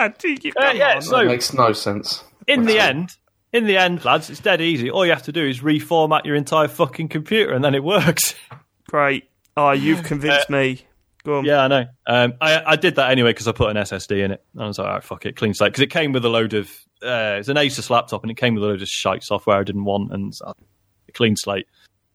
[0.18, 1.02] Dude, Uh, yeah, on.
[1.02, 2.24] so- makes no sense.
[2.46, 3.16] in the end,
[3.52, 4.90] in the end, lads, it's dead easy.
[4.90, 8.34] All you have to do is reformat your entire fucking computer, and then it works.
[8.88, 9.24] great.
[9.56, 10.82] Oh, you've convinced me.
[11.24, 11.44] Go on.
[11.44, 11.84] yeah, I know.
[12.06, 14.42] Um, I I did that anyway because I put an SSD in it.
[14.58, 15.72] I was like, all right, fuck it, clean slate.
[15.72, 16.68] Because it came with a load of
[17.02, 19.62] uh, it's an Asus laptop, and it came with a load of shite software I
[19.64, 20.54] didn't want, and a
[21.12, 21.66] clean slate.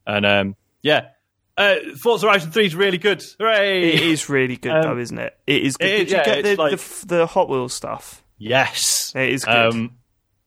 [0.08, 1.10] And um, yeah,
[1.58, 3.24] uh, Forza Horizon Three is really good.
[3.40, 3.94] Hooray!
[3.94, 5.38] It is really good, Um, though, isn't it?
[5.46, 5.88] It is good.
[5.88, 8.24] it is, Did you yeah, get the, like- the the Hot Wheels stuff?
[8.40, 9.56] Yes, It is good.
[9.56, 9.98] Um,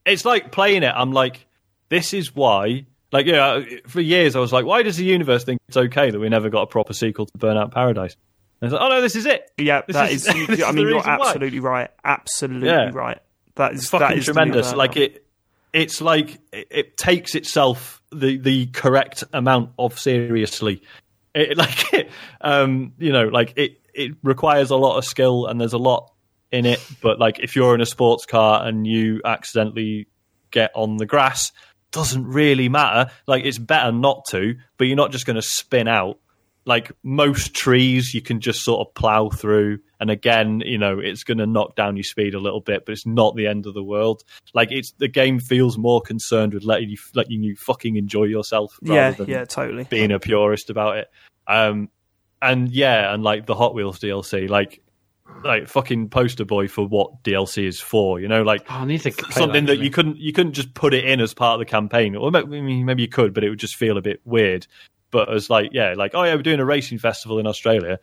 [0.08, 0.92] it's like playing it.
[0.94, 1.46] I'm like,
[1.88, 2.86] this is why.
[3.12, 6.18] Like, yeah, for years I was like, why does the universe think it's okay that
[6.18, 8.16] we never got a proper sequel to Burnout Paradise?
[8.60, 9.50] And I was like, oh no, this is it.
[9.56, 10.48] yeah, this that is- is.
[10.50, 11.28] is I mean, you're reason why.
[11.28, 11.90] absolutely right.
[12.04, 12.90] Absolutely Yeah.
[12.92, 13.18] right.
[13.54, 14.72] That is It's fucking that is tremendous.
[14.74, 15.24] Like it,
[15.72, 20.82] it's like it, it takes itself the the correct amount of seriously.
[21.34, 22.10] It, like it,
[22.40, 26.12] um, you know, like it it requires a lot of skill and there's a lot
[26.50, 26.84] in it.
[27.02, 30.08] But like if you're in a sports car and you accidentally
[30.50, 31.52] get on the grass,
[31.90, 33.10] doesn't really matter.
[33.26, 36.18] Like it's better not to, but you're not just going to spin out.
[36.64, 41.24] Like most trees, you can just sort of plow through, and again, you know, it's
[41.24, 43.72] going to knock down your speed a little bit, but it's not the end of
[43.72, 44.22] the world.
[44.52, 48.78] Like it's the game feels more concerned with letting you letting you fucking enjoy yourself
[48.82, 49.84] rather yeah, than yeah, totally.
[49.84, 51.08] being a purist about it.
[51.46, 51.88] Um,
[52.42, 54.82] and yeah, and like the Hot Wheels DLC, like
[55.44, 58.20] like fucking poster boy for what DLC is for.
[58.20, 59.84] You know, like Oh, I need to something that actually.
[59.84, 62.16] you couldn't you couldn't just put it in as part of the campaign.
[62.16, 64.66] Or maybe, maybe you could, but it would just feel a bit weird.
[65.10, 67.98] But as like yeah, like oh yeah, we're doing a racing festival in Australia.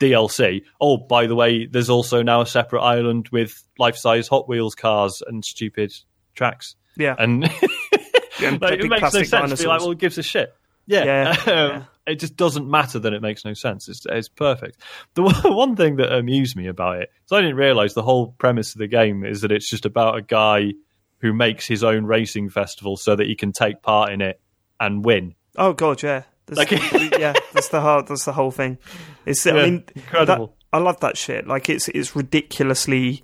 [0.00, 0.62] DLC.
[0.80, 5.24] Oh, by the way, there's also now a separate island with life-size Hot Wheels cars
[5.26, 5.92] and stupid
[6.36, 6.76] tracks.
[6.96, 7.42] Yeah, And
[8.40, 9.50] And like, it makes no sense.
[9.50, 10.54] to Be like, well, it gives a shit.
[10.86, 11.84] Yeah, Yeah, Um, yeah.
[12.08, 13.88] It just doesn't matter that it makes no sense.
[13.88, 14.80] It's, it's perfect.
[15.14, 18.74] The one- thing that amused me about it is I didn't realize the whole premise
[18.74, 20.72] of the game is that it's just about a guy
[21.18, 24.40] who makes his own racing festival so that he can take part in it
[24.80, 25.34] and win.
[25.56, 26.22] Oh god, yeah.
[26.46, 26.70] That's, Like-
[27.18, 28.78] yeah, that's the whole that's the whole thing.
[29.26, 30.46] It's I mean incredible.
[30.48, 31.46] that- I love that shit.
[31.46, 33.22] Like it's it's ridiculously,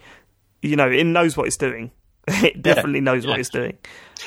[0.62, 1.90] you know, it knows what it's doing.
[2.26, 3.76] It definitely knows what it's doing.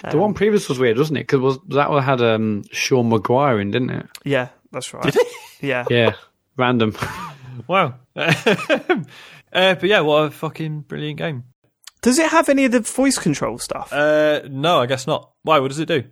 [0.10, 1.28] The one previous was weird, wasn't it?
[1.28, 4.06] Because was that one had um, Sean Maguire in, didn't it?
[4.24, 5.16] Yeah, that's right.
[5.62, 6.14] Yeah, Yeah,
[6.56, 6.96] random.
[7.68, 7.96] Wow.
[8.16, 8.36] uh,
[9.52, 11.44] but yeah, what a fucking brilliant game.
[12.02, 13.92] Does it have any of the voice control stuff?
[13.92, 15.32] Uh, no, I guess not.
[15.42, 15.60] Why?
[15.60, 16.04] What does it do?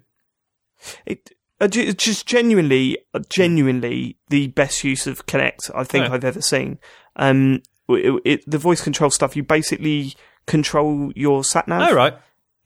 [1.05, 1.29] it
[1.61, 6.13] uh, it's just genuinely, uh, genuinely the best use of Kinect I think Yeah.
[6.13, 6.79] I've ever seen.
[7.15, 10.15] Um, it, it, the voice control stuff, you basically
[10.47, 11.89] control your sat nav.
[11.91, 12.13] Oh, right.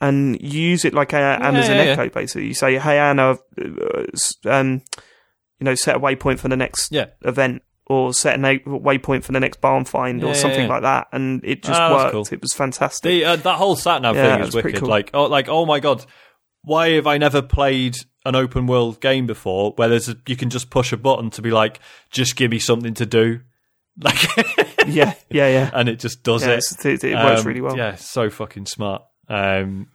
[0.02, 1.92] and you use it like a, Amazon yeah, yeah.
[1.92, 2.10] Echo.
[2.10, 4.04] Basically, you say, "Hey Anna, uh,
[4.46, 4.82] um,
[5.60, 7.08] you know, set a waypoint for the next Yeah.
[7.24, 7.62] event."
[7.92, 10.68] Or set a waypoint for the next barn find, or yeah, something yeah.
[10.68, 12.30] like that, and it just Ah, that's worked.
[12.30, 12.36] cool.
[12.38, 13.10] It was fantastic.
[13.10, 14.76] The, uh, that whole sat nav Yeah, thing is wicked.
[14.76, 14.88] cool.
[14.90, 16.06] Like, oh, like, oh my god,
[16.62, 20.52] why have I never played an open world game before where there's a, you can
[20.52, 21.80] just push a button to be like,
[22.12, 23.40] just give me something to do,
[24.00, 25.70] like, yeah, yeah, yeah.
[25.74, 26.86] and it just does yeah it.
[26.86, 27.78] it, it works Um, really well.
[27.78, 29.04] Yeah, so fucking smart.
[29.28, 29.88] Um,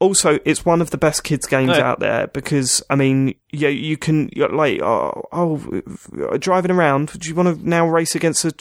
[0.00, 3.96] also it's one of the best kids games out there because I mean yeah you
[3.96, 5.82] can you're like oh, oh
[6.30, 8.52] uh, driving around do you want to now race against a,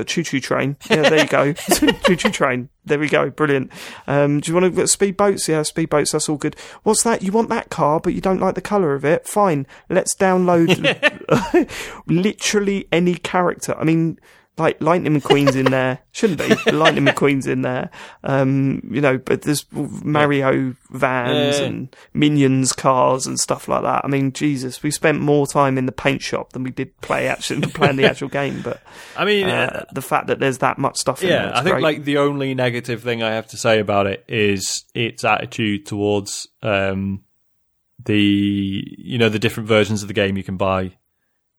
[0.00, 0.76] a choo choo train?
[0.90, 1.52] Yeah there you go.
[2.06, 2.68] Choo choo train.
[2.84, 3.30] There we go.
[3.30, 3.70] Brilliant.
[4.08, 5.46] Um, do you want to speedboats?
[5.48, 6.12] Yeah speed boats.
[6.12, 6.56] that's all good.
[6.82, 7.22] What's that?
[7.22, 9.26] You want that car but you don't like the color of it?
[9.26, 9.66] Fine.
[9.88, 10.68] Let's download
[12.08, 13.74] literally any character.
[13.78, 14.18] I mean
[14.58, 16.00] like Lightning McQueen's in there.
[16.12, 16.70] Shouldn't be.
[16.72, 17.88] Lightning McQueen's in there.
[18.24, 21.64] Um, you know, but there's Mario vans Yeah.
[21.66, 24.04] and Minions cars and stuff like that.
[24.04, 27.26] I mean, Jesus, we spent more time in the paint shop than we did play
[27.26, 28.60] actually playing the actual game.
[28.62, 28.82] But
[29.16, 31.72] I mean, uh, the fact that there's that much stuff in yeah, there, I think
[31.74, 31.82] great.
[31.82, 36.48] like the only negative thing I have to say about it is its attitude towards
[36.62, 37.22] um,
[38.04, 40.96] the you know the different versions of the game you can buy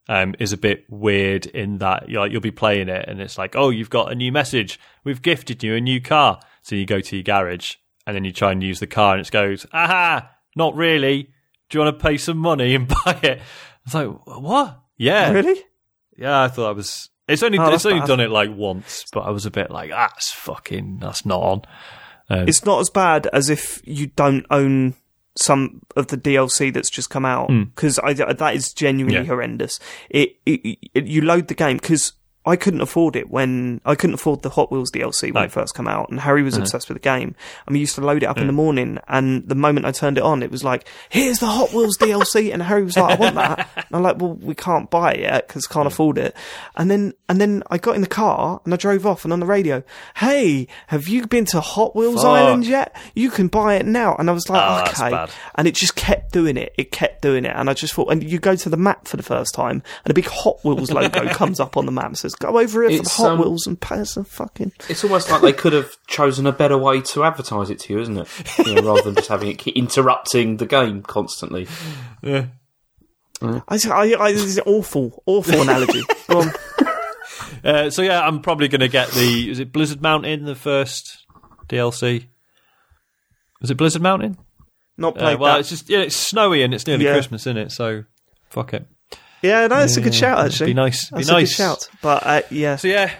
[0.10, 3.38] um, is a bit weird in that you like, you'll be playing it and it's
[3.38, 4.80] like, oh, you've got a new message.
[5.04, 6.40] We've gifted you a new car.
[6.64, 7.76] So you go to your garage
[8.06, 11.30] and then you try and use the car and it goes, aha, not really.
[11.70, 13.42] Do you want to pay some money and buy it?
[13.86, 14.80] It's like, what?
[14.98, 15.32] Yeah.
[15.32, 15.62] Really?
[16.18, 17.10] Yeah, I thought I was.
[17.28, 18.08] It's only Oh, it's only bad.
[18.08, 21.62] done it like once, but I was a bit like, that's fucking, that's not on.
[22.30, 24.96] Um, It's not as bad as if you don't own
[25.36, 29.24] some of the DLC that's just come out because that is genuinely Hmm.
[29.24, 29.28] Yeah.
[29.28, 29.80] horrendous.
[30.10, 32.14] It, it, it you load the game because
[32.44, 35.40] I couldn't afford it when I couldn't afford the Hot Wheels DLC when No.
[35.42, 35.46] Uh-huh.
[35.46, 36.64] it first came out, and Harry was uh-huh.
[36.64, 37.36] obsessed with the game.
[37.68, 38.58] And we used to load it up in the mm.
[38.58, 41.98] morning, and the moment I turned it on, it was like, "Here's the Hot Wheels
[41.98, 45.14] DLC," and Harry was like, "I want that." And I'm like, "Well, we can't buy
[45.14, 45.92] it yet because can't mm.
[45.92, 46.36] afford it."
[46.76, 49.40] And then and then I got in the car and I drove off, and on
[49.40, 49.84] the radio,
[50.16, 52.32] "Hey, have you been to Hot Wheels Fuck.
[52.32, 52.96] Island yet?
[53.14, 56.32] You can buy it now." And I was like, Oh, "Okay." And it just kept
[56.32, 56.74] doing it.
[56.78, 59.18] It kept doing it, and I just thought, and you go to the map for
[59.18, 62.18] the first time, and a big Hot Wheels logo comes up on the map and
[62.32, 65.30] says, "Go over here for the Hot um, Wheels and pay some fucking." It's almost
[65.30, 68.28] like they could have chosen a better way to advertise it to you, isn't it?
[68.66, 71.68] You know, rather than just having it keep interrupting the game constantly.
[72.22, 72.46] yeah.
[73.44, 73.60] I,
[73.90, 76.02] I, I, this is an awful, awful analogy.
[76.30, 76.52] Go on.
[77.64, 79.50] Uh, so yeah, I'm probably going to get the.
[79.50, 81.26] Is it Blizzard Mountain the first
[81.68, 82.28] DLC?
[83.62, 84.38] Was it Blizzard Mountain?
[84.98, 85.62] Not Uh, well, that.
[85.62, 87.14] it's just yeah, it's snowy and it's nearly Yeah.
[87.14, 87.72] Christmas, isn't it?
[87.72, 88.04] So
[88.50, 88.86] fuck it.
[89.42, 90.46] Yeah, no, it's a good shout.
[90.46, 91.50] Actually, be nice- be That's a nice.
[91.50, 91.90] good shout.
[92.02, 93.12] But uh, yeah, So yeah,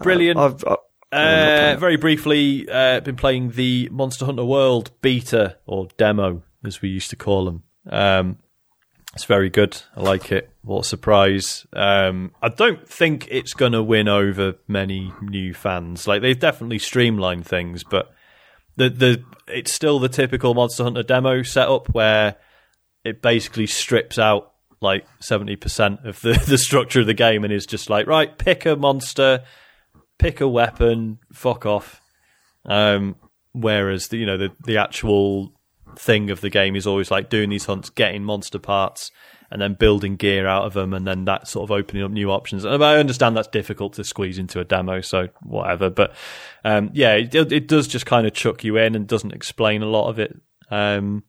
[0.00, 0.38] brilliant.
[0.38, 0.76] I've, I,
[1.10, 6.90] Uh, very briefly, uh, been playing the Monster Hunter World beta or demo, as we
[6.90, 7.62] used to call them.
[7.90, 8.36] Um,
[9.14, 9.80] it's very good.
[9.96, 10.50] I like it.
[10.62, 11.66] What a surprise!
[11.72, 16.06] Um, I don't think it's going to win over many new fans.
[16.06, 18.12] Like they've definitely streamlined things, but
[18.76, 22.36] the the it's still the typical Monster Hunter demo setup where
[23.02, 27.52] it basically strips out like seventy percent of the the structure of the game and
[27.52, 29.42] is just like right, pick a monster
[30.18, 32.02] pick a weapon, fuck off.
[32.66, 33.16] Um,
[33.52, 35.52] whereas the, you know the the actual
[35.96, 39.10] thing of the game is always like doing these hunts, getting monster parts,
[39.50, 42.30] and then building gear out of them, and then that sort of opening up new
[42.30, 42.64] options.
[42.64, 45.88] And I understand that's difficult to squeeze into a demo, so whatever.
[45.88, 46.14] But
[46.64, 49.86] um, yeah, it, it does just kind of chuck you in and doesn't explain a
[49.86, 50.36] lot of it.
[50.70, 51.24] Um,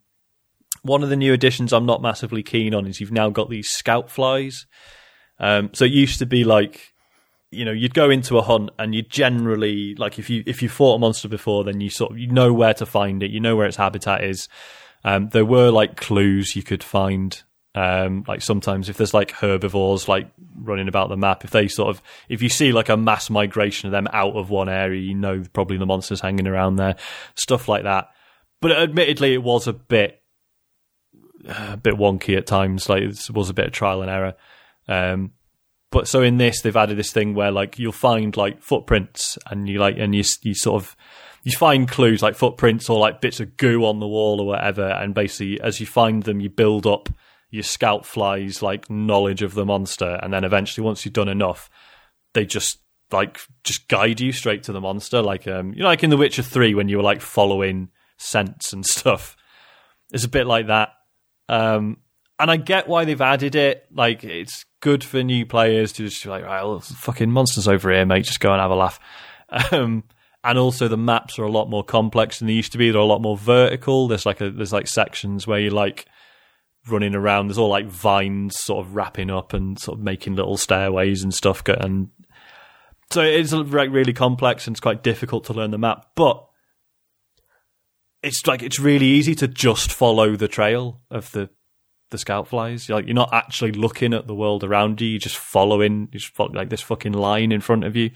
[0.82, 3.70] one of the new additions I'm not massively keen on is you've now got these
[3.70, 4.66] scout flies.
[5.40, 6.94] Um, so it used to be like
[7.52, 10.70] you know you'd go into a hunt and you generally like if you if you
[10.70, 13.40] fought a monster before then you sort of you know where to find it you
[13.40, 14.48] know where its habitat is
[15.04, 17.42] um, there were like clues you could find
[17.76, 21.90] um, like sometimes if there's like herbivores like running about the map if they sort
[21.90, 25.16] of if you see like a mass migration of them out of one area you
[25.16, 26.96] know probably the monsters hanging around there
[27.36, 28.10] stuff like that
[28.62, 30.19] but admittedly it was a bit
[31.48, 34.36] a bit wonky at times like it was a bit of trial and error.
[34.88, 35.32] Um,
[35.92, 39.68] but so in this they've added this thing where like you'll find like footprints and
[39.68, 40.96] you like and you you sort of
[41.44, 44.88] you find clues like footprints or like bits of goo on the wall or whatever.
[44.88, 47.10] And basically as you find them you build up
[47.50, 50.20] your scout flies like knowledge of the monster.
[50.22, 51.70] And then eventually once you've done enough
[52.34, 52.80] they just
[53.12, 55.22] like just guide you straight to the monster.
[55.22, 58.74] Like um you know like in the witcher 3 when you were like following scents
[58.74, 59.36] and stuff.
[60.12, 60.90] It's a bit like that
[61.50, 61.98] um
[62.40, 63.86] and I get why they've added it.
[63.94, 67.92] Like, it's good for new players to just be like, right, well, fucking monsters over
[67.92, 68.24] here, mate.
[68.24, 69.00] Just go and have a laugh.
[69.72, 70.04] Um,
[70.44, 72.92] and also, the maps are a lot more complex than they used to be.
[72.92, 74.08] They're a lot more vertical.
[74.08, 76.06] There's like a there's like sections where you're like
[76.88, 77.48] running around.
[77.48, 81.34] There's all like vines sort of wrapping up and sort of making little stairways and
[81.34, 81.64] stuff.
[81.68, 82.10] And
[83.10, 86.12] so it's like really complex and it's quite difficult to learn the map.
[86.16, 86.48] But
[88.22, 91.50] it's like it's really easy to just follow the trail of the
[92.12, 92.88] the scout flies.
[92.88, 95.08] You're like you're not actually looking at the world around you.
[95.08, 98.12] You're just following, you just follow, like this fucking line in front of you.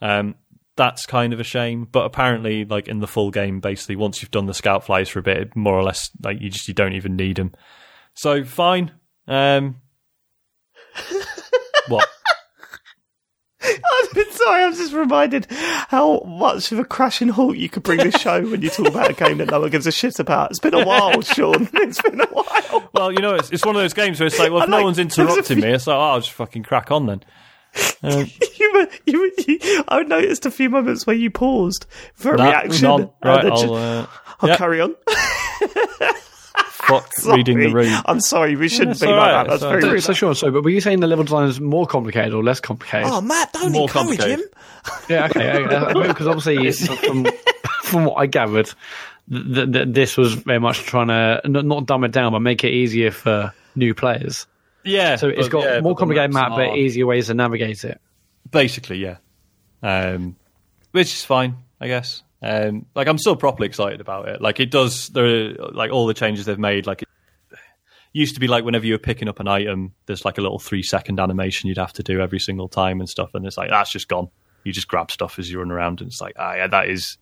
[0.00, 0.36] Um,
[0.76, 1.86] that's kind of a shame.
[1.90, 5.18] But apparently, like in the full game, basically once you've done the scout flies for
[5.18, 7.52] a bit, more or less, like you just you don't even need them.
[8.14, 8.92] So fine.
[9.28, 9.76] Um,
[11.88, 12.08] what?
[14.02, 14.64] I've been sorry.
[14.64, 18.62] I'm just reminded how much of a crashing halt you could bring this show when
[18.62, 20.50] you talk about a game that no one gives a shit about.
[20.50, 21.68] It's been a while, Sean.
[21.74, 22.88] It's been a while.
[22.92, 24.70] Well, you know, it's, it's one of those games where it's like, well, if I
[24.78, 27.22] no one's interrupting few- me, it's like, oh, I'll just fucking crack on then.
[28.02, 28.26] Um,
[28.58, 32.36] You, were- you, were- you, I noticed a few moments where you paused for a
[32.38, 32.88] that- reaction.
[32.88, 33.10] none.
[33.22, 34.06] Right, I'll, uh,
[34.40, 34.56] I'll yeah.
[34.56, 34.94] carry on.
[36.64, 37.86] Fuck reading the Sorry.
[37.86, 38.02] room.
[38.06, 38.56] I'm sorry.
[38.56, 39.46] We shouldn't it's be all like that.
[39.48, 39.82] That's it's very right.
[39.82, 40.02] So, rude.
[40.02, 40.34] so sure.
[40.34, 43.08] So, but were you saying the level design is more complicated or less complicated?
[43.10, 44.40] Oh, Matt, don't More encourage complicated.
[44.40, 44.48] him.
[45.08, 46.06] Yeah, okay.
[46.08, 47.26] Because obviously, from,
[47.84, 48.70] from what I gathered,
[49.30, 52.62] th- th- this was very much trying to n- not dumb it down, but make
[52.64, 54.46] it easier for new players.
[54.84, 55.16] Yeah.
[55.16, 57.34] So it's but- got yeah, more but the complicated maps map, but easier ways to
[57.34, 58.00] navigate it.
[58.50, 59.16] Basically, yeah.
[59.82, 60.36] Um,
[60.92, 62.22] which is fine, I guess.
[62.48, 64.40] Um, like I'm still properly excited about it.
[64.40, 66.86] Like it does, there like all the changes they've made.
[66.86, 67.08] Like it
[68.12, 70.58] used to be like whenever you were picking up an item, there's like a little
[70.58, 73.30] three second animation you'd have to do every single time and stuff.
[73.34, 74.28] And it's like that's just gone.
[74.64, 77.18] You just grab stuff as you run around, and it's like, ah, yeah, that is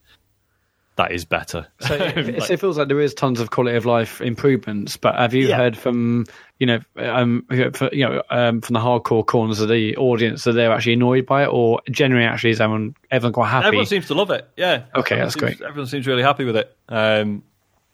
[0.95, 1.67] that is better.
[1.81, 4.95] So it, Like- it feels like there is tons of quality of life improvements.
[4.97, 5.57] But have you Yeah.
[5.57, 6.25] heard from
[6.59, 10.53] you know um for, you know um, from the hardcore corners of the audience that
[10.53, 13.67] they're actually annoyed by it, or generally actually is everyone everyone quite happy?
[13.67, 14.47] Everyone seems to love it.
[14.55, 14.83] Yeah.
[14.95, 15.61] Okay, Everyone that's seems- great.
[15.61, 16.75] Everyone seems really happy with it.
[16.89, 17.43] Um,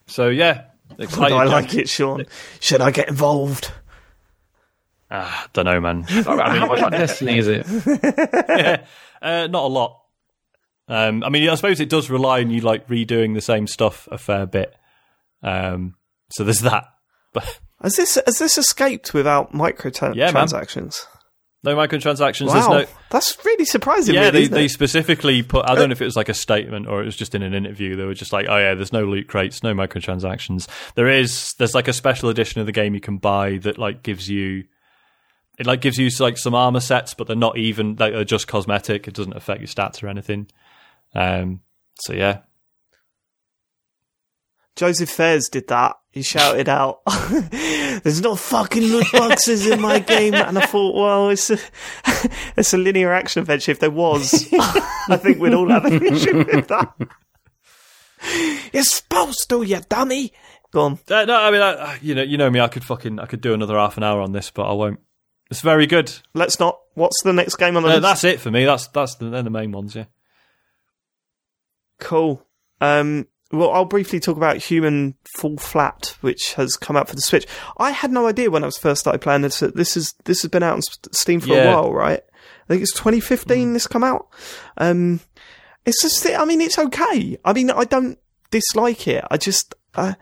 [0.08, 0.66] so yeah,
[1.00, 1.34] excited.
[1.36, 2.26] I like it, Sean?
[2.60, 3.72] Should I get involved?
[5.10, 6.04] Ah, don't know, man.
[6.08, 7.66] How much like Destiny is it?
[9.22, 10.02] Uh, not a lot.
[10.88, 14.08] Um, I mean, I suppose it does rely on you like redoing the same stuff
[14.12, 14.76] a fair bit.
[15.44, 15.94] Um,
[16.32, 16.86] so there's that.
[17.34, 20.16] But Has this has this escaped without microtransactions?
[20.16, 20.92] Yeah, man.
[21.64, 22.48] no microtransactions.
[22.48, 22.86] Wow, no.
[23.10, 24.16] that's really surprising.
[24.16, 25.68] Yeah, really, they, they specifically put.
[25.68, 27.54] I don't know if it was like a statement or it was just in an
[27.54, 27.96] interview.
[27.96, 30.68] They were just like, "Oh yeah, there's no loot crates, no microtransactions.
[30.96, 31.54] There is.
[31.58, 34.66] There's like a special edition of the game you can buy that like gives you.
[35.60, 37.96] It like gives you like some armor sets, but they're not even.
[38.00, 39.08] Like, they're just cosmetic.
[39.08, 40.48] It doesn't affect your stats or anything.
[41.14, 41.62] Um.
[42.02, 42.40] So yeah,
[44.76, 45.96] Joseph Fares did that.
[46.12, 47.02] He shouted out,
[48.04, 51.58] "There's no fucking loot boxes in my game," and I thought, well, it's a
[52.58, 53.72] it's a linear action adventure.
[53.72, 54.48] If there was,
[55.10, 56.94] I think we'd all have an issue with that.
[58.74, 60.34] You're supposed to, you dummy.
[60.72, 61.00] Go on.
[61.10, 62.60] Uh, no, I mean, I, you know, you know me.
[62.60, 65.00] I could fucking, I could do another half an hour on this, but I won't.
[65.50, 66.14] It's very good.
[66.34, 66.78] Let's not.
[66.94, 68.02] What's the next game on the Uh, list?
[68.04, 68.64] that's it for me.
[68.66, 69.96] That's that's the, they're the main ones.
[69.96, 70.06] Yeah.
[72.00, 72.46] Cool.
[72.80, 77.22] Um, well, I'll briefly talk about Human Fall Flat, which has come out for the
[77.22, 77.46] Switch.
[77.78, 79.60] I had no idea when I was first started playing this.
[79.60, 82.22] that This is this has been out on Steam for a while, right?
[82.24, 83.74] I think it's 2015.
[83.74, 84.28] This come out.
[84.78, 85.20] Um,
[85.86, 86.26] it's just.
[86.26, 87.38] I mean, it's okay.
[87.44, 88.18] I mean, I don't
[88.50, 89.24] dislike it.
[89.30, 89.76] I just.
[89.94, 90.14] Uh,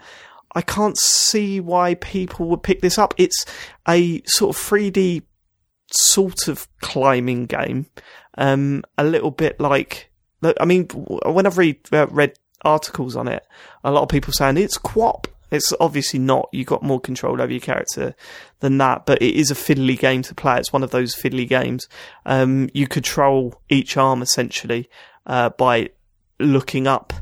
[0.56, 3.14] I can't see why people would pick this up.
[3.18, 3.46] It's
[3.88, 5.22] a sort of 3D
[5.92, 7.86] sort of climbing game.
[8.38, 10.12] Um, a little bit like,
[10.60, 12.34] I mean, when I've read uh, read
[12.64, 13.46] articles on it,
[13.84, 15.26] a lot of people saying it's QWOP.
[15.52, 16.48] It's obviously not.
[16.52, 18.16] You've got more control over your character
[18.60, 20.58] than that, but it is a fiddly game to play.
[20.58, 21.88] It's one of those fiddly games.
[22.26, 24.90] Um, you control each arm essentially
[25.26, 25.90] uh, by
[26.40, 27.14] looking up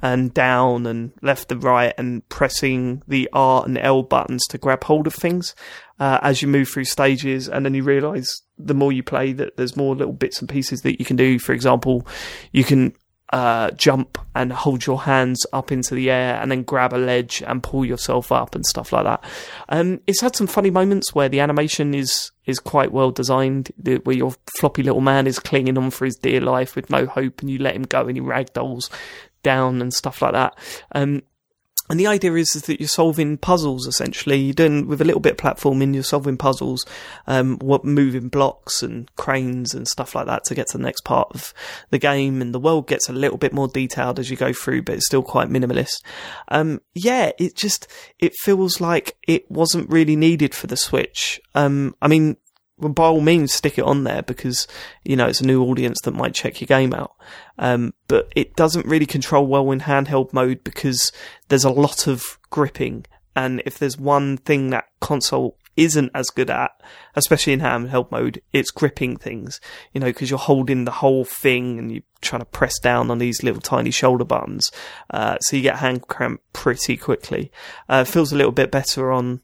[0.00, 4.84] and down and left and right and pressing the R and L buttons to grab
[4.84, 5.54] hold of things
[5.98, 7.48] uh, as you move through stages.
[7.48, 10.82] And then you realize the more you play that there's more little bits and pieces
[10.82, 11.38] that you can do.
[11.38, 12.06] For example,
[12.52, 12.94] you can
[13.34, 17.42] uh, jump and hold your hands up into the air and then grab a ledge
[17.44, 19.24] and pull yourself up and stuff like that.
[19.68, 23.72] Um, it's had some funny moments where the animation is is quite well designed,
[24.04, 27.40] where your floppy little man is clinging on for his dear life with no hope,
[27.40, 28.88] and you let him go and he ragdolls
[29.42, 30.56] down and stuff like that.
[30.94, 31.22] Um,
[31.94, 34.36] and the idea is, is that you're solving puzzles essentially.
[34.36, 35.94] You're doing with a little bit of platforming.
[35.94, 36.84] You're solving puzzles,
[37.28, 41.02] um, what moving blocks and cranes and stuff like that to get to the next
[41.02, 41.54] part of
[41.90, 42.42] the game.
[42.42, 45.06] And the world gets a little bit more detailed as you go through, but it's
[45.06, 46.02] still quite minimalist.
[46.48, 47.86] Um, yeah, it just
[48.18, 51.40] it feels like it wasn't really needed for the Switch.
[51.54, 52.38] Um, I mean,
[52.92, 54.66] by all means, stick it on there because
[55.04, 57.14] you know it's a new audience that might check your game out.
[57.58, 61.12] Um, but it doesn't really control well in handheld mode because
[61.48, 66.50] there's a lot of gripping, and if there's one thing that console isn't as good
[66.50, 66.70] at,
[67.16, 69.60] especially in handheld mode, it's gripping things.
[69.92, 73.18] You know, because you're holding the whole thing and you're trying to press down on
[73.18, 74.70] these little tiny shoulder buttons,
[75.10, 77.50] uh, so you get hand cramp pretty quickly.
[77.88, 79.40] Uh, feels a little bit better on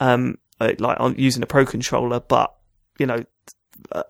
[0.00, 2.54] um, uh, like on using a pro controller, but
[2.98, 3.24] you know,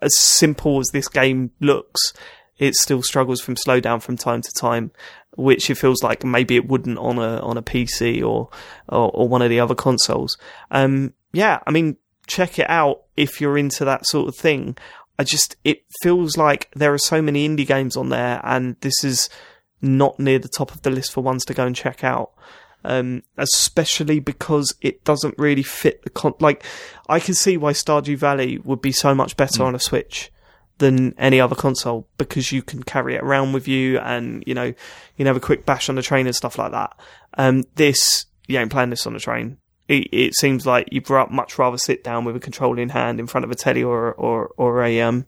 [0.03, 2.13] as simple as this game looks,
[2.59, 4.91] it still struggles from slowdown from time to time,
[5.37, 8.49] which it feels like maybe it wouldn't on a on a PC or
[8.89, 10.37] or, or one of the other consoles.
[10.71, 11.97] Um, yeah, I mean,
[12.27, 14.77] check it out if you're into that sort of thing.
[15.19, 19.05] I just it feels like there are so many indie games on there, and this
[19.05, 19.29] is
[19.83, 22.33] not near the top of the list for ones to go and check out
[22.87, 26.35] um, especially because it doesn't really fit the con.
[26.41, 26.65] Like,
[27.09, 30.31] I can see why Stardew Valley would be so much better on a Switch
[30.79, 34.65] than any other console because you can carry it around with you, and you know
[34.65, 34.75] you
[35.17, 36.97] can have a quick bash on the train and stuff like that.
[37.35, 39.59] Um, this you ain't playing this on the train.
[39.89, 43.27] It, it seems like you'd much rather sit down with a controller in hand in
[43.27, 45.27] front of a telly or or or a um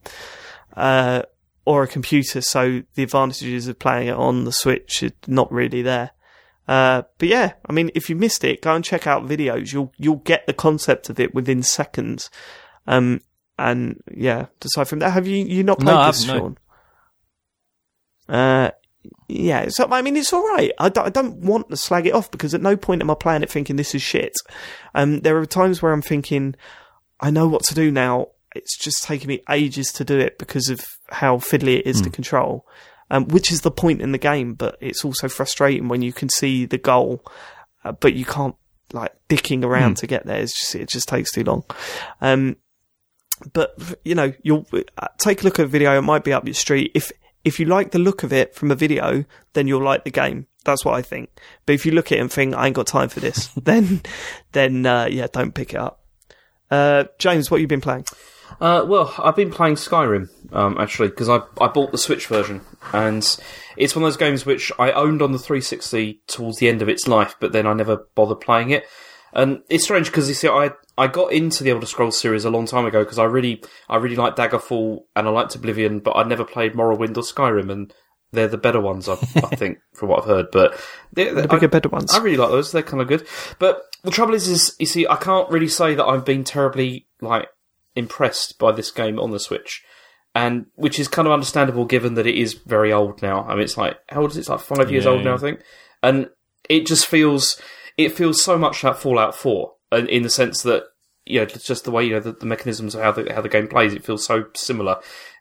[0.76, 1.22] uh
[1.64, 2.40] or a computer.
[2.40, 6.12] So the advantages of playing it on the Switch are not really there.
[6.68, 9.72] Uh, but yeah, I mean, if you missed it, go and check out videos.
[9.72, 12.30] You'll you'll get the concept of it within seconds.
[12.86, 13.22] Um,
[13.58, 16.58] and yeah, aside from that, have you you not played No, this, Sean?
[18.28, 18.70] Uh,
[19.28, 19.68] yeah.
[19.70, 20.70] So I mean, it's all right.
[20.78, 23.14] I don't, I don't want to slag it off because at no point am I
[23.14, 24.34] playing it thinking this is shit.
[24.94, 26.54] Um, there are times where I'm thinking,
[27.18, 28.28] I know what to do now.
[28.54, 30.80] It's just taking me ages to do it because of
[31.10, 32.66] how fiddly it is to control.
[33.10, 36.28] Um, which is the point in the game, but it's also frustrating when you can
[36.28, 37.24] see the goal,
[37.82, 38.54] uh, but you can't
[38.92, 40.40] like dicking around to get there.
[40.40, 41.64] It's just, it just takes too long.
[42.20, 42.56] Um,
[43.52, 44.66] but you know, you'll
[44.98, 45.96] uh, take a look at a video.
[45.96, 46.92] It might be up your street.
[46.94, 47.12] If
[47.44, 49.24] if you like the look of it from a video,
[49.54, 50.46] then you'll like the game.
[50.64, 51.30] That's what I think.
[51.64, 54.02] But if you look at it and think I ain't got time for this, then
[54.52, 56.04] then uh, yeah, don't pick it up.
[56.70, 58.04] Uh, James, what have you been playing?
[58.60, 62.60] Uh, well, I've been playing Skyrim um, actually because I I bought the Switch version,
[62.92, 63.22] and
[63.76, 66.88] it's one of those games which I owned on the 360 towards the end of
[66.88, 68.84] its life, but then I never bothered playing it.
[69.32, 72.50] And it's strange because you see, I I got into the Elder Scrolls series a
[72.50, 76.16] long time ago because I really I really liked Daggerfall and I liked Oblivion, but
[76.16, 77.94] I'd never played Morrowind or Skyrim, and
[78.32, 79.16] they're the better ones I, I
[79.56, 80.46] think from what I've heard.
[80.50, 80.80] But
[81.12, 82.12] they're, The bigger, better ones.
[82.12, 82.72] I really like those.
[82.72, 83.26] They're kind of good.
[83.58, 87.06] But the trouble is, is you see, I can't really say that I've been terribly
[87.20, 87.48] like
[87.98, 89.82] impressed by this game on the Switch,
[90.34, 93.44] and which is kind of understandable given that it is very old now.
[93.44, 94.40] I mean, it's like how old is it?
[94.40, 95.34] It's like five years Yeah, old now.
[95.34, 95.60] I think,
[96.02, 96.30] and
[96.68, 97.60] it just feels
[97.96, 100.84] it feels so much like Fallout Four, in in the sense that
[101.26, 103.48] you know, just the way you know the, the mechanisms of how the how the
[103.48, 103.92] game plays.
[103.92, 105.00] It feels so similar.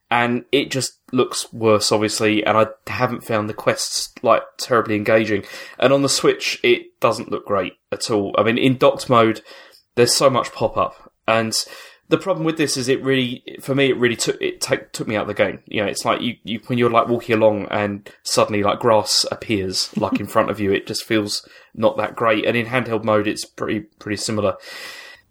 [0.09, 5.43] And it just looks worse, obviously, and I haven't found the quests like terribly engaging.
[5.77, 8.33] And on the Switch, it doesn't look great at all.
[8.37, 9.41] I mean, in docked mode,
[9.95, 11.53] there's so much pop up, and
[12.09, 15.07] the problem with this is it really, for me, it really took it take, took
[15.07, 15.59] me out of the game.
[15.65, 19.25] You know, it's like you, you when you're like walking along and suddenly like grass
[19.31, 20.71] appears like in front of you.
[20.71, 22.45] It just feels not that great.
[22.45, 24.55] And in handheld mode, it's pretty pretty similar.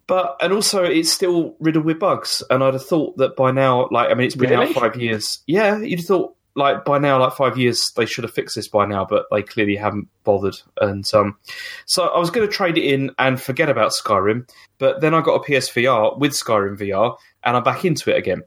[0.05, 2.41] But and also it's still riddled with bugs.
[2.49, 4.67] And I'd have thought that by now, like I mean, it's been Really?
[4.67, 5.39] out five years.
[5.47, 8.67] Yeah, you'd have thought like by now, like five years, they should have fixed this
[8.67, 10.57] by now, but they clearly haven't bothered.
[10.81, 11.37] And um,
[11.85, 15.21] so I was going to trade it in and forget about Skyrim, but then I
[15.21, 18.41] got a PSVR with Skyrim VR, and I'm back into it again.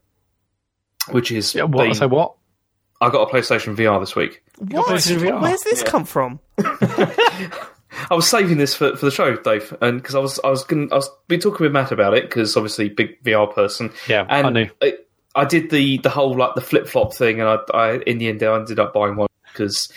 [1.11, 1.85] Which is Yeah, what?
[1.85, 2.35] been- So what?
[3.01, 4.43] I got a PlayStation VR this week.
[4.59, 4.87] What?
[4.89, 5.41] PlayStation VR?
[5.41, 6.39] Where's this come from?
[6.59, 10.65] I was saving this for, for the show, Dave, and because I was I was
[10.65, 13.91] going I was been talking with Matt about it because obviously big VR person.
[14.09, 14.71] Yeah, and I knew.
[14.83, 14.95] I,
[15.35, 18.29] I did the the whole like the flip flop thing, and I, I in the
[18.29, 19.91] end I ended up buying one because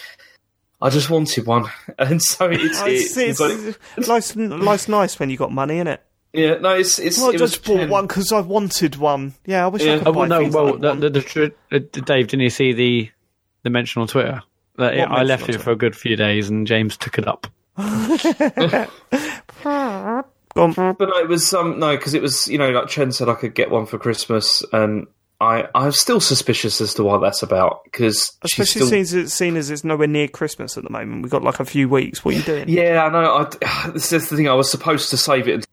[0.82, 1.66] I just wanted one,
[2.00, 5.88] and so it's, it's, it's, it's it's, life's, life's nice when you got money in
[5.88, 6.02] it.
[6.34, 7.90] yeah no it's it's Well, I it was just bought 10.
[7.90, 9.34] one because I wanted one.
[9.46, 9.98] Yeah, I wish I Yeah.
[10.00, 11.02] could Oh, buy well, no, things well, that the, want.
[11.02, 13.10] the, the, tr- uh, Dave, didn't you see the
[13.64, 14.42] the mention on Twitter?
[14.78, 17.48] That What I left it for a good few days, and James took it up.
[20.56, 23.34] But no, it was um no because it was you know like Chen said I
[23.36, 25.08] could get one for Christmas, and
[25.44, 29.34] I I'm still suspicious as to what that's about because Especially still, seeing as, it's,
[29.34, 31.22] seeing as it's nowhere near Christmas at the moment.
[31.24, 32.24] We've got like a few weeks.
[32.24, 32.70] What are you doing?
[32.70, 33.50] Yeah, I know.
[33.64, 34.48] I, this is the thing.
[34.48, 35.66] I was supposed to save it.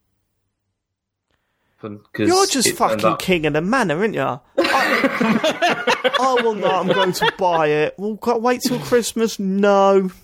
[1.82, 4.20] Because You're just fucking up- king of the manor, aren't you?
[4.20, 6.74] I, I want that.
[6.74, 7.94] I'm going to buy it.
[7.97, 9.38] Well, got to wait till Christmas.
[9.38, 10.10] No.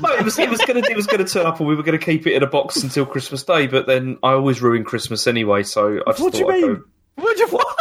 [0.00, 1.98] No, it was it was gonna it was gonna turn up, and we were gonna
[1.98, 3.68] keep it in a box until Christmas Day.
[3.68, 6.74] But then I always ruin Christmas anyway, so I just What do you I'd mean?
[6.74, 6.82] go-
[7.16, 7.71] What do you what?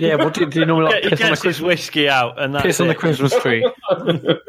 [0.00, 2.08] Yeah, what do, do you normally like, He piss, on the gets his Christmas, whiskey
[2.08, 2.98] out, and that's piss on the it.
[2.98, 3.68] Christmas tree?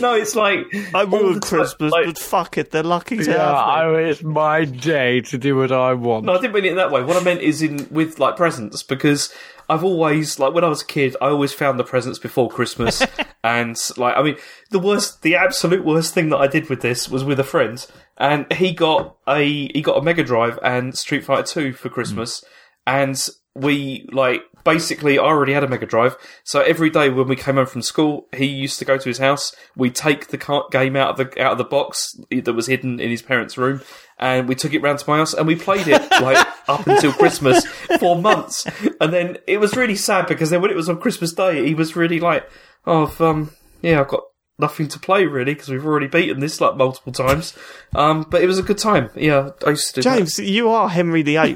[0.00, 2.70] No, it's like I all the ruined time, Christmas, like- but fuck it.
[2.70, 3.98] They're lucky to yeah, have me.
[3.98, 6.26] I, it's my day to do what I want.
[6.26, 7.02] No, I didn't mean it in that way.
[7.02, 9.34] What I meant is in with like presents because
[9.68, 13.02] I've always like when I was a kid, I always found the presents before Christmas,
[13.44, 14.36] and like I mean,
[14.70, 17.84] the worst, the absolute worst thing that I did with this was with a friend,
[18.16, 22.40] and he got a he got a Mega Drive and Street Fighter Two for Christmas,
[22.40, 22.44] mm.
[22.86, 27.36] and we like basically I already had a Mega Drive, so every day when we
[27.36, 29.54] came home from school, he used to go to his house.
[29.74, 33.10] We take the game out of the out of the box that was hidden in
[33.10, 33.80] his parents' room,
[34.18, 37.12] and we took it round to my house and we played it like up until
[37.12, 37.64] Christmas
[37.98, 38.66] for months.
[39.00, 41.74] And then it was really sad because then when it was on Christmas Day, he
[41.74, 42.48] was really like,
[42.86, 44.24] "Oh, um, yeah, I've got."
[44.60, 47.56] Nothing to play really because we've already beaten this like multiple times,
[47.94, 49.08] um, but it was a good time.
[49.14, 50.16] Yeah, I used to do that.
[50.16, 51.54] James, you are Henry VIII.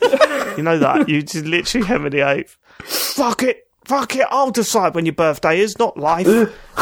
[0.57, 1.09] you know that.
[1.09, 2.47] You just literally Henry VIII.
[2.85, 3.67] Fuck it.
[3.85, 4.27] Fuck it.
[4.31, 6.27] I'll decide when your birthday is, not life.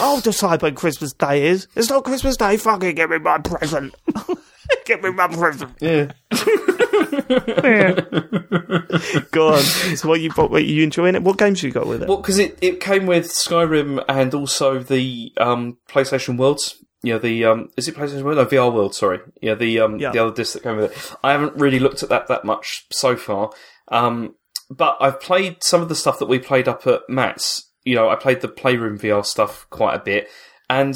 [0.00, 1.66] I'll decide when Christmas Day is.
[1.74, 2.58] It's not Christmas Day.
[2.58, 3.94] Fucking give me my present.
[4.84, 5.72] give me my present.
[5.80, 6.12] Yeah.
[9.30, 9.62] Go on.
[9.62, 11.22] So what you what, what you enjoying it?
[11.22, 12.08] What games you got with it?
[12.08, 16.83] Well, because it, it came with Skyrim and also the um, PlayStation Worlds.
[17.04, 18.38] Yeah, the um, is it PlayStation World?
[18.38, 18.94] No, VR World.
[18.94, 20.10] Sorry, yeah, the um, Yeah.
[20.10, 21.16] the other disc that came with it.
[21.22, 23.50] I haven't really looked at that that much so far,
[23.88, 24.34] um,
[24.70, 27.70] but I've played some of the stuff that we played up at Matt's.
[27.84, 30.28] You know, I played the Playroom VR stuff quite a bit,
[30.70, 30.94] and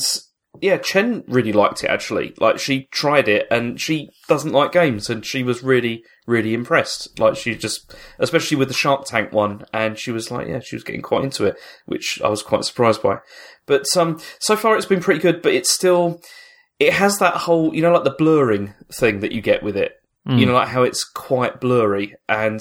[0.63, 2.33] yeah, Chen really liked it actually.
[2.39, 7.19] Like she tried it, and she doesn't like games, and she was really really impressed.
[7.19, 10.77] Like she just, especially with the Shark Tank one, and she was like, yeah, she
[10.77, 11.57] was getting quite into it,
[11.87, 13.19] which I was quite surprised by.
[13.69, 16.21] But um, so far it's been pretty good, but it's still
[16.81, 19.93] it has that whole you know like the blurring thing that you get with it.
[20.41, 22.61] You know, like how it's quite blurry and.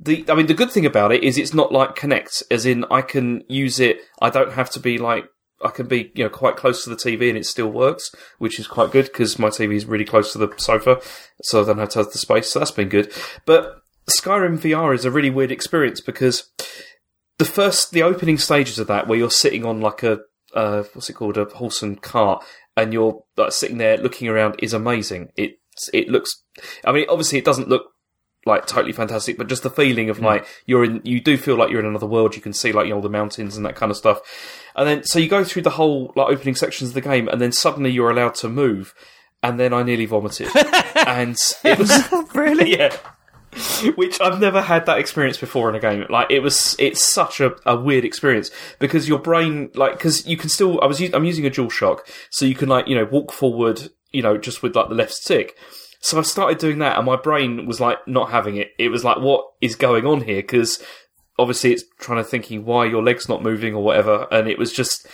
[0.00, 2.84] The, I mean, the good thing about it is it's not like Kinect, as in
[2.88, 3.98] I can use it.
[4.22, 5.24] I don't have to be like
[5.62, 8.60] I can be you know quite close to the TV and it still works, which
[8.60, 11.00] is quite good because my TV is really close to the sofa,
[11.42, 12.50] so I don't have to have the space.
[12.50, 13.12] So that's been good.
[13.44, 16.48] But Skyrim VR is a really weird experience because
[17.38, 20.20] the first, the opening stages of that, where you're sitting on like a
[20.54, 22.44] uh, what's it called, a horse and cart,
[22.76, 25.30] and you're like sitting there looking around, is amazing.
[25.36, 25.58] It
[25.92, 26.30] it looks,
[26.84, 27.84] I mean, obviously it doesn't look
[28.46, 31.70] like totally fantastic, but just the feeling of like you're in, you do feel like
[31.70, 32.34] you're in another world.
[32.34, 34.20] You can see like you know the mountains and that kind of stuff,
[34.74, 37.40] and then so you go through the whole like opening sections of the game, and
[37.40, 38.94] then suddenly you're allowed to move,
[39.42, 40.48] and then I nearly vomited,
[40.94, 42.70] and it was really?
[42.78, 42.96] yeah.
[43.96, 46.04] Which I've never had that experience before in a game.
[46.08, 50.36] Like it was, it's such a, a weird experience because your brain, like, because you
[50.36, 50.80] can still.
[50.80, 53.88] I was, I'm using a dual shock, so you can like, you know, walk forward,
[54.12, 55.56] you know, just with like the left stick.
[56.00, 58.72] So I started doing that, and my brain was like not having it.
[58.78, 60.42] It was like, what is going on here?
[60.42, 60.82] Because
[61.38, 64.72] obviously it's trying to thinking why your leg's not moving or whatever, and it was
[64.72, 65.06] just.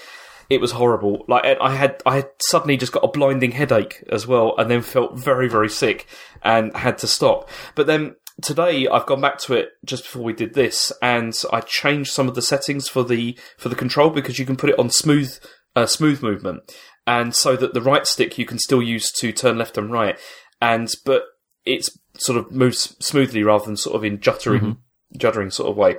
[0.50, 1.24] It was horrible.
[1.26, 4.82] Like I had, I had suddenly just got a blinding headache as well, and then
[4.82, 6.06] felt very, very sick
[6.42, 7.48] and had to stop.
[7.74, 11.60] But then today I've gone back to it just before we did this, and I
[11.60, 14.78] changed some of the settings for the for the control because you can put it
[14.78, 15.36] on smooth
[15.76, 16.74] uh, smooth movement,
[17.06, 20.18] and so that the right stick you can still use to turn left and right,
[20.60, 21.24] and but
[21.64, 24.78] it's sort of moves smoothly rather than sort of in juttering
[25.18, 25.96] juddering sort of way.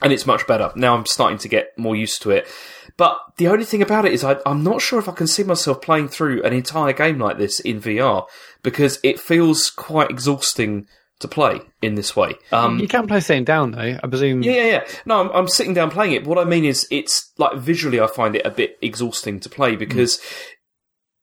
[0.00, 0.72] And it's much better.
[0.74, 2.48] Now I'm starting to get more used to it.
[2.96, 5.44] But the only thing about it is I, I'm not sure if I can see
[5.44, 8.26] myself playing through an entire game like this in VR
[8.64, 10.88] because it feels quite exhausting
[11.22, 12.34] to play in this way.
[12.52, 13.98] Um, you can play sitting down though.
[14.02, 14.42] I presume.
[14.42, 14.84] yeah, yeah, yeah.
[15.06, 16.26] No, I'm, I'm sitting down playing it.
[16.26, 19.74] What I mean is, it's like visually, I find it a bit exhausting to play
[19.76, 20.20] because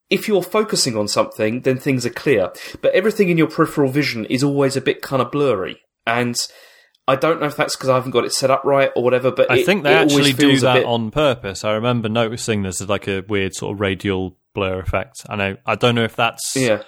[0.08, 2.50] if you're focusing on something, then things are clear.
[2.82, 5.80] But everything in your peripheral vision is always a bit kind of blurry.
[6.06, 6.36] And
[7.06, 9.30] I don't know if that's because I haven't got it set up right or whatever.
[9.30, 11.64] But I it- think they it actually do that bit- on purpose.
[11.64, 15.24] I remember noticing there's like a weird sort of radial blur effect.
[15.28, 15.56] I know.
[15.64, 16.56] I don't know if that's.
[16.56, 16.82] Yeah.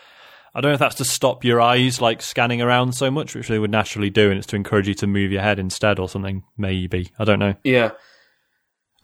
[0.54, 3.48] I don't know if that's to stop your eyes like scanning around so much, which
[3.48, 6.08] they would naturally do, and it's to encourage you to move your head instead or
[6.08, 6.44] something.
[6.58, 7.54] Maybe I don't know.
[7.64, 7.92] Yeah.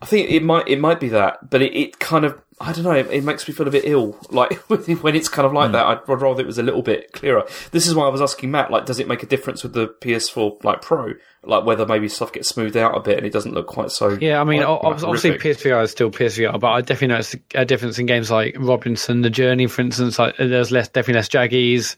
[0.01, 2.83] I think it might it might be that, but it, it kind of I don't
[2.83, 2.91] know.
[2.91, 5.73] It, it makes me feel a bit ill, like when it's kind of like hmm.
[5.73, 5.85] that.
[5.85, 7.45] I'd rather it was a little bit clearer.
[7.71, 9.87] This is why I was asking Matt, like, does it make a difference with the
[9.87, 11.13] PS4 like Pro,
[11.43, 14.17] like whether maybe stuff gets smoothed out a bit and it doesn't look quite so?
[14.19, 15.31] Yeah, I mean, like, ob- obviously.
[15.31, 19.29] PSVR is still PSVR, but I definitely noticed a difference in games like Robinson, The
[19.29, 20.19] Journey, for instance.
[20.19, 21.95] Like, there's less, definitely less jaggies.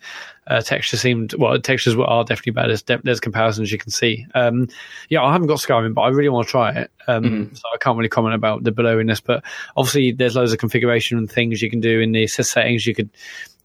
[0.52, 1.60] Uh, texture seemed well.
[1.60, 2.76] Textures were- are definitely better.
[2.76, 4.26] There's, there's comparisons you can see.
[4.36, 4.68] Um,
[5.10, 6.92] yeah, I haven't got Skyrim, but I really want to try it.
[7.08, 7.56] Um, Mm-hmm.
[7.56, 9.44] So I can't really comment about the blurriness, but
[9.78, 12.86] obviously there's loads of configuration and things you can do in the settings.
[12.86, 13.10] You could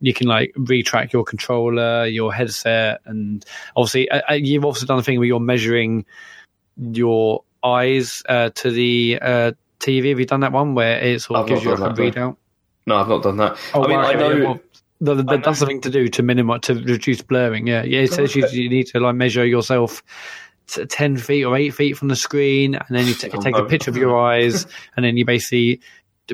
[0.01, 3.45] you can like retrack your controller, your headset, and
[3.75, 6.05] obviously uh, uh, you've also done a thing where you're measuring
[6.77, 10.11] your eyes uh, to the uh, TV.
[10.11, 12.37] Have you done that one where it sort of I've gives you a readout?
[12.87, 13.57] No, I've not done that.
[13.75, 14.45] Oh, I mean, wow, I know.
[14.45, 14.61] well,
[15.01, 17.67] the, the, I know- that's something to do to minimize to reduce blurring.
[17.67, 18.01] Yeah, yeah.
[18.01, 20.03] It says you, you need to like measure yourself
[20.67, 23.57] t- ten feet or eight feet from the screen, and then you t- Oh, take
[23.57, 24.67] a picture of your eyes,
[24.97, 25.81] and then you basically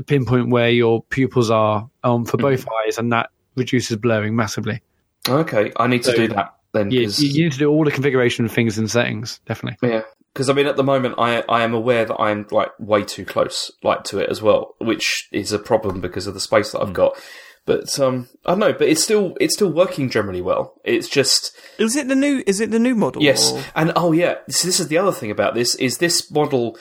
[0.07, 2.87] pinpoint where your pupils are um, for both Mm-hmm.
[2.89, 4.81] eyes, and that reduces blurring massively.
[5.29, 6.91] okay, I need to do that then.
[6.91, 9.89] Yeah, 'cause- you, you need to do all the configuration things and settings, definitely.
[9.91, 10.03] Yeah,
[10.33, 13.25] because I mean, at the moment, I I am aware that I'm like way too
[13.27, 16.81] close, like to it as well, which is a problem because of the space that
[16.81, 17.17] I've got.
[17.65, 20.81] But um, I don't know, but it's still it's still working generally well.
[20.85, 22.43] It's just Is it the new?
[22.47, 23.23] Is it the new model?
[23.23, 26.31] yes, or- and oh yeah, so this is the other thing about this is this
[26.31, 26.77] model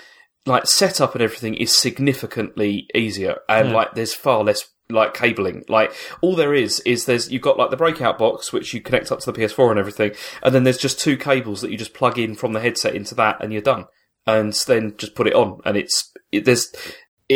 [0.47, 5.63] like setup and everything is significantly easier, and like there's far less like cabling.
[5.69, 9.11] Like all there is is there's you've got like the breakout box which you connect
[9.11, 11.93] up to the PS4 and everything, and then there's just two cables that you just
[11.93, 13.85] plug in from the headset into that, and you're done.
[14.27, 16.71] And then just put it on, and it's it, there's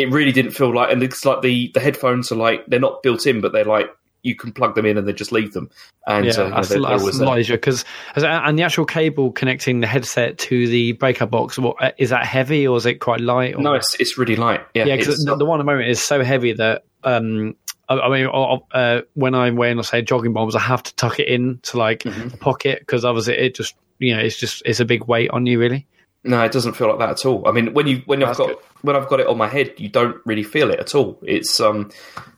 [0.00, 3.02] it really didn't feel like, and it's like the the headphones are like they're not
[3.02, 3.88] built in, but they're like
[4.22, 5.70] you can plug them in and then just leave them.
[6.06, 7.28] And Yeah, uh, that's, they're- that's always a there.
[7.28, 7.84] lot easier because
[8.16, 12.26] and the actual cable connecting the headset to the breaker box, what, uh, is that
[12.26, 13.54] heavy or is it quite light?
[13.54, 13.62] Or?
[13.62, 14.62] No, it's it's really light.
[14.74, 17.54] Yeah, yeah, because the, the one at the moment is so heavy that um,
[17.88, 18.26] I, mean,
[18.72, 21.78] uh, when I'm wearing, let's say, jogging bombs, I have to tuck it in to
[21.78, 22.34] like Mm-hmm.
[22.34, 25.46] a pocket because it, it just you know it's just it's a big weight on
[25.46, 25.86] you really.
[26.26, 27.46] No, it doesn't feel like that at all.
[27.48, 28.56] I mean, when you when I've got good.
[28.82, 31.18] when I've got it on my head, you don't really feel it at all.
[31.22, 31.90] It's um,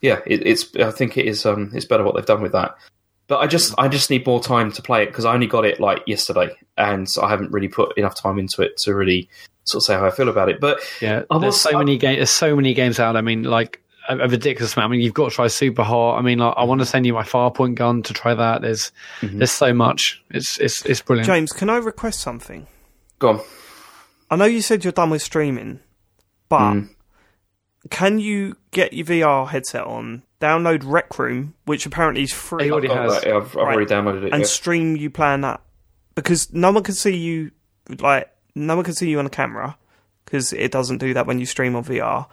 [0.02, 2.74] yeah, it, it's I think it is um, it's better what they've done with that.
[3.26, 5.64] But I just I just need more time to play it because I only got
[5.66, 9.28] it like yesterday, and I haven't really put enough time into it to really
[9.64, 10.60] sort of say how I feel about it.
[10.60, 12.16] But Yeah, I there's was- so I- many games.
[12.18, 13.16] There's so many games out.
[13.16, 14.88] I mean, like a, a ridiculous amount.
[14.88, 16.18] I mean, you've got to try Super Hot.
[16.18, 18.62] I mean, like, I want to send you my Farpoint gun to try that.
[18.62, 19.36] There's Mm-hmm.
[19.38, 20.22] there's so much.
[20.30, 21.26] It's it's it's brilliant.
[21.26, 22.66] James, can I request something?
[23.18, 23.40] go on.
[24.30, 25.80] I know you said you're done with streaming,
[26.48, 26.80] but Hmm.
[27.90, 32.70] can you get your VR headset on, download Rec Room, which apparently is free, He
[32.70, 33.12] already has.
[33.22, 33.74] that, yeah, I've, I've Right.
[33.76, 34.32] already downloaded it.
[34.32, 34.46] and yeah.
[34.46, 35.60] stream you playing that?
[36.14, 37.50] Because no one can see you,
[38.00, 39.76] like no one can see you on the camera,
[40.24, 42.26] because it doesn't do that when you stream on VR,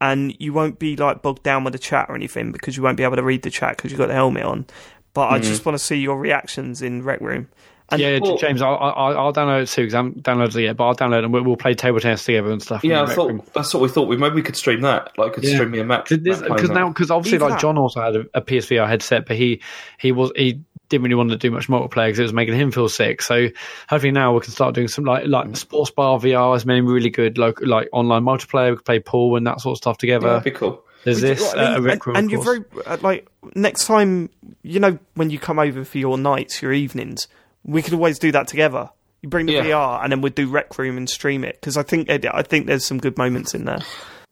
[0.00, 2.96] and you won't be like bogged down with the chat or anything because you won't
[2.96, 4.66] be able to read the chat because you've got the helmet on.
[5.14, 5.34] But Mm-hmm.
[5.34, 7.48] I just want to see your reactions in Rec Room.
[7.88, 10.62] And Yeah, Well- James, I'll, I'll, I'll download it too because I haven't downloaded it
[10.62, 10.76] yet.
[10.76, 12.82] But I'll download it and we'll, we'll play table tennis together and stuff.
[12.82, 13.42] yeah, in I thought room.
[13.54, 14.08] that's what we thought.
[14.08, 15.16] We maybe we could stream that.
[15.16, 15.54] Like, could Yeah.
[15.54, 16.10] stream me a match.
[16.10, 19.26] match because now because obviously Either like that- John also had a, a PSVR headset,
[19.26, 19.60] but he
[19.98, 22.70] he was he didn't really want to do much multiplayer because it was making him
[22.72, 23.20] feel sick.
[23.22, 23.48] So
[23.88, 25.56] hopefully now we can start doing some like like Mm.
[25.56, 28.70] sports bar VR has made really good like like online multiplayer.
[28.70, 30.28] We could play pool and that sort of stuff yeah, together.
[30.28, 30.82] that'd be cool.
[31.04, 33.86] There's this I mean, uh, a rec and, room, and you're very uh, like next
[33.86, 34.28] time
[34.62, 37.28] you know when you come over for your nights, your evenings,
[37.66, 38.88] we could always do that together.
[39.22, 39.64] You bring the Yeah.
[39.64, 42.66] VR and then we'd do Rec Room and stream it because I think I think
[42.66, 43.80] there's some good moments in there.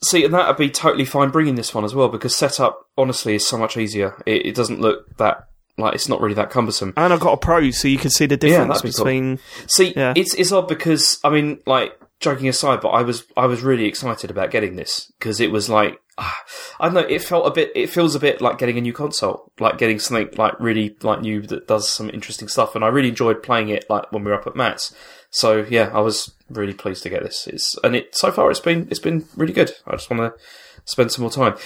[0.05, 3.47] See, and that'd be totally fine bringing this one as well because setup honestly is
[3.47, 4.23] so much easier.
[4.27, 5.49] It, it doesn't look that
[5.79, 6.93] like it's not really that cumbersome.
[6.97, 9.05] And I've got a Pro, so you can see the difference that'd be cool.
[9.05, 9.39] between.
[9.67, 10.13] See, Yeah.
[10.15, 13.85] it's it's odd because I mean, like joking aside, but I was I was really
[13.85, 16.43] excited about getting this because it was like ah,
[16.81, 18.93] I don't know, it felt a bit, it feels a bit like getting a new
[18.93, 22.89] console, like getting something like really like new that does some interesting stuff, and I
[22.89, 24.95] really enjoyed playing it like when we were up at Matt's.
[25.31, 27.47] So yeah, I was really pleased to get this.
[27.47, 29.73] It's and it so far it's been it's been really good.
[29.87, 30.41] I just want to
[30.85, 31.57] spend some more time.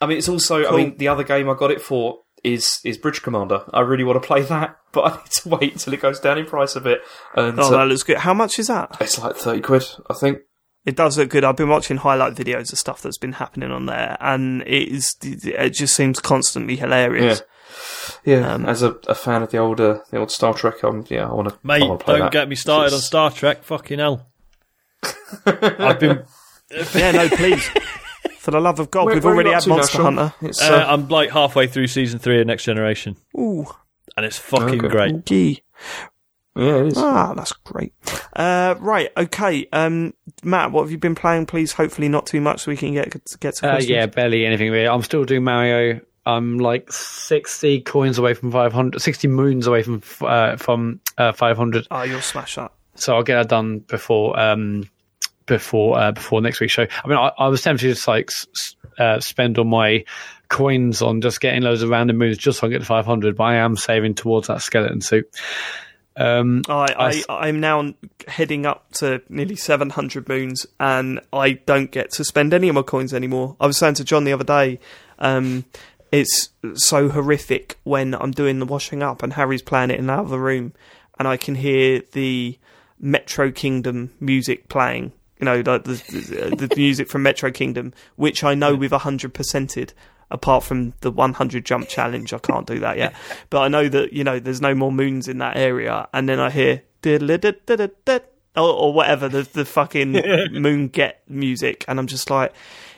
[0.00, 2.98] I mean, it's also I mean the other game I got it for is is
[2.98, 3.64] Bridge Commander.
[3.72, 6.38] I really want to play that, but I need to wait until it goes down
[6.38, 7.02] in price a bit.
[7.36, 8.18] And Oh, uh, that looks good.
[8.18, 8.96] How much is that?
[9.00, 10.40] it's like thirty quid, I think.
[10.84, 11.42] It does look good.
[11.44, 15.16] I've been watching highlight videos of stuff that's been happening on there, and it is.
[15.22, 17.42] It just seems constantly hilarious.
[18.24, 21.28] Yeah, Um, as a, a fan of the older the old Star Trek, um, yeah,
[21.28, 21.58] I want to.
[21.64, 23.64] Mate, don't get me started on Star Trek.
[23.64, 24.28] Fucking hell.
[25.46, 26.24] I've been.
[26.96, 27.64] Yeah, no, please.
[28.40, 30.16] For the love of God, Where- we've where already had Monster Sean?
[30.16, 30.34] Hunter.
[30.42, 33.66] Uh, uh, I'm like halfway through season three of Next Generation, Ooh,
[34.16, 34.88] and it's fucking Okay.
[34.88, 35.24] great.
[35.26, 35.62] gee.
[36.56, 36.94] yeah, it is.
[36.98, 37.92] Ah, that's great.
[38.34, 39.66] Uh, right, okay.
[39.72, 41.46] Um, Matt, what have you been playing?
[41.46, 44.70] Please, hopefully not too much, so we can get get to Uh, yeah, barely anything
[44.70, 44.88] really.
[44.88, 46.00] I'm still doing Mario.
[46.24, 51.86] I'm like 60 coins away from 500, 60 moons away from uh, from uh, 500.
[51.90, 52.72] Oh, you'll smash that.
[52.96, 54.88] So I'll get that done before um
[55.46, 56.86] before uh, before next week's show.
[57.04, 60.04] I mean, I, I was tempted to just like s- uh, spend all my
[60.48, 63.44] coins on just getting loads of random moons just so I get to 500, but
[63.44, 65.28] I am saving towards that skeleton suit.
[66.16, 67.92] Um, I, I, I'm now
[68.26, 72.82] heading up to nearly 700 moons, and I don't get to spend any of my
[72.82, 73.56] coins anymore.
[73.60, 74.80] I was saying to John the other day,
[75.18, 75.66] um,
[76.10, 80.14] it's so horrific when I'm doing the washing up and Harry's playing it in the
[80.14, 80.72] other room,
[81.18, 82.58] and I can hear the
[82.98, 85.12] Metro Kingdom music playing.
[85.38, 89.92] You know, the, the, the music from Metro Kingdom, which I know we've 100%ed.
[90.30, 93.14] Apart from the 100 jump challenge, I can't do that yet.
[93.50, 96.08] But I know that, you know, there's no more moons in that area.
[96.12, 96.82] And then I hear,
[98.56, 100.12] or, or whatever, the, the fucking
[100.52, 101.84] moon get music.
[101.86, 102.52] And I'm just like,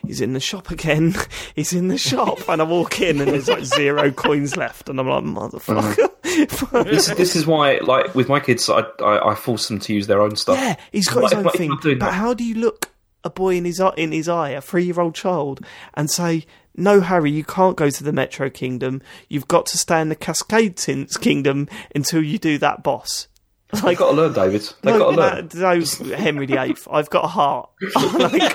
[0.06, 1.14] he's in the shop again.
[1.54, 2.48] he's in the shop.
[2.48, 4.88] And I walk in and there's like zero coins left.
[4.88, 5.94] And I'm like, motherfucker.
[6.22, 6.84] Mm.
[6.84, 10.06] this, this is why, like with my kids, I, I I force them to use
[10.06, 10.58] their own stuff.
[10.58, 11.70] Yeah, he's got his own you thing.
[11.82, 12.12] But that?
[12.12, 12.90] how do you look
[13.24, 15.64] a boy in his in his eye, a three-year-old child,
[15.94, 16.46] and say,
[16.78, 19.02] "No, Harry, you can't go to the Metro Kingdom.
[19.28, 23.28] You've got to stay in the Cascade Tints Kingdom until you do that boss."
[23.70, 24.62] They've got to learn, David.
[24.82, 25.48] They've No, got to learn.
[25.54, 25.78] no,
[26.10, 26.76] no, Henry VIII.
[26.90, 27.68] I've got a heart.
[27.94, 28.54] Like,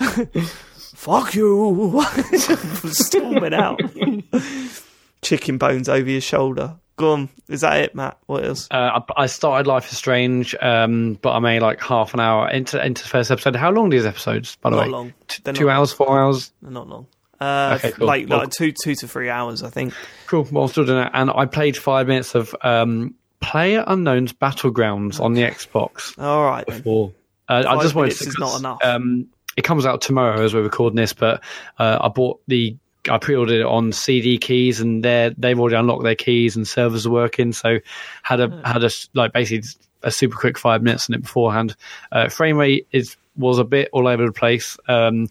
[0.00, 0.36] like,
[0.94, 2.02] Fuck you!
[2.86, 3.80] Storming out.
[5.22, 6.76] Chicken bones over your shoulder.
[6.98, 7.28] Go on.
[7.48, 8.18] Is that it, Matt?
[8.26, 8.68] What else?
[8.70, 12.50] uh, I I started Life is Strange, um, but I'm only like half an hour
[12.50, 13.56] into into the first episode.
[13.56, 14.90] How long are these episodes, by the Not way?
[14.90, 15.14] long.
[15.28, 16.52] T- two hours, four hours.
[16.60, 17.06] They're not long.
[17.40, 18.06] Uh, Okay, cool.
[18.06, 19.94] Like, Well- like two two to three hours, I think.
[20.26, 20.46] Cool.
[20.52, 25.20] Well, I'm still doing it, and I played five minutes of um, Player Unknown's Battlegrounds
[25.20, 26.18] on the Xbox.
[26.20, 26.66] All right.
[26.66, 27.12] Before.
[27.48, 28.24] Uh, I just wanted to.
[28.28, 28.78] is not enough.
[28.82, 31.42] Um, it comes out tomorrow as we're recording this, but
[31.78, 32.76] uh, I bought the.
[33.10, 37.06] I pre-ordered it on CD keys, and they they've already unlocked their keys, and servers
[37.06, 37.52] are working.
[37.52, 37.78] So
[38.22, 39.68] had a had a like basically
[40.02, 41.74] a super quick five minutes in it beforehand.
[42.12, 44.76] Uh, frame rate is was a bit all over the place.
[44.88, 45.28] Um,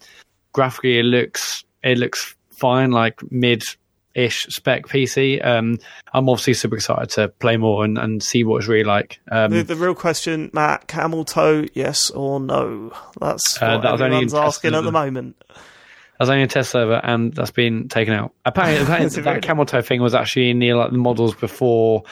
[0.52, 3.62] graphically, it looks it looks fine, like mid
[4.14, 5.44] ish spec PC.
[5.46, 5.78] Um,
[6.12, 9.20] I'm obviously super excited to play more and, and see what it's really like.
[9.30, 12.92] Um, The, the real question, Matt, camel toe, yes or no?
[13.20, 15.36] That's Uh, what that was only everyone's asking at the moment.
[16.18, 18.32] There's only a test server, and that's been taken out.
[18.44, 19.40] Apparently, apparently that really?
[19.40, 22.04] camel toe thing was actually in the like the models before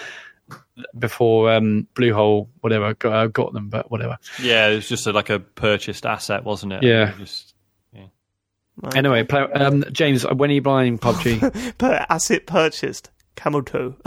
[0.96, 4.18] before um, Bluehole whatever got, uh, got them, but whatever.
[4.40, 6.82] Yeah, it was just a, like a purchased asset, wasn't it?
[6.82, 7.14] Yeah.
[7.18, 7.54] Just,
[8.94, 11.78] Anyway, play, um, James, when are you buying PUBG?
[11.78, 13.94] Per asset purchased, camel toe.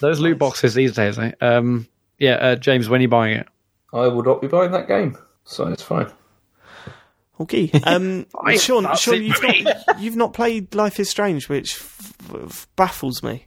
[0.00, 1.32] Those loot boxes these days, eh?
[1.40, 1.86] Um,
[2.18, 3.46] yeah, uh, James, when are you buying it?
[3.92, 6.10] I will not be buying that game, so it's fine.
[7.40, 7.70] Okay.
[7.84, 9.62] Um, Fine, Sean, that's Sean it you've for me.
[9.62, 13.46] not you've not played Life is Strange, which f- f- baffles me.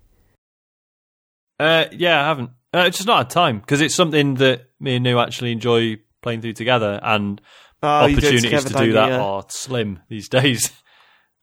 [1.59, 2.49] Uh, yeah, I haven't.
[2.73, 5.97] Uh, it's just not had time because it's something that me and New actually enjoy
[6.21, 7.41] playing through together, and
[7.83, 8.93] Oh, you do it opportunities together, to don't do you?
[8.93, 9.21] that Yeah.
[9.21, 10.71] are slim these days.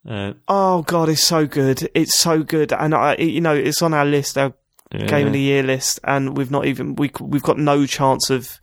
[0.08, 1.88] Uh, Oh god, it's so good.
[1.94, 4.54] It's so good, and I, you know, it's on our list, our
[4.92, 5.06] yeah.
[5.06, 8.58] game of the year list, and we've not even we we've got no chance of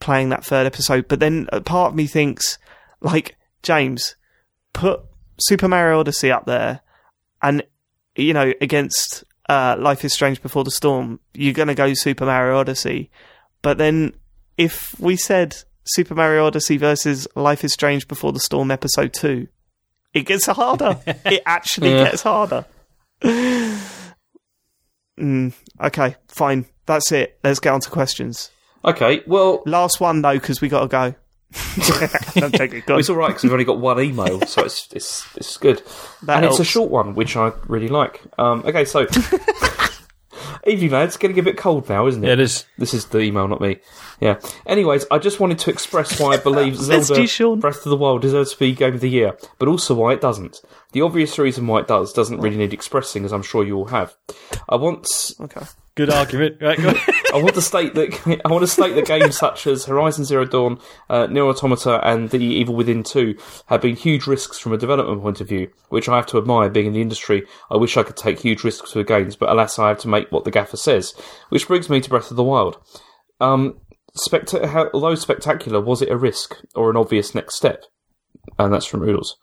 [0.00, 1.06] playing that third episode.
[1.08, 2.58] But then a part of me thinks,
[3.02, 4.16] like James,
[4.72, 5.00] put
[5.40, 6.80] Super Mario Odyssey up there,
[7.42, 7.62] and
[8.16, 12.58] you know, against uh, Life is Strange Before the Storm, you're gonna go Super Mario
[12.58, 13.10] Odyssey.
[13.62, 14.14] But then
[14.58, 19.48] if we said Super Mario Odyssey versus Life is Strange Before the Storm Episode Two,
[20.14, 20.98] it gets harder.
[21.06, 22.04] it actually Yeah.
[22.04, 22.64] gets harder.
[25.20, 26.64] Mm, okay, fine.
[26.86, 27.38] That's it.
[27.44, 28.50] Let's get on to questions.
[28.84, 31.14] Okay, well, Last one though, because we got to go.
[32.42, 32.82] I'm joking.
[32.86, 33.00] Go on.
[33.00, 35.82] it's all right because we've only got one email, so it's it's it's good,
[36.22, 38.20] That and it's a short one, which I really like.
[38.38, 39.06] Um, okay, so
[40.66, 42.26] evening lads, getting a bit cold now, isn't it?
[42.26, 42.64] Yeah, it is.
[42.78, 43.78] This is the email, not me.
[44.20, 44.38] Yeah.
[44.66, 47.60] Anyways, I just wanted to express why I believe Let's Zelda do Sean.
[47.60, 50.20] Breath of the Wild deserves to be Game of the Year, but also why it
[50.20, 50.60] doesn't.
[50.92, 53.86] The obvious reason why it does doesn't really need expressing, as I'm sure you all
[53.86, 54.14] have.
[54.68, 55.06] I want
[55.40, 55.66] Okay.
[55.94, 56.56] Good argument.
[56.60, 56.94] Right, go.
[57.34, 60.44] I want to state that I want to state that games such as Horizon Zero
[60.46, 60.78] Dawn,
[61.10, 63.36] uh, Nier Automata, and The Evil Within Two
[63.66, 66.70] have been huge risks from a development point of view, which I have to admire.
[66.70, 69.78] Being in the industry, I wish I could take huge risks with games, but alas,
[69.78, 71.14] I have to make what the gaffer says.
[71.50, 72.78] Which brings me to Breath of the Wild.
[73.40, 73.78] Um,
[74.16, 77.84] specta- how, although spectacular, was it a risk or an obvious next step?
[78.58, 79.36] And that's from Oodles.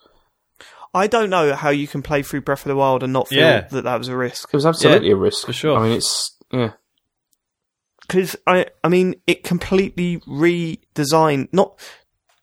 [0.93, 3.37] I don't know how you can play through Breath of the Wild and not feel
[3.39, 3.67] Yeah.
[3.69, 4.49] that that was a risk.
[4.51, 5.77] It was absolutely Yeah, a risk for sure.
[5.77, 6.38] I mean, it's yeah.
[8.01, 11.49] Because I, I mean, it completely redesigned.
[11.51, 11.79] Not,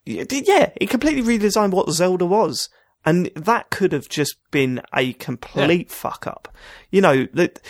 [0.05, 2.69] yeah, it completely redesigned what Zelda was,
[3.05, 6.55] and that could have just been a complete fuck up.
[6.91, 7.61] You know, that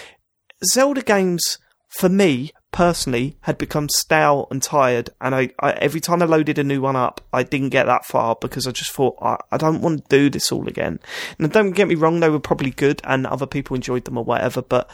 [0.64, 1.58] Zelda games
[1.88, 6.58] for me personally had become stale and tired, and I, I every time I loaded
[6.58, 9.56] a new one up, I didn't get that far because I just thought I, I
[9.56, 11.00] don't want to do this all again.
[11.38, 14.24] And don't get me wrong, they were probably good, and other people enjoyed them or
[14.24, 14.90] whatever, but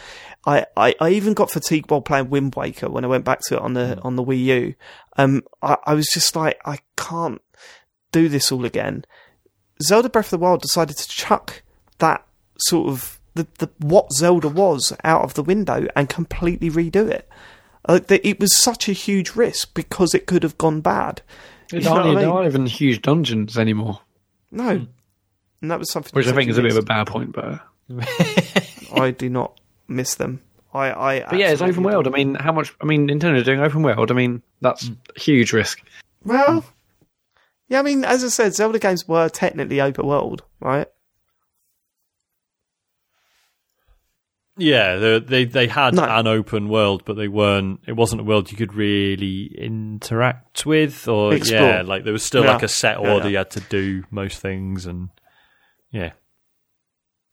[0.47, 3.57] I, I, I even got fatigued while playing Wind Waker when I went back to
[3.57, 4.75] it on the on the Wii U.
[5.17, 7.43] Um, I, I was just like, I can't
[8.13, 9.05] do this all again.
[9.83, 11.65] Zelda Breath of the Wild decided to chuck
[11.99, 12.25] that
[12.59, 17.29] sort of the, the what Zelda was out of the window and completely redo it.
[17.85, 21.21] Uh, that it was such a huge risk because it could have gone bad.
[21.73, 22.37] You There know aren't, what I there mean?
[22.37, 24.01] aren't even huge dungeons anymore,
[24.51, 24.85] No, hmm.
[25.61, 27.33] and that was something which I think is a bit of a bad point.
[27.33, 27.45] But.
[27.45, 27.59] Uh,
[29.01, 30.41] I do not miss them.
[30.75, 32.07] I, I but yeah, it's open world.
[32.07, 32.15] I don't.
[32.15, 32.75] mean, how much?
[32.81, 34.11] I mean, Nintendo doing open world.
[34.11, 34.95] I mean, that's hmm.
[35.17, 35.83] a huge risk.
[36.25, 36.69] Well, hmm.
[37.69, 40.87] yeah, I mean, as I said, Zelda games were technically open world, right?
[44.59, 46.05] Yeah, they they, they had No.
[46.05, 47.81] an open world, but they weren't.
[47.87, 51.61] It wasn't a world you could really interact with, or Explore.
[51.61, 52.53] yeah, like there was still Yeah.
[52.53, 53.31] like a set Yeah, order yeah.
[53.31, 55.09] you had to do most things, and
[55.91, 56.13] yeah,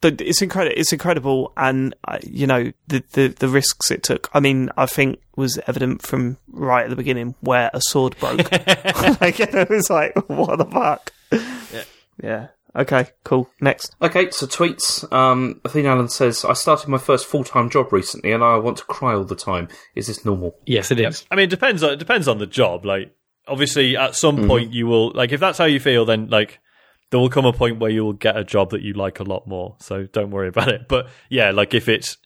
[0.01, 0.75] But it's incredible.
[0.79, 4.29] It's incredible, and uh, you know the, the the risks it took.
[4.33, 8.49] I mean, I think was evident from right at the beginning where a sword broke.
[9.21, 11.11] like it was like, what the fuck?
[11.31, 11.83] Yeah.
[12.23, 12.47] Yeah.
[12.75, 13.07] Okay.
[13.23, 13.49] Cool.
[13.61, 13.95] Next.
[14.01, 15.11] Okay, so tweets.
[15.11, 18.77] Um, Athena Allen says, I started my first full time job recently and I want
[18.77, 19.67] to cry all the time.
[19.95, 20.55] Is this normal?
[20.65, 21.25] Yes, it is.
[21.31, 21.81] I mean, it depends.
[21.83, 22.85] On, it depends on the job.
[22.85, 23.15] Like,
[23.47, 24.47] obviously, at some Mm-hmm.
[24.47, 26.05] point, you will like if that's how you feel.
[26.05, 26.59] Then, like,
[27.09, 29.23] there will come a point where you will get a job that you like a
[29.23, 29.75] lot more.
[29.79, 30.87] So don't worry about it.
[30.87, 32.17] But yeah, like if it's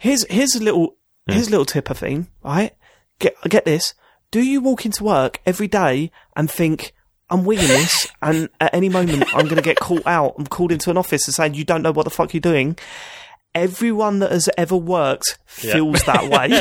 [0.00, 0.96] Here's here's a little
[1.26, 2.72] here's a little tip, thing, right?
[3.20, 3.94] Get get this.
[4.30, 6.92] Do you walk into work every day and think
[7.30, 10.34] I'm winging this, and at any moment I'm going to get called out?
[10.38, 12.76] I'm called into an office and saying you don't know what the fuck you're doing.
[13.54, 16.52] Everyone that has ever worked feels that way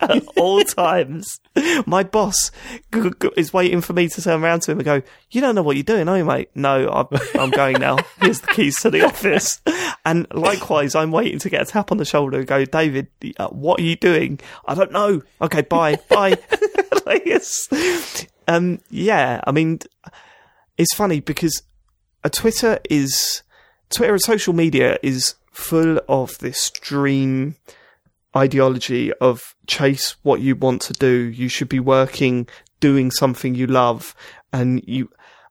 [0.00, 1.40] at all times.
[1.84, 2.50] My boss
[2.94, 5.54] g- g- is waiting for me to turn around to him and go, "You don't
[5.56, 7.98] know what you're doing, are you, mate?" No, I'm, I'm going now.
[8.22, 9.60] Here's the keys to the office.
[10.04, 13.48] And likewise, I'm waiting to get a tap on the shoulder and go, "David, uh,
[13.48, 15.22] what are you doing?" I don't know.
[15.42, 16.38] Okay, bye, bye.
[17.04, 17.26] like
[18.50, 19.40] um, yeah.
[19.46, 19.78] I mean,
[20.76, 21.62] it's funny because
[22.24, 23.42] a Twitter is
[23.90, 27.54] Twitter and social media is full of this dream
[28.36, 31.08] ideology of chase what you want to do.
[31.08, 32.48] You should be working,
[32.80, 34.16] doing something you love,
[34.52, 35.10] and you.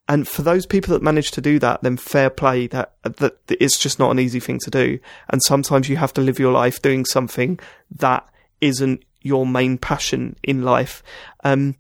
[0.09, 2.67] And for those people that manage to do that, then fair play.
[2.67, 4.99] That that it's just not an easy thing to do.
[5.30, 7.59] And sometimes you have to live your life doing something
[7.95, 8.27] that
[8.59, 11.01] isn't your main passion in life.
[11.45, 11.76] Um,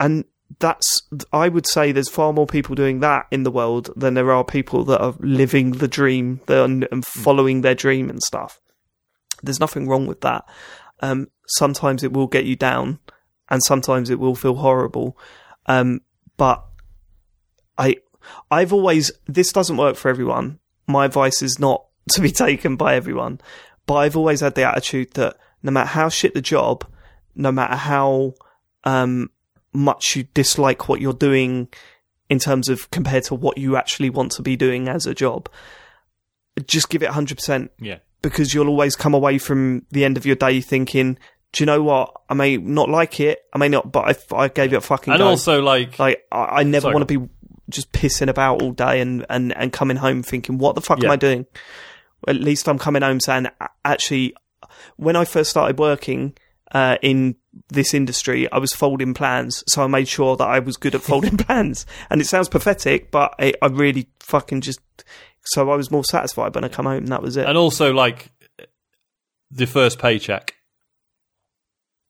[0.00, 0.24] and
[0.58, 1.02] that's
[1.32, 4.44] I would say there's far more people doing that in the world than there are
[4.44, 8.60] people that are living the dream and following their dream and stuff.
[9.42, 10.44] There's nothing wrong with that.
[11.00, 12.98] Um, sometimes it will get you down,
[13.48, 15.18] and sometimes it will feel horrible.
[15.66, 16.00] Um,
[16.36, 16.64] but
[17.76, 17.96] I,
[18.50, 20.58] I've always this doesn't work for everyone.
[20.86, 23.40] My advice is not to be taken by everyone,
[23.86, 26.86] but I've always had the attitude that no matter how shit the job,
[27.34, 28.34] no matter how
[28.84, 29.30] um,
[29.78, 31.68] much you dislike what you're doing
[32.28, 35.48] in terms of compared to what you actually want to be doing as a job,
[36.66, 37.98] just give it 100% yeah.
[38.20, 41.18] because you'll always come away from the end of your day thinking,
[41.52, 42.12] do you know what?
[42.28, 43.38] I may not like it.
[43.54, 45.28] I may not, but I, I gave it a fucking And go.
[45.28, 47.28] also like like, I, I never want to be
[47.70, 51.10] just pissing about all day and, and, and coming home thinking, what the fuck am
[51.10, 51.46] I doing?
[52.26, 53.46] At least I'm coming home saying,
[53.84, 54.34] actually,
[54.96, 56.36] when I first started working,
[56.72, 57.36] uh, in
[57.70, 61.02] this industry, I was folding plans, so I made sure that I was good at
[61.02, 61.86] folding plans.
[62.10, 64.80] And it sounds pathetic, but I, I really fucking just,
[65.44, 67.46] so I was more satisfied when I come home and that was it.
[67.46, 68.30] and also like
[69.50, 70.54] the first paycheck.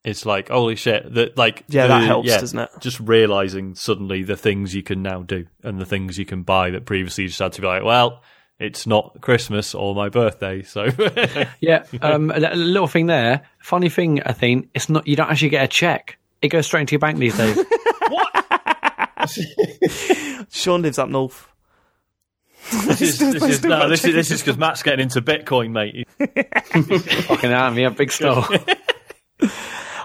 [0.04, 2.70] It's like holy shit that like Yeah, the- that helps, yeah, doesn't it?
[2.80, 6.70] Just realizing suddenly the things you can now do and the things you can buy
[6.70, 8.22] that previously you just had to be like, well,
[8.58, 10.88] it's not Christmas or my birthday, so
[11.60, 13.42] Yeah, um, a a little thing there.
[13.60, 15.06] Funny thing, I think it's not.
[15.06, 16.18] You don't actually get a check.
[16.42, 17.58] It goes straight into your bank these days.
[18.08, 19.28] What?
[20.50, 21.46] Sean lives up north.
[22.70, 26.08] this is this is no, this is this is because Matt's getting into Bitcoin, mate.
[27.26, 28.46] Fucking hell, me a big store.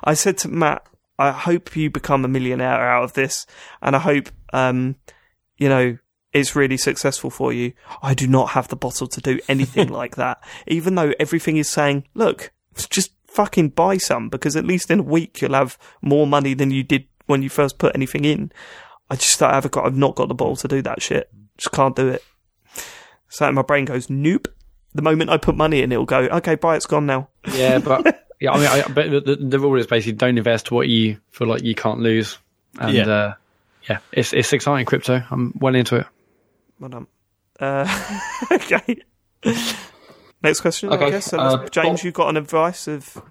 [0.03, 0.85] I said to Matt,
[1.17, 3.45] I hope you become a millionaire out of this,
[3.81, 4.97] and I hope, um,
[5.57, 5.97] you know,
[6.33, 7.73] it's really successful for you.
[8.01, 11.69] I do not have the bottle to do anything like that, even though everything is
[11.69, 12.51] saying, look,
[12.89, 16.69] just fucking buy some because at least in a week you'll have more money than
[16.71, 18.51] you did when you first put anything in.
[19.09, 21.29] I just I have got, I've not got the bottle to do that shit.
[21.57, 22.23] Just can't do it.
[23.29, 24.47] So my brain goes, nope.
[24.95, 27.29] The moment I put money in, it'll go, okay, buy it's gone now.
[27.51, 30.87] Yeah, but yeah, I mean, I, but the, the rule is basically don't invest what
[30.87, 32.37] you feel like you can't lose.
[32.79, 33.07] And Yeah.
[33.07, 33.33] uh,
[33.89, 35.23] yeah, it's it's exciting crypto.
[35.31, 36.07] I'm well into it.
[36.79, 37.07] Well done.
[37.59, 38.21] Uh,
[38.51, 38.97] okay.
[40.41, 41.25] Next question, I guess.
[41.25, 43.21] So uh, James, Bob- you've got an advice of.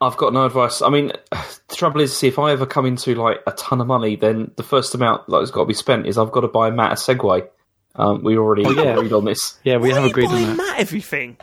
[0.00, 0.82] I've got no advice.
[0.82, 3.86] I mean, the trouble is, see, if I ever come into like a ton of
[3.86, 6.70] money, then the first amount that's got to be spent is I've got to buy
[6.70, 7.48] Matt a Segway.
[7.94, 8.94] Um, we already yeah.
[8.94, 9.58] agreed on this.
[9.64, 10.56] Yeah, we have Why are you agreed on buying that.
[10.56, 11.36] Matt everything?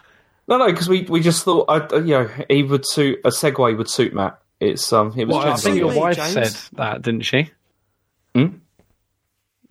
[0.47, 3.77] No, no, because we, we just thought, I, you know, he would suit a Segway
[3.77, 4.39] would suit Matt.
[4.59, 6.33] It's um, it was Well, I think your wife James.
[6.33, 7.51] said that, didn't she?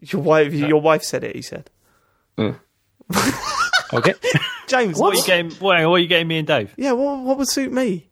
[0.03, 1.37] Your wife, your wife said it.
[1.37, 1.71] He said,
[2.37, 2.59] mm.
[3.95, 4.15] Okay.
[4.67, 5.27] James, What are you what?
[5.27, 5.51] getting?
[5.53, 6.73] What are you getting me and Dave?
[6.77, 8.09] Yeah, what, what would suit me?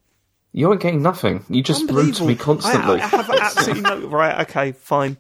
[0.53, 1.45] you aren't getting nothing.
[1.49, 3.01] You just rude to me constantly.
[3.01, 4.09] I, I have absolutely no.
[4.09, 5.17] Right, okay, fine.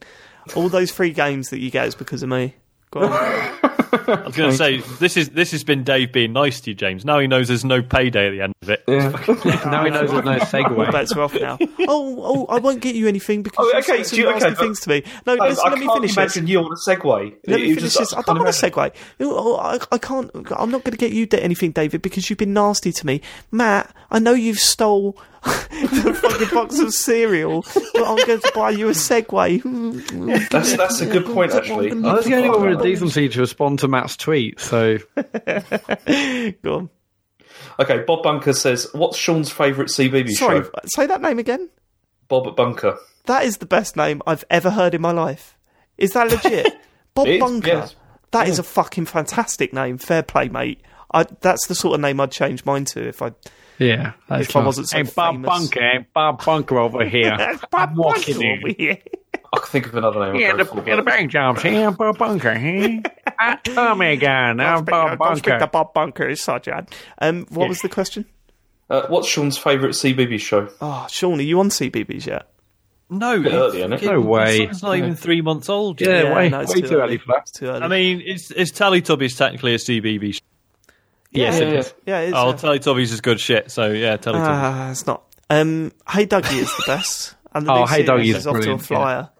[0.56, 2.54] All those free games that you get is because of me.
[2.90, 3.58] Go on.
[4.08, 6.74] I was going to say this is this has been Dave being nice to you,
[6.74, 7.04] James.
[7.04, 8.82] Now he knows there's no payday at the end of it.
[8.88, 9.08] yeah.
[9.70, 10.92] now he knows there's no All segue.
[10.92, 11.58] bets are off now.
[11.92, 14.54] Oh, oh, I won't get you anything because Oh, okay, say some you- nasty okay,
[14.54, 15.02] but- things to me.
[15.26, 16.50] No, I, listen, I let me can't finish imagine this.
[16.50, 17.34] you on a Segway.
[17.46, 18.12] Let me finish just- this.
[18.12, 18.92] I don't can't want a imagine.
[18.92, 18.94] segue.
[19.20, 20.30] Oh, I, I can't.
[20.34, 23.20] I'm not going to get you anything, David, because you've been nasty to me,
[23.50, 23.94] Matt.
[24.10, 25.16] I know you've stole
[25.70, 27.64] the fucking box of cereal,
[27.94, 29.60] but I'm going to buy you a Segway.
[30.50, 31.90] That's that's a good point, actually.
[32.04, 34.98] I was the only one with a decency to respond to Matt's tweet, so
[36.62, 36.90] Go on.
[37.78, 41.70] Okay, Bob Bunker says, "What's Sean's favourite CBB Sorry, show?" say that name again.
[42.28, 42.98] Bob Bunker.
[43.26, 45.56] That is the best name I've ever heard in my life.
[45.98, 46.72] Is that legit?
[47.14, 47.68] Bob It is, Bunker.
[47.68, 47.94] yes.
[48.32, 49.98] That is a fucking fantastic name.
[49.98, 50.80] Fair play, mate.
[51.12, 53.32] I, that's the sort of name I'd change mine to if I.
[53.80, 55.48] Yeah, that's If I wasn't so hey, Bob famous.
[55.48, 57.32] Bunker, hey, Bob Bunker over here.
[57.72, 58.98] I'm walking over here.
[59.52, 60.40] I can think of another name.
[60.40, 62.54] Yeah, the, for, yeah, the but- bank jobs here, Bob Bunker.
[62.54, 63.02] Hey,
[63.42, 65.66] Ah, tell me again, I'm Bob Don't speak to Bunker.
[65.68, 66.94] Bob Bunker, Sergeant.
[67.18, 68.26] Um, what was the question?
[68.90, 70.68] Uh, what's Sean's favourite CBB show?
[70.80, 72.50] Oh, Sean, are you on CBeebies yet?
[73.08, 74.02] No, early, it?
[74.02, 74.58] No way.
[74.58, 76.00] It's not even three months old.
[76.00, 76.36] Yeah, yet.
[76.36, 77.38] way, no, it's way too early for that.
[77.42, 77.82] It's too early.
[77.82, 80.34] I mean, it's it's Teletubbies technically a CBB.
[80.34, 80.40] Sh-
[81.32, 81.78] Yes, Yeah, it yeah.
[81.78, 81.94] is.
[82.06, 83.70] yeah, it's, oh, uh, Teletubbies is good shit.
[83.70, 84.46] So yeah, Teletubbies.
[84.46, 85.24] Ah, it's not.
[85.48, 87.34] Um, hey Duggee is the best.
[87.52, 89.30] And the Oh, Hey series Duggee is is off to a brilliant, flyer.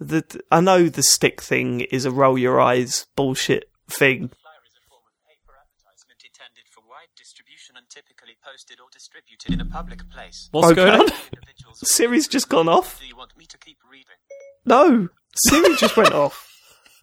[0.00, 4.28] The, I know the stick thing is a roll your eyes bullshit thing.
[4.28, 8.86] flyer is a form of paper advertisement intended for wide distribution and typically posted or
[8.92, 10.48] distributed in a public place.
[10.52, 10.76] What's okay.
[10.76, 11.08] going on?
[11.34, 11.78] Individuals.
[11.90, 13.00] Siri's just gone off.
[13.00, 14.18] Do you want me to keep reading?
[14.64, 15.08] No,
[15.48, 16.47] Siri just went off.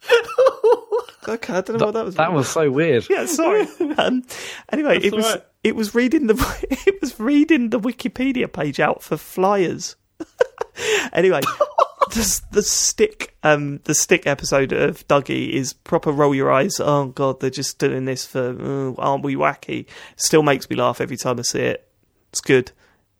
[1.28, 2.14] Okay, I don't know what that was.
[2.14, 3.04] That was so weird.
[3.10, 3.66] yeah, sorry.
[3.98, 4.22] Um,
[4.70, 5.42] anyway, it was right.
[5.64, 9.96] it was reading the it was reading the Wikipedia page out for flyers.
[11.12, 11.40] anyway,
[12.10, 16.78] the the stick um the stick episode of Duggee is proper roll your eyes.
[16.78, 19.86] Oh god, they're just doing this for oh, aren't we wacky?
[20.14, 21.88] Still makes me laugh every time I see it.
[22.30, 22.70] It's good.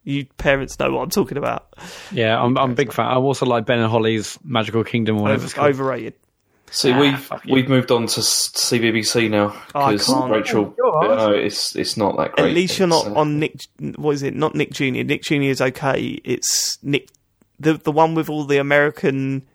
[0.05, 1.75] You parents know what I'm talking about.
[2.13, 3.07] Yeah, I'm, I'm a big fan.
[3.07, 5.75] I also like Ben and Holly's Magical Kingdom or whatever it's Over, called.
[5.75, 6.15] overrated.
[6.70, 10.30] See, we've we've moved on to CBBC now Oh, because can't.
[10.30, 10.74] Rachel.
[10.82, 12.48] Oh, yeah, no, it's it's not that great.
[12.48, 13.60] At least you're not It's, uh, on Nick.
[13.97, 14.34] What is it?
[14.34, 15.05] Not Nick Junior.
[15.05, 16.20] Nick Junior is okay.
[16.24, 17.09] It's Nick,
[17.60, 19.47] the the one with all the American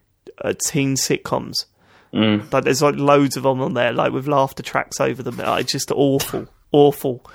[0.44, 1.66] uh, teen sitcoms.
[2.14, 2.52] Mm.
[2.52, 5.40] Like there's like loads of them on there, like with laughter tracks over them.
[5.40, 7.26] Uh, It's just awful, awful.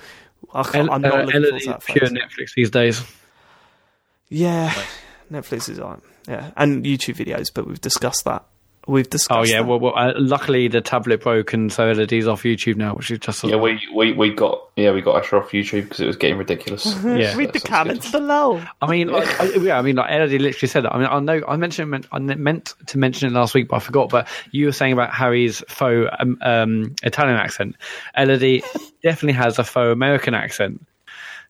[0.53, 1.85] I can't, El- I'm not uh, looking forward Elodie to that.
[1.85, 2.11] pure phase.
[2.11, 3.03] Netflix these days.
[4.29, 4.73] Yeah,
[5.31, 6.01] Netflix is on.
[6.27, 8.43] Yeah, and YouTube videos, but we've discussed that.
[8.87, 9.37] We've discussed.
[9.37, 9.67] Oh yeah, that.
[9.67, 13.19] well, well uh, luckily the tablet broke and so Elodie's off YouTube now, which is
[13.19, 16.15] just Yeah, we, we, we got yeah we got Asher off YouTube because it was
[16.15, 16.85] getting ridiculous.
[17.17, 17.35] Yeah.
[17.35, 18.61] read the That sounds comments below.
[18.81, 20.93] I mean, like, I, yeah, I mean, like Elodie literally said that.
[20.93, 23.79] I mean, I know I mentioned I meant to mention it last week, but I
[23.79, 24.09] forgot.
[24.09, 27.75] But you were saying about Harry's faux um, um, Italian accent.
[28.15, 28.63] Elodie
[29.03, 30.85] definitely has a faux American accent.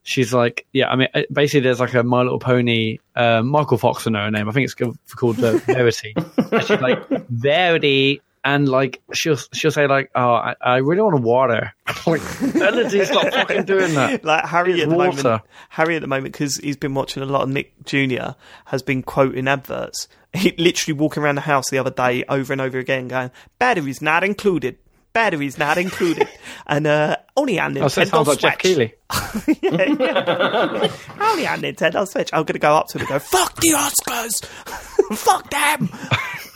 [0.08, 3.78] She's like, yeah, I mean, uh, basically, there's like a My Little Pony, uh, Michael
[3.78, 4.48] Fox, I know her name.
[4.48, 6.14] I think it's called called, uh, Verity.
[6.16, 8.22] and she's like, Verity.
[8.46, 11.74] And like she'll she'll say like oh I, I really want water
[12.08, 12.22] like
[12.56, 15.22] Elodie's not fucking doing that like Harry It's at the water.
[15.24, 15.42] moment.
[15.68, 18.36] Harry at the moment because he's been watching a lot of Nick Junior
[18.66, 20.08] has been quoting adverts.
[20.32, 24.02] He literally walking around the house the other day over and over again, going batteries
[24.02, 24.78] not included.
[25.14, 26.28] Batteries not included,
[26.68, 28.60] and uh, only on Nintendo oh, so it sounds like Geoff Switch.
[28.60, 28.94] Keighley
[29.62, 30.92] yeah, yeah.
[31.20, 32.30] only on Nintendo Switch.
[32.34, 34.46] I'm gonna go up to him and go, "Fuck the Oscars,
[35.18, 35.90] fuck them,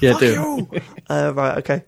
[0.01, 1.83] yeah fuck dude you." Uh, right, okay.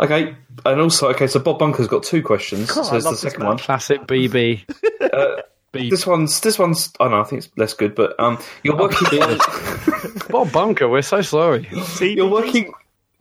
[0.00, 2.72] Okay, and also okay, so Bob Bunker's got two questions.
[2.72, 3.58] God, so I it's the second one.
[3.58, 4.64] classic BB
[5.72, 8.76] This one's this one's I don't know I think it's less good, but um, you're
[8.76, 9.38] working on,
[10.28, 11.68] Bob Bunker, we're so sorry.
[11.84, 12.72] See, you're working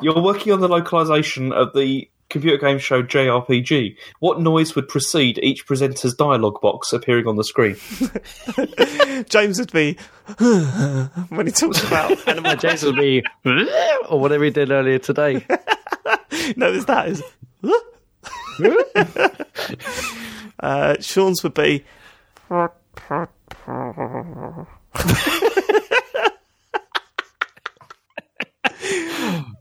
[0.01, 3.95] you're working on the localization of the computer game show JRPG.
[4.19, 7.75] What noise would precede each presenter's dialogue box appearing on the screen?
[9.29, 9.97] James would be
[11.29, 12.55] when he talks about animal.
[12.55, 13.23] James will be
[14.09, 15.45] or whatever he did earlier today.
[16.55, 17.23] no, it's that is.
[20.59, 21.83] uh, Sean's would be.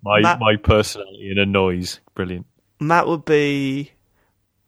[0.02, 2.46] My Matt- my personality in a noise, brilliant.
[2.80, 3.92] Matt would be.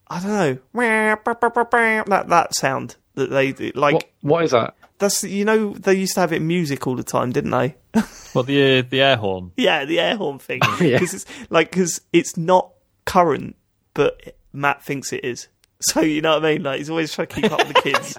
[0.08, 0.58] I don't know.
[0.74, 3.94] That that sound that they like.
[3.94, 4.74] What, what is that?
[4.98, 7.76] That's you know they used to have it in music all the time, didn't they?
[8.34, 9.52] Well, the uh, the air horn.
[9.58, 10.60] yeah, the air horn thing.
[10.80, 10.98] Yeah.
[10.98, 12.70] Because it's like because it's not
[13.04, 13.56] current,
[13.92, 15.48] but Matt thinks it is.
[15.82, 16.62] So you know what I mean?
[16.62, 18.16] Like he's always trying to keep up with the kids,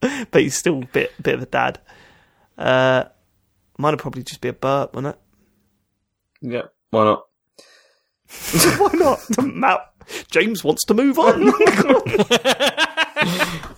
[0.30, 1.80] but he's still a bit bit of a dad.
[2.56, 3.04] Uh,
[3.78, 5.20] mine would probably just be a burp, wouldn't it?
[6.48, 7.24] Yeah, why not?
[8.78, 9.20] Why not?
[9.44, 9.80] Matt
[10.30, 11.42] James wants to move on.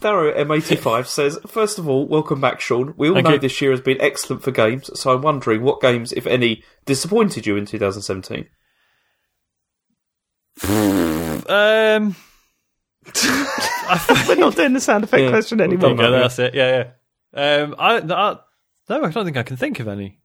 [0.01, 2.95] Darrow M85 says, First of all, welcome back, Sean.
[2.97, 3.39] We all Thank know you.
[3.41, 7.47] this year has been excellent for games, so I'm wondering what games, if any, disappointed
[7.47, 8.47] you in 2017?
[10.67, 12.17] Um,
[14.29, 15.31] We're not doing the sound effect Yeah.
[15.31, 15.95] question We've anymore.
[15.95, 16.55] done yeah, that's it.
[16.55, 16.85] Yeah,
[17.35, 17.63] yeah.
[17.63, 18.01] Um, I, I
[18.89, 20.21] no, I don't think I can think of any.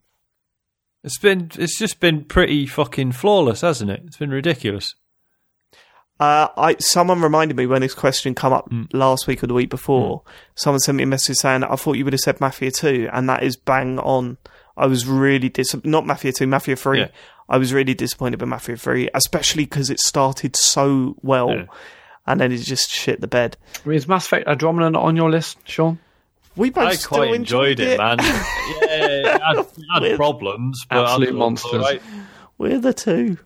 [1.03, 4.03] It's been it's just been pretty fucking flawless, hasn't it?
[4.05, 4.95] It's been ridiculous.
[6.19, 8.83] Uh, I someone reminded me when this question come up Hmm.
[8.93, 10.21] last week or the week before.
[10.55, 13.27] Someone sent me a message saying I thought you would have said Mafia Two, and
[13.29, 14.37] that is bang on.
[14.77, 16.99] I was really dis not Mafia Two, Mafia Three.
[17.01, 17.07] Yeah.
[17.49, 21.65] I was really disappointed with Mafia 3, especially because it started so well Yeah.
[22.25, 23.57] and then it just shit the bed.
[23.85, 25.99] Is Mass Effect Andromeda not on your list, Sean?
[26.55, 28.17] We both I still quite enjoyed it, man.
[28.19, 28.27] yeah,
[28.81, 31.73] it had, it had problems, but Absolute I thought it was monsters.
[31.73, 32.01] all right.
[32.57, 33.37] We're the two.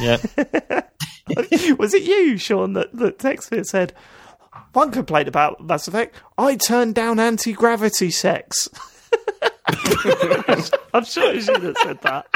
[0.00, 0.16] Yeah,
[1.78, 3.94] was it you, Sean, that, that texted said,
[4.72, 8.68] one complaint about Mass Effect, I turned down anti gravity sex.
[10.94, 12.26] I'm sure you should have said that.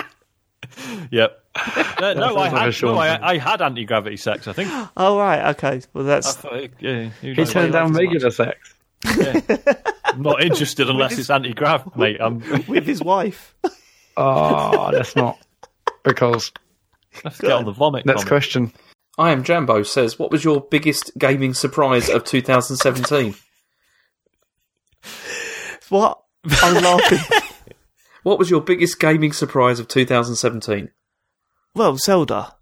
[1.11, 1.41] yep.
[1.55, 2.97] Uh, no, I had, no.
[2.97, 4.49] I, I had anti gravity sex.
[4.49, 4.71] I think.
[4.97, 5.83] Oh, right, okay.
[5.93, 6.35] Well, that's.
[6.35, 8.74] thought, yeah, He turned down regular sex.
[10.05, 12.19] I'm not interested unless it's anti grav, mate.
[12.21, 13.55] I'm with his wife.
[14.17, 15.39] Oh, that's not.
[16.05, 16.53] Because
[17.25, 18.07] let's get on the vomit.
[18.07, 18.29] next comment.
[18.29, 18.73] question.
[19.19, 23.35] I am Jambo says, what was your biggest gaming surprise of 2017?
[25.89, 26.21] What?
[26.63, 27.19] I'm laughing.
[28.25, 30.89] What was your biggest gaming surprise of 2017?
[31.75, 32.55] well, Zelda.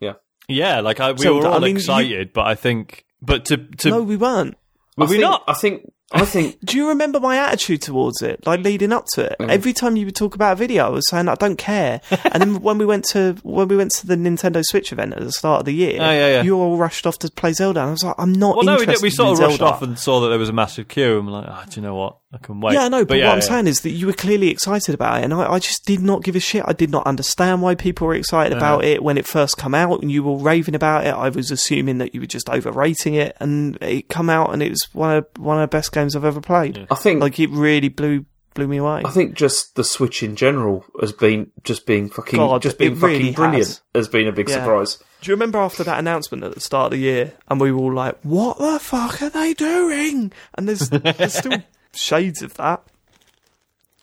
[0.00, 0.14] Yeah,
[0.48, 3.44] Yeah, like I, we So, were all I mean, you- excited, but I think, but
[3.46, 4.56] to to No, we weren't.
[4.96, 5.44] Were I we think, not?
[5.46, 5.92] I think.
[6.12, 6.58] I think.
[6.64, 9.36] Do you remember my attitude towards it, like leading up to it?
[9.38, 9.48] Mm.
[9.48, 12.00] Every time you would talk about a video, I was saying I don't care.
[12.24, 15.20] and then when we went to when we went to the Nintendo Switch event at
[15.20, 16.42] the start of the year, Oh, yeah, yeah.
[16.42, 17.80] you all rushed off to play Zelda.
[17.80, 19.00] And I was like, I'm not Well, no, we did.
[19.02, 21.32] We sort of rushed off and saw that there was a massive queue, and we're
[21.34, 22.16] like, oh, do you know what?
[22.32, 22.74] I can wait.
[22.74, 23.44] Yeah, I know, but, yeah, what I'm yeah.
[23.48, 26.22] saying is that you were clearly excited about it, and I, I just did not
[26.22, 26.62] give a shit.
[26.64, 30.00] I did not understand why people were excited about it when it first come out,
[30.00, 31.10] and you were raving about it.
[31.10, 34.70] I was assuming that you were just overrating it, and it come out, and it
[34.70, 36.86] was one of one of the best games I've ever played.
[36.90, 37.20] I think.
[37.20, 38.24] Like it really blew
[38.54, 39.02] blew me away.
[39.04, 42.92] I think just the Switch in general has been just being fucking God, just being
[42.92, 43.80] it really fucking brilliant has.
[43.94, 44.08] has.
[44.08, 44.56] been a big Yeah.
[44.56, 44.98] surprise.
[45.20, 47.80] Do you remember after that announcement at the start of the year, and we were
[47.80, 51.58] all like, "What the fuck are they doing?" And there's there's still
[51.94, 52.82] shades of that.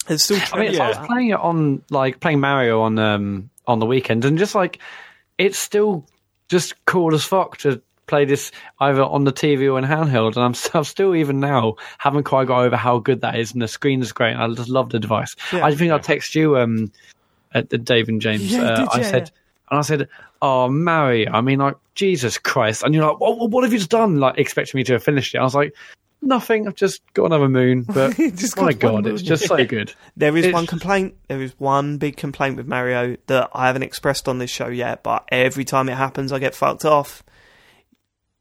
[0.08, 0.40] There's still.
[0.54, 3.86] I mean, trends I was playing it on like playing Mario on um on the
[3.86, 4.80] weekend, and just like
[5.38, 6.06] it's still
[6.48, 10.38] just cool as fuck to play this either on the TV or in handheld.
[10.38, 13.62] And I'm, I'm still even now haven't quite got over how good that is, and
[13.62, 14.34] the screen is great.
[14.34, 15.36] And I just love the device.
[15.52, 15.66] Yeah.
[15.66, 16.92] I think I text you um
[17.54, 18.52] at the Dave and James.
[18.52, 19.12] Yeah, uh, I yeah.
[19.12, 19.32] said.
[19.70, 20.08] And I said,
[20.42, 21.30] "Oh, Mario!
[21.34, 23.50] I mean, like Jesus Christ!" And you're like, "What?
[23.50, 25.40] What have you just done?" Like expecting me to have finished it.
[25.40, 25.76] I was like,
[26.22, 26.68] "Nothing.
[26.68, 29.94] I've just got another moon." But Just my God, it's just so good.
[30.16, 31.16] There is It's- one complaint.
[31.28, 35.04] There is one big complaint with Mario that I haven't expressed on this show yet,
[35.04, 37.24] but every time it happens, I get fucked off.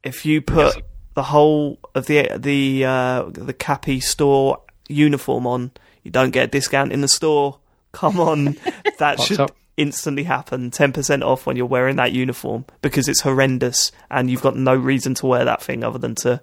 [0.03, 0.81] If you put
[1.15, 5.71] the whole of the the uh, the Cappy store uniform on,
[6.03, 7.59] you don't get a discount in the store.
[7.91, 8.45] Come on,
[8.99, 9.55] that Fucked should up.
[9.75, 10.71] instantly happen.
[10.71, 14.75] Ten percent off when you're wearing that uniform because it's horrendous, and you've got no
[14.75, 16.41] reason to wear that thing other than to, to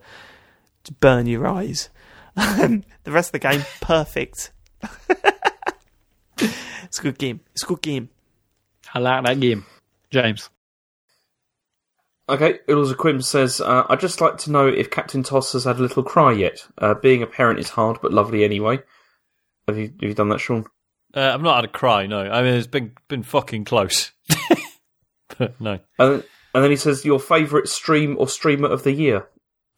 [0.93, 1.91] burn your eyes.
[2.37, 4.53] the rest of the game, perfect.
[6.39, 7.41] it's a good game.
[7.53, 8.11] It's a good game.
[8.93, 9.65] I like that game,
[10.11, 10.51] James.
[12.29, 15.77] Okay, Ilza Quim says, uh, I'd just like to know if Captain Toss has had
[15.77, 16.67] a little cry yet.
[16.79, 18.79] Uh, being a parent is hard, but lovely anyway.
[19.69, 20.65] Have you, have you done that, Sean?
[21.15, 22.07] Uh, I've not had a cry.
[22.07, 24.11] No, I mean it's been been fucking close.
[25.39, 26.25] but no, And,
[26.55, 29.29] and then he says, your favourite stream or streamer of the year?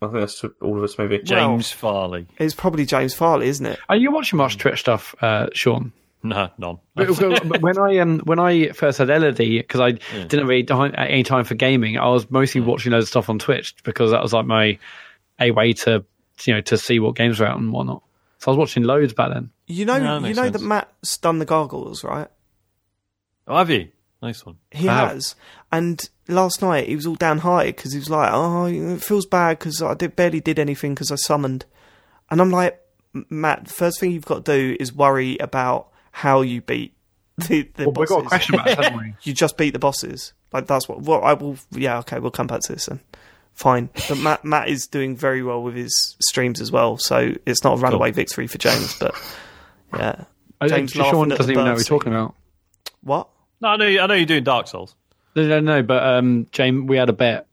[0.03, 1.19] I think that's to all of us, maybe.
[1.21, 2.27] James Farley.
[2.39, 3.79] It's probably James Farley, isn't it?
[3.89, 5.93] Are you watching much Twitch stuff, uh, Sean?
[6.23, 6.79] No, none.
[6.97, 11.45] When I um when I first had Elodie, because I didn't really have any time
[11.45, 14.45] for gaming, I was mostly watching loads of stuff on Twitch because that was like
[14.45, 14.79] my
[15.41, 16.05] a way to
[16.45, 18.03] you know to see what games were out and whatnot.
[18.39, 19.51] So I was watching loads back then.
[19.67, 20.57] You know, No, you know sense.
[20.59, 22.29] that Matt's done the gargoyles, right?
[23.49, 23.89] Oh, have you?
[24.23, 24.57] Nice one.
[24.71, 25.11] He I have.
[25.13, 25.35] has.
[25.71, 29.59] And last night he was all downhearted because he was like, "Oh, it feels bad
[29.59, 31.67] because I did, barely did anything because I summoned."
[32.31, 32.81] And I'm like,
[33.15, 36.95] "M- "Matt, first thing you've got to do is worry about how you beat
[37.37, 39.15] the, the Well, we've got a question about this, haven't we?
[39.23, 40.33] You just beat the bosses.
[40.53, 41.03] Like that's what.
[41.03, 41.59] Well, I will.
[41.73, 43.01] Yeah, okay, we'll come back to this then.
[43.53, 47.63] Fine, but Matt Matt is doing very well with his streams as well, so it's
[47.65, 48.99] not a runaway victory for James.
[48.99, 49.15] But
[49.95, 50.25] yeah,
[50.61, 52.35] I James don't, Sean laughing at doesn't even know what bird we're talking about.
[53.03, 53.29] what?
[53.61, 53.87] No, I know.
[53.87, 54.95] I know you're doing Dark Souls.
[55.35, 57.47] No, no, no, but um, James, we had a bet.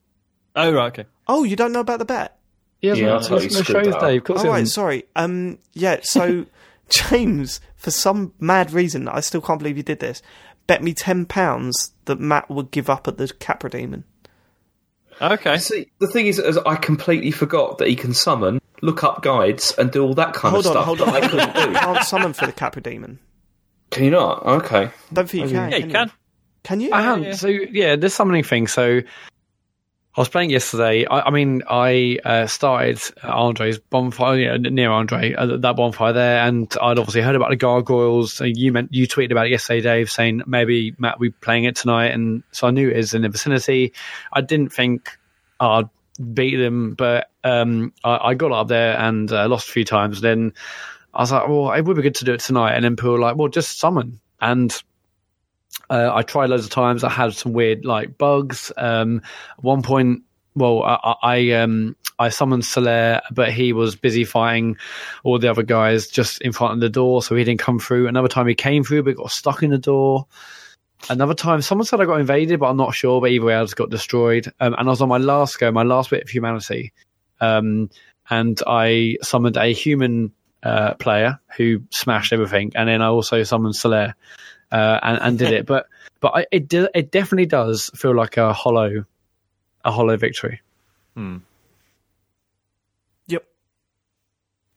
[0.55, 1.05] Oh right, okay.
[1.27, 2.37] Oh, you don't know about the bet?
[2.79, 4.01] He hasn't Yeah, I yeah, thought you no screwed shows, that up.
[4.01, 4.17] Dave.
[4.21, 5.05] Of course All he right, sorry.
[5.15, 5.99] Um, yeah.
[6.03, 6.45] So
[6.89, 10.21] James, for some mad reason, I still can't believe you did this.
[10.67, 14.03] Bet me ten pounds that Matt would give up at the Capra Demon.
[15.21, 15.57] Okay.
[15.57, 19.73] See, the thing is, is I completely forgot that he can summon, look up guides,
[19.77, 21.15] and do all that kind Hold of on, stuff hold that on.
[21.15, 23.19] I couldn't You can't summon for the Capra Demon.
[23.93, 24.43] Can you not?
[24.45, 24.89] Okay.
[25.11, 25.71] Don't think you can.
[25.71, 26.11] Yeah, you can.
[26.63, 26.93] Can you?
[26.93, 27.35] I haven't.
[27.35, 28.67] So yeah, this summoning thing.
[28.67, 29.01] So
[30.15, 31.05] I was playing yesterday.
[31.05, 36.13] I, I mean, I uh, started Andre's bonfire you know, near Andre, uh, that bonfire
[36.13, 38.39] there, and I'd obviously heard about the gargoyles.
[38.43, 41.75] You meant you tweeted about it yesterday, Dave, saying maybe Matt will be playing it
[41.75, 43.93] tonight, and so I knew it was in the vicinity.
[44.31, 45.09] I didn't think
[45.59, 45.89] I'd
[46.33, 50.21] beat them, but um, I, I got up there and uh, lost a few times.
[50.21, 50.53] Then
[51.13, 53.11] I was like, well, it would be good to do it tonight, and then people
[53.11, 54.81] were like, well, just summon and.
[55.89, 57.03] Uh, I tried loads of times.
[57.03, 58.71] I had some weird like bugs.
[58.77, 59.21] Um,
[59.57, 60.21] at one point,
[60.55, 64.77] well, I, I um I summoned Solaire, but he was busy fighting
[65.23, 68.07] all the other guys just in front of the door, so he didn't come through.
[68.07, 70.27] Another time he came through, but got stuck in the door.
[71.09, 73.19] Another time, someone said I got invaded, but I'm not sure.
[73.19, 74.51] But either way, I just got destroyed.
[74.59, 76.93] Um, and I was on my last go, my last bit of humanity,
[77.41, 77.89] um,
[78.29, 80.31] and I summoned a human
[80.63, 84.13] uh, player who smashed everything, and then I also summoned Solaire
[84.71, 85.65] uh, and, and did it.
[85.67, 85.87] But
[86.19, 89.05] but I, it do, it definitely does feel like a hollow
[89.83, 90.61] a hollow victory.
[93.27, 93.45] Yep.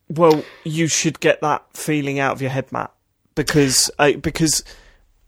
[0.09, 2.93] Well, you should get that feeling out of your head, Matt,
[3.35, 4.65] because uh, because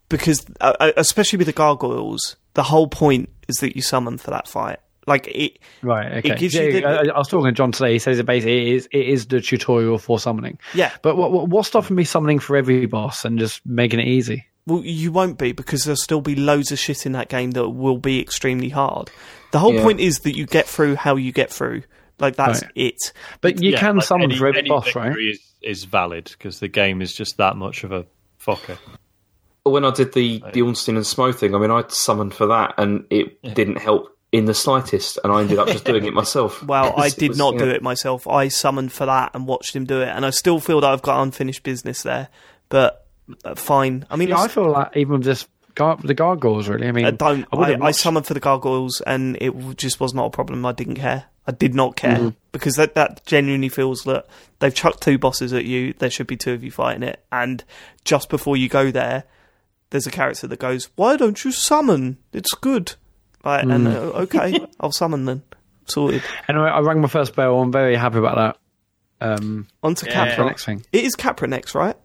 [0.09, 4.31] because uh, uh, especially with the gargoyles, the whole point is that you summon for
[4.31, 4.79] that fight.
[5.09, 6.11] Like it, Right.
[6.25, 6.35] Okay.
[6.35, 7.93] gives Yeah, you the- I, I was talking to John today.
[7.93, 10.57] He says it basically is it is the tutorial for summoning.
[10.73, 10.91] yeah.
[11.01, 14.45] But what, what what's stopping me summoning for every boss and just making it easy?
[14.67, 17.69] Well, you won't be because there'll still be loads of shit in that game that
[17.69, 19.09] will be extremely hard.
[19.51, 19.83] The whole Yeah.
[19.83, 21.81] point is that you get through how you get through.
[22.19, 22.71] Like that's Right.
[22.75, 23.13] it.
[23.41, 25.15] But you Yeah, can like summon any- for every any boss, right?
[25.17, 28.05] Is, is valid because the game is just that much of a
[28.39, 28.77] fucker.
[29.63, 32.45] But when I did the the Ornstein and Smough thing, I mean, I summoned for
[32.47, 36.13] that, and it didn't help in the slightest, and I ended up just doing it
[36.13, 36.61] myself.
[36.67, 37.59] Well, I did was- not yeah.
[37.65, 38.27] do it myself.
[38.27, 41.01] I summoned for that and watched him do it, and I still feel that I've
[41.01, 42.27] got unfinished business there.
[42.69, 43.05] But
[43.43, 44.05] uh, fine.
[44.09, 46.67] I mean, Yeah, I feel like even just gar- the gargoyles.
[46.67, 47.45] Really, I mean, I don't.
[47.51, 50.65] I I, I, summoned for the gargoyles, and it just was not a problem.
[50.65, 51.25] I didn't care.
[51.47, 52.29] I did not care Mm-hmm.
[52.51, 54.27] because that that genuinely feels that
[54.59, 55.93] they've chucked two bosses at you.
[55.97, 57.63] There should be two of you fighting it, and
[58.05, 59.23] just before you go there,
[59.89, 62.17] there's a character that goes, "Why don't you summon?
[62.31, 62.93] It's good."
[63.43, 63.93] Right, and Mm.
[63.93, 65.43] uh, okay, I'll summon then.
[65.87, 66.21] Sorted.
[66.47, 67.59] Anyway, I rang my first bell.
[67.61, 68.57] I'm very happy about that.
[69.25, 70.45] Um, On to for the Capra.
[70.45, 71.95] next thing, It is Capra next, right?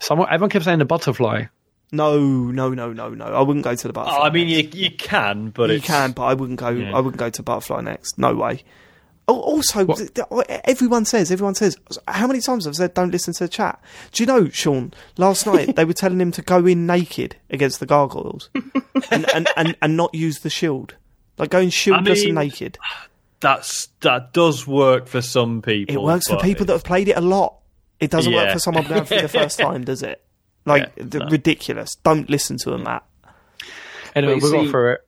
[0.00, 1.44] someone everyone kept saying the butterfly.
[1.92, 3.24] No, no, no, no, no.
[3.26, 4.18] I wouldn't go to the butterfly.
[4.18, 4.74] Oh, I mean, next.
[4.74, 6.70] you you can, but you it's, can, but I wouldn't go.
[6.70, 6.92] Yeah.
[6.96, 8.18] I wouldn't go to butterfly next.
[8.18, 8.64] No way.
[9.28, 9.98] Oh, also, What?
[9.98, 11.76] th- th- oh, everyone says, everyone says.
[12.08, 13.80] How many times have I've said, "Don't listen to the chat."
[14.10, 14.92] Do you know, Sean?
[15.16, 18.50] Last night they were telling him to go in naked against the gargoyles,
[19.10, 20.96] and, and, and, and not use the shield.
[21.38, 22.78] Like going in shieldless and mean, naked.
[23.40, 25.94] that's that does work for some people.
[25.94, 27.58] It works for but people that have played it a lot.
[28.00, 30.20] It doesn't work for someone going for the first time, does it?
[30.66, 31.28] Like Yeah, no.
[31.28, 31.94] ridiculous.
[32.02, 33.04] Don't listen to them, Matt.
[34.16, 35.00] Anyway, we you got see- through it.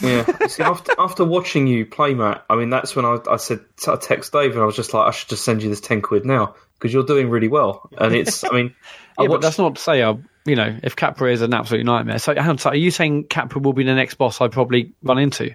[0.00, 0.46] Yeah.
[0.48, 3.96] See, after, after watching you play, Matt, I mean, that's when I, I said, I
[3.96, 6.24] text Dave, and I was just like, I should just send you this 10 quid
[6.24, 7.88] now because you're doing really well.
[7.96, 8.74] And it's, I mean,
[9.18, 10.14] I Yeah, but watched, that's not to say, uh,
[10.44, 12.18] you know, if Capra is an absolute nightmare.
[12.18, 14.92] So, hang on, so are you saying Capra will be the next boss I probably
[15.02, 15.54] run into?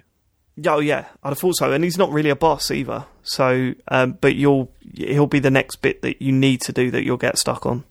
[0.66, 1.72] Oh yeah, I'd have thought so.
[1.72, 3.06] And he's not really a boss either.
[3.22, 7.04] So, um, but you'll he'll be the next bit that you need to do that
[7.04, 7.84] you'll get stuck on.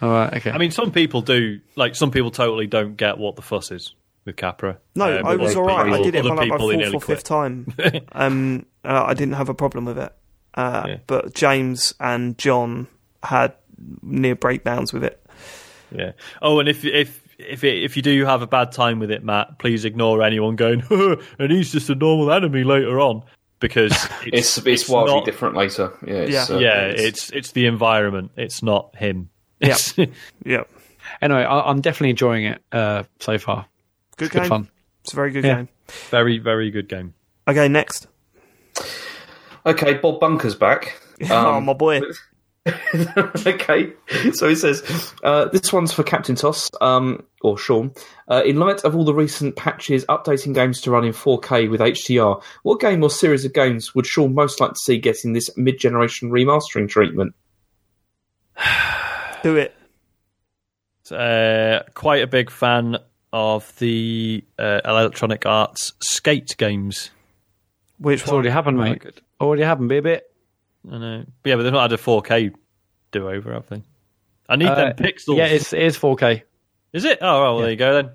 [0.00, 0.50] All right, okay.
[0.50, 1.60] I mean, some people do.
[1.76, 3.94] Like, some people totally don't get what the fuss is
[4.24, 4.78] with Capra.
[4.94, 5.92] No, Uh, I was other all right.
[5.92, 7.74] I did it other for like my fourth nearly or fifth time.
[8.12, 10.12] um, uh, I didn't have a problem with it.
[10.54, 10.96] Uh, Yeah.
[11.06, 12.86] But James and John
[13.22, 13.54] had
[14.02, 15.24] near breakdowns with it.
[15.90, 16.12] Yeah.
[16.40, 19.24] Oh, and if if if it, if you do have a bad time with it,
[19.24, 20.82] Matt, please ignore anyone going.
[21.38, 23.22] and he's just a normal enemy later on
[23.58, 23.90] because
[24.26, 25.92] it's, it's it's, wildly not- different later.
[26.06, 26.14] Yeah.
[26.14, 26.56] It's, Yeah.
[26.56, 28.30] uh, Yeah, it's it's the environment.
[28.36, 29.30] It's not him.
[29.60, 29.68] Yeah.
[29.70, 29.94] It's-
[30.44, 30.64] Yeah,
[31.20, 33.66] anyway, I, I'm definitely enjoying it uh, so far.
[34.16, 34.48] Good It's good game.
[34.48, 34.68] fun.
[35.04, 35.56] It's a very good Yeah.
[35.56, 35.68] game.
[36.10, 37.14] very very good game.
[37.48, 38.06] Okay, next.
[39.66, 41.00] Okay, Bob Bunker's back.
[41.30, 42.00] oh Um, my boy.
[43.44, 43.92] okay,
[44.34, 47.92] so he says uh, this one's for Captain Toss um, or Sean.
[48.30, 51.80] Uh, in light of all the recent patches updating games to run in 4K with
[51.80, 55.50] HDR, what game or series of games would Sean most like to see getting this
[55.56, 57.34] mid-generation remastering treatment?
[59.42, 59.74] Do it.
[61.10, 62.96] Uh, quite a big fan
[63.32, 67.10] of the uh, Electronic Arts skate games.
[67.98, 68.34] Which It's one?
[68.34, 68.98] already happened, mate.
[69.00, 69.20] good.
[69.40, 70.20] Already happened, baby.
[70.90, 71.24] I know.
[71.42, 72.52] But yeah, but they've not had a 4K
[73.12, 73.82] do over, have they?
[74.48, 75.36] I need Uh, them pixels.
[75.36, 76.42] Yeah, it's, it is 4K.
[76.92, 77.18] Is it?
[77.22, 78.10] Oh, well, there you go then.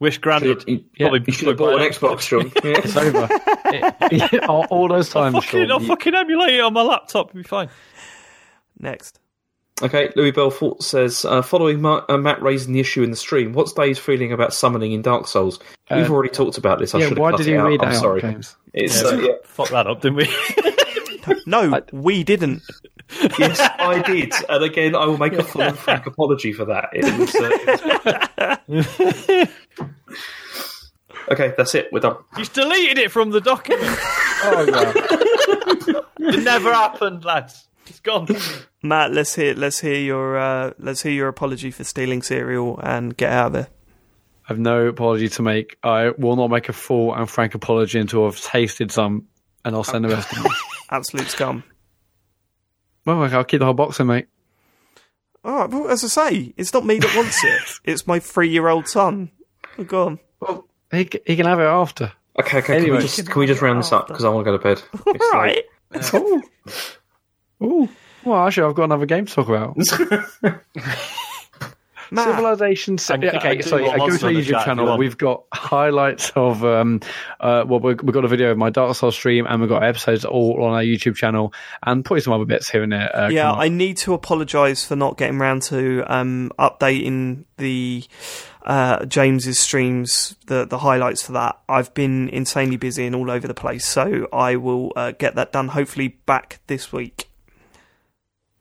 [0.00, 0.64] Wish granted.
[0.66, 2.46] You, Yeah, Probably, you should have bought an Xbox, Sean.
[2.64, 2.80] Yeah.
[2.84, 3.28] It's over.
[4.34, 7.28] It- all, all those times, Fucking, I'll you- fucking emulate it on my laptop.
[7.30, 7.68] It'll be fine.
[8.78, 9.20] Next.
[9.80, 13.52] Okay, Louis Belfort says, uh, following Ma- uh, Matt raising the issue in the stream,
[13.52, 15.58] what's Dave's feeling about summoning in Dark Souls?
[15.90, 16.94] We've Uh, already talked about this.
[16.94, 17.68] I yeah, should why have cut did it you out.
[17.68, 18.20] read I'm out, sorry.
[18.20, 18.54] James?
[18.74, 19.32] It's uh, yeah.
[19.44, 20.28] Fuck that up, didn't we?
[21.46, 22.62] No, we didn't.
[23.38, 26.88] yes, I did, and again, I will make a full and frank apology for that.
[26.92, 27.32] It was,
[29.38, 29.46] uh,
[31.30, 31.90] okay, that's it.
[31.92, 32.16] We're done.
[32.36, 33.86] He's deleted it from the document.
[34.44, 34.92] Oh, wow.
[36.18, 37.68] it never happened, lads.
[37.86, 38.26] It's gone.
[38.82, 43.16] Matt, let's hear let's hear your uh, let's hear your apology for stealing cereal and
[43.16, 43.68] get out of there.
[44.48, 45.76] I've no apology to make.
[45.84, 49.28] I will not make a full and frank apology until I've tasted some,
[49.64, 50.52] and I'll send the rest of them.
[50.90, 51.62] Absolute scum.
[53.06, 54.26] Well, I'll keep the whole box in, mate.
[55.44, 57.62] All right, well, as I say, it's not me that wants it.
[57.84, 59.30] It's my three-year-old son.
[59.78, 60.18] Oh, go on.
[60.40, 62.12] Well, he, he can have it after.
[62.38, 62.76] Okay, okay.
[62.76, 62.88] Anyway.
[62.88, 64.62] can, we just, can we just round this up because I want to go to
[64.62, 64.82] bed?
[65.14, 65.64] It's All late.
[65.90, 66.14] right.
[66.14, 66.42] Ooh.
[67.64, 67.88] Ooh.
[68.24, 69.76] Well, actually, I've got another game to talk about.
[72.12, 72.98] Matt, Civilization.
[72.98, 73.82] Se- I- I okay, do sorry.
[73.84, 74.98] want I go to our the YouTube chat you channel.
[74.98, 77.00] We've got highlights of um,
[77.40, 79.82] uh, well, we've we've got a video of my Dark Souls stream, and we've got
[79.82, 83.16] episodes all on our YouTube channel, and probably some other bits here and there.
[83.16, 83.50] Uh, yeah.
[83.50, 88.04] I need to apologise for not getting round to um, updating the
[88.66, 91.60] uh, James's streams, the the highlights for that.
[91.66, 95.52] I've been insanely busy and all over the place, so I will uh, get that
[95.52, 95.68] done.
[95.68, 97.30] Hopefully, back this week.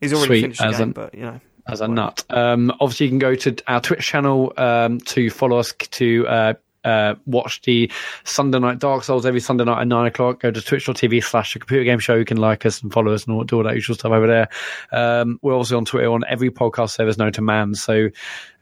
[0.02, 1.40] He's already Sweet, finished as game, an- but you know.
[1.68, 2.26] as a nut.
[2.30, 6.54] Um, obviously, you can go to our Twitch channel um, to follow us to uh,
[6.84, 7.92] uh, watch the
[8.24, 10.40] Sunday Night Dark Souls every Sunday night at nine o'clock.
[10.40, 12.16] Go to twitch.tv slash the computer game show.
[12.16, 14.26] You can like us and follow us and all, do all that usual stuff over
[14.26, 14.50] there.
[14.92, 17.76] Um, we're also on Twitter on every podcast service known to man.
[17.76, 18.10] So,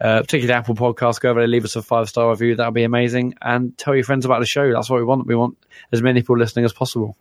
[0.01, 2.57] uh, particularly Apple Podcasts, go over there, leave us a five star review.
[2.57, 3.35] That'll be amazing.
[3.41, 4.69] And tell your friends about the show.
[4.73, 5.25] That's what we want.
[5.25, 5.57] We want
[5.93, 7.15] as many people listening as possible.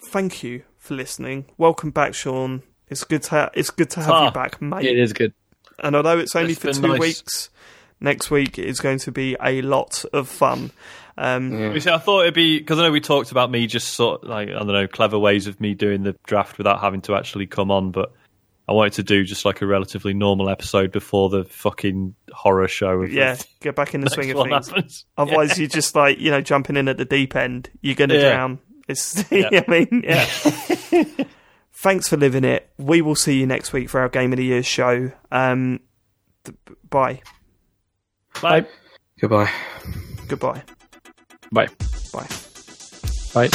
[0.00, 1.44] Thank you for listening.
[1.58, 2.62] Welcome back, Sean.
[2.88, 4.86] It's good to ha- it's good to have Ah, you back, mate.
[4.86, 5.32] It is good.
[5.78, 6.98] And although it's only It's for two nice.
[6.98, 7.50] weeks,
[8.00, 10.70] next week is going to be a lot of fun.
[11.18, 13.88] Um, You see, I thought it'd be because I know we talked about me just
[13.94, 17.02] sort of like I don't know clever ways of me doing the draft without having
[17.02, 18.12] to actually come on, but
[18.68, 23.02] I wanted to do just like a relatively normal episode before the fucking horror show.
[23.02, 24.68] Of Yeah, the get back in the swing of things.
[24.68, 25.04] happens.
[25.18, 27.68] Otherwise, you're just like you know jumping in at the deep end.
[27.82, 28.34] You're going to Yeah.
[28.34, 28.58] drown.
[28.88, 29.24] It's.
[29.32, 30.24] I mean, yeah.
[31.72, 32.68] Thanks for living it.
[32.76, 35.12] We will see you next week for our Game of the Year show.
[35.30, 35.78] Um,
[36.44, 36.56] th-
[36.90, 37.20] bye.
[38.42, 38.66] Bye.
[39.20, 39.50] Goodbye.
[40.26, 40.62] Goodbye.
[41.52, 41.68] Bye.
[42.12, 42.26] Bye.
[43.34, 43.48] Bye.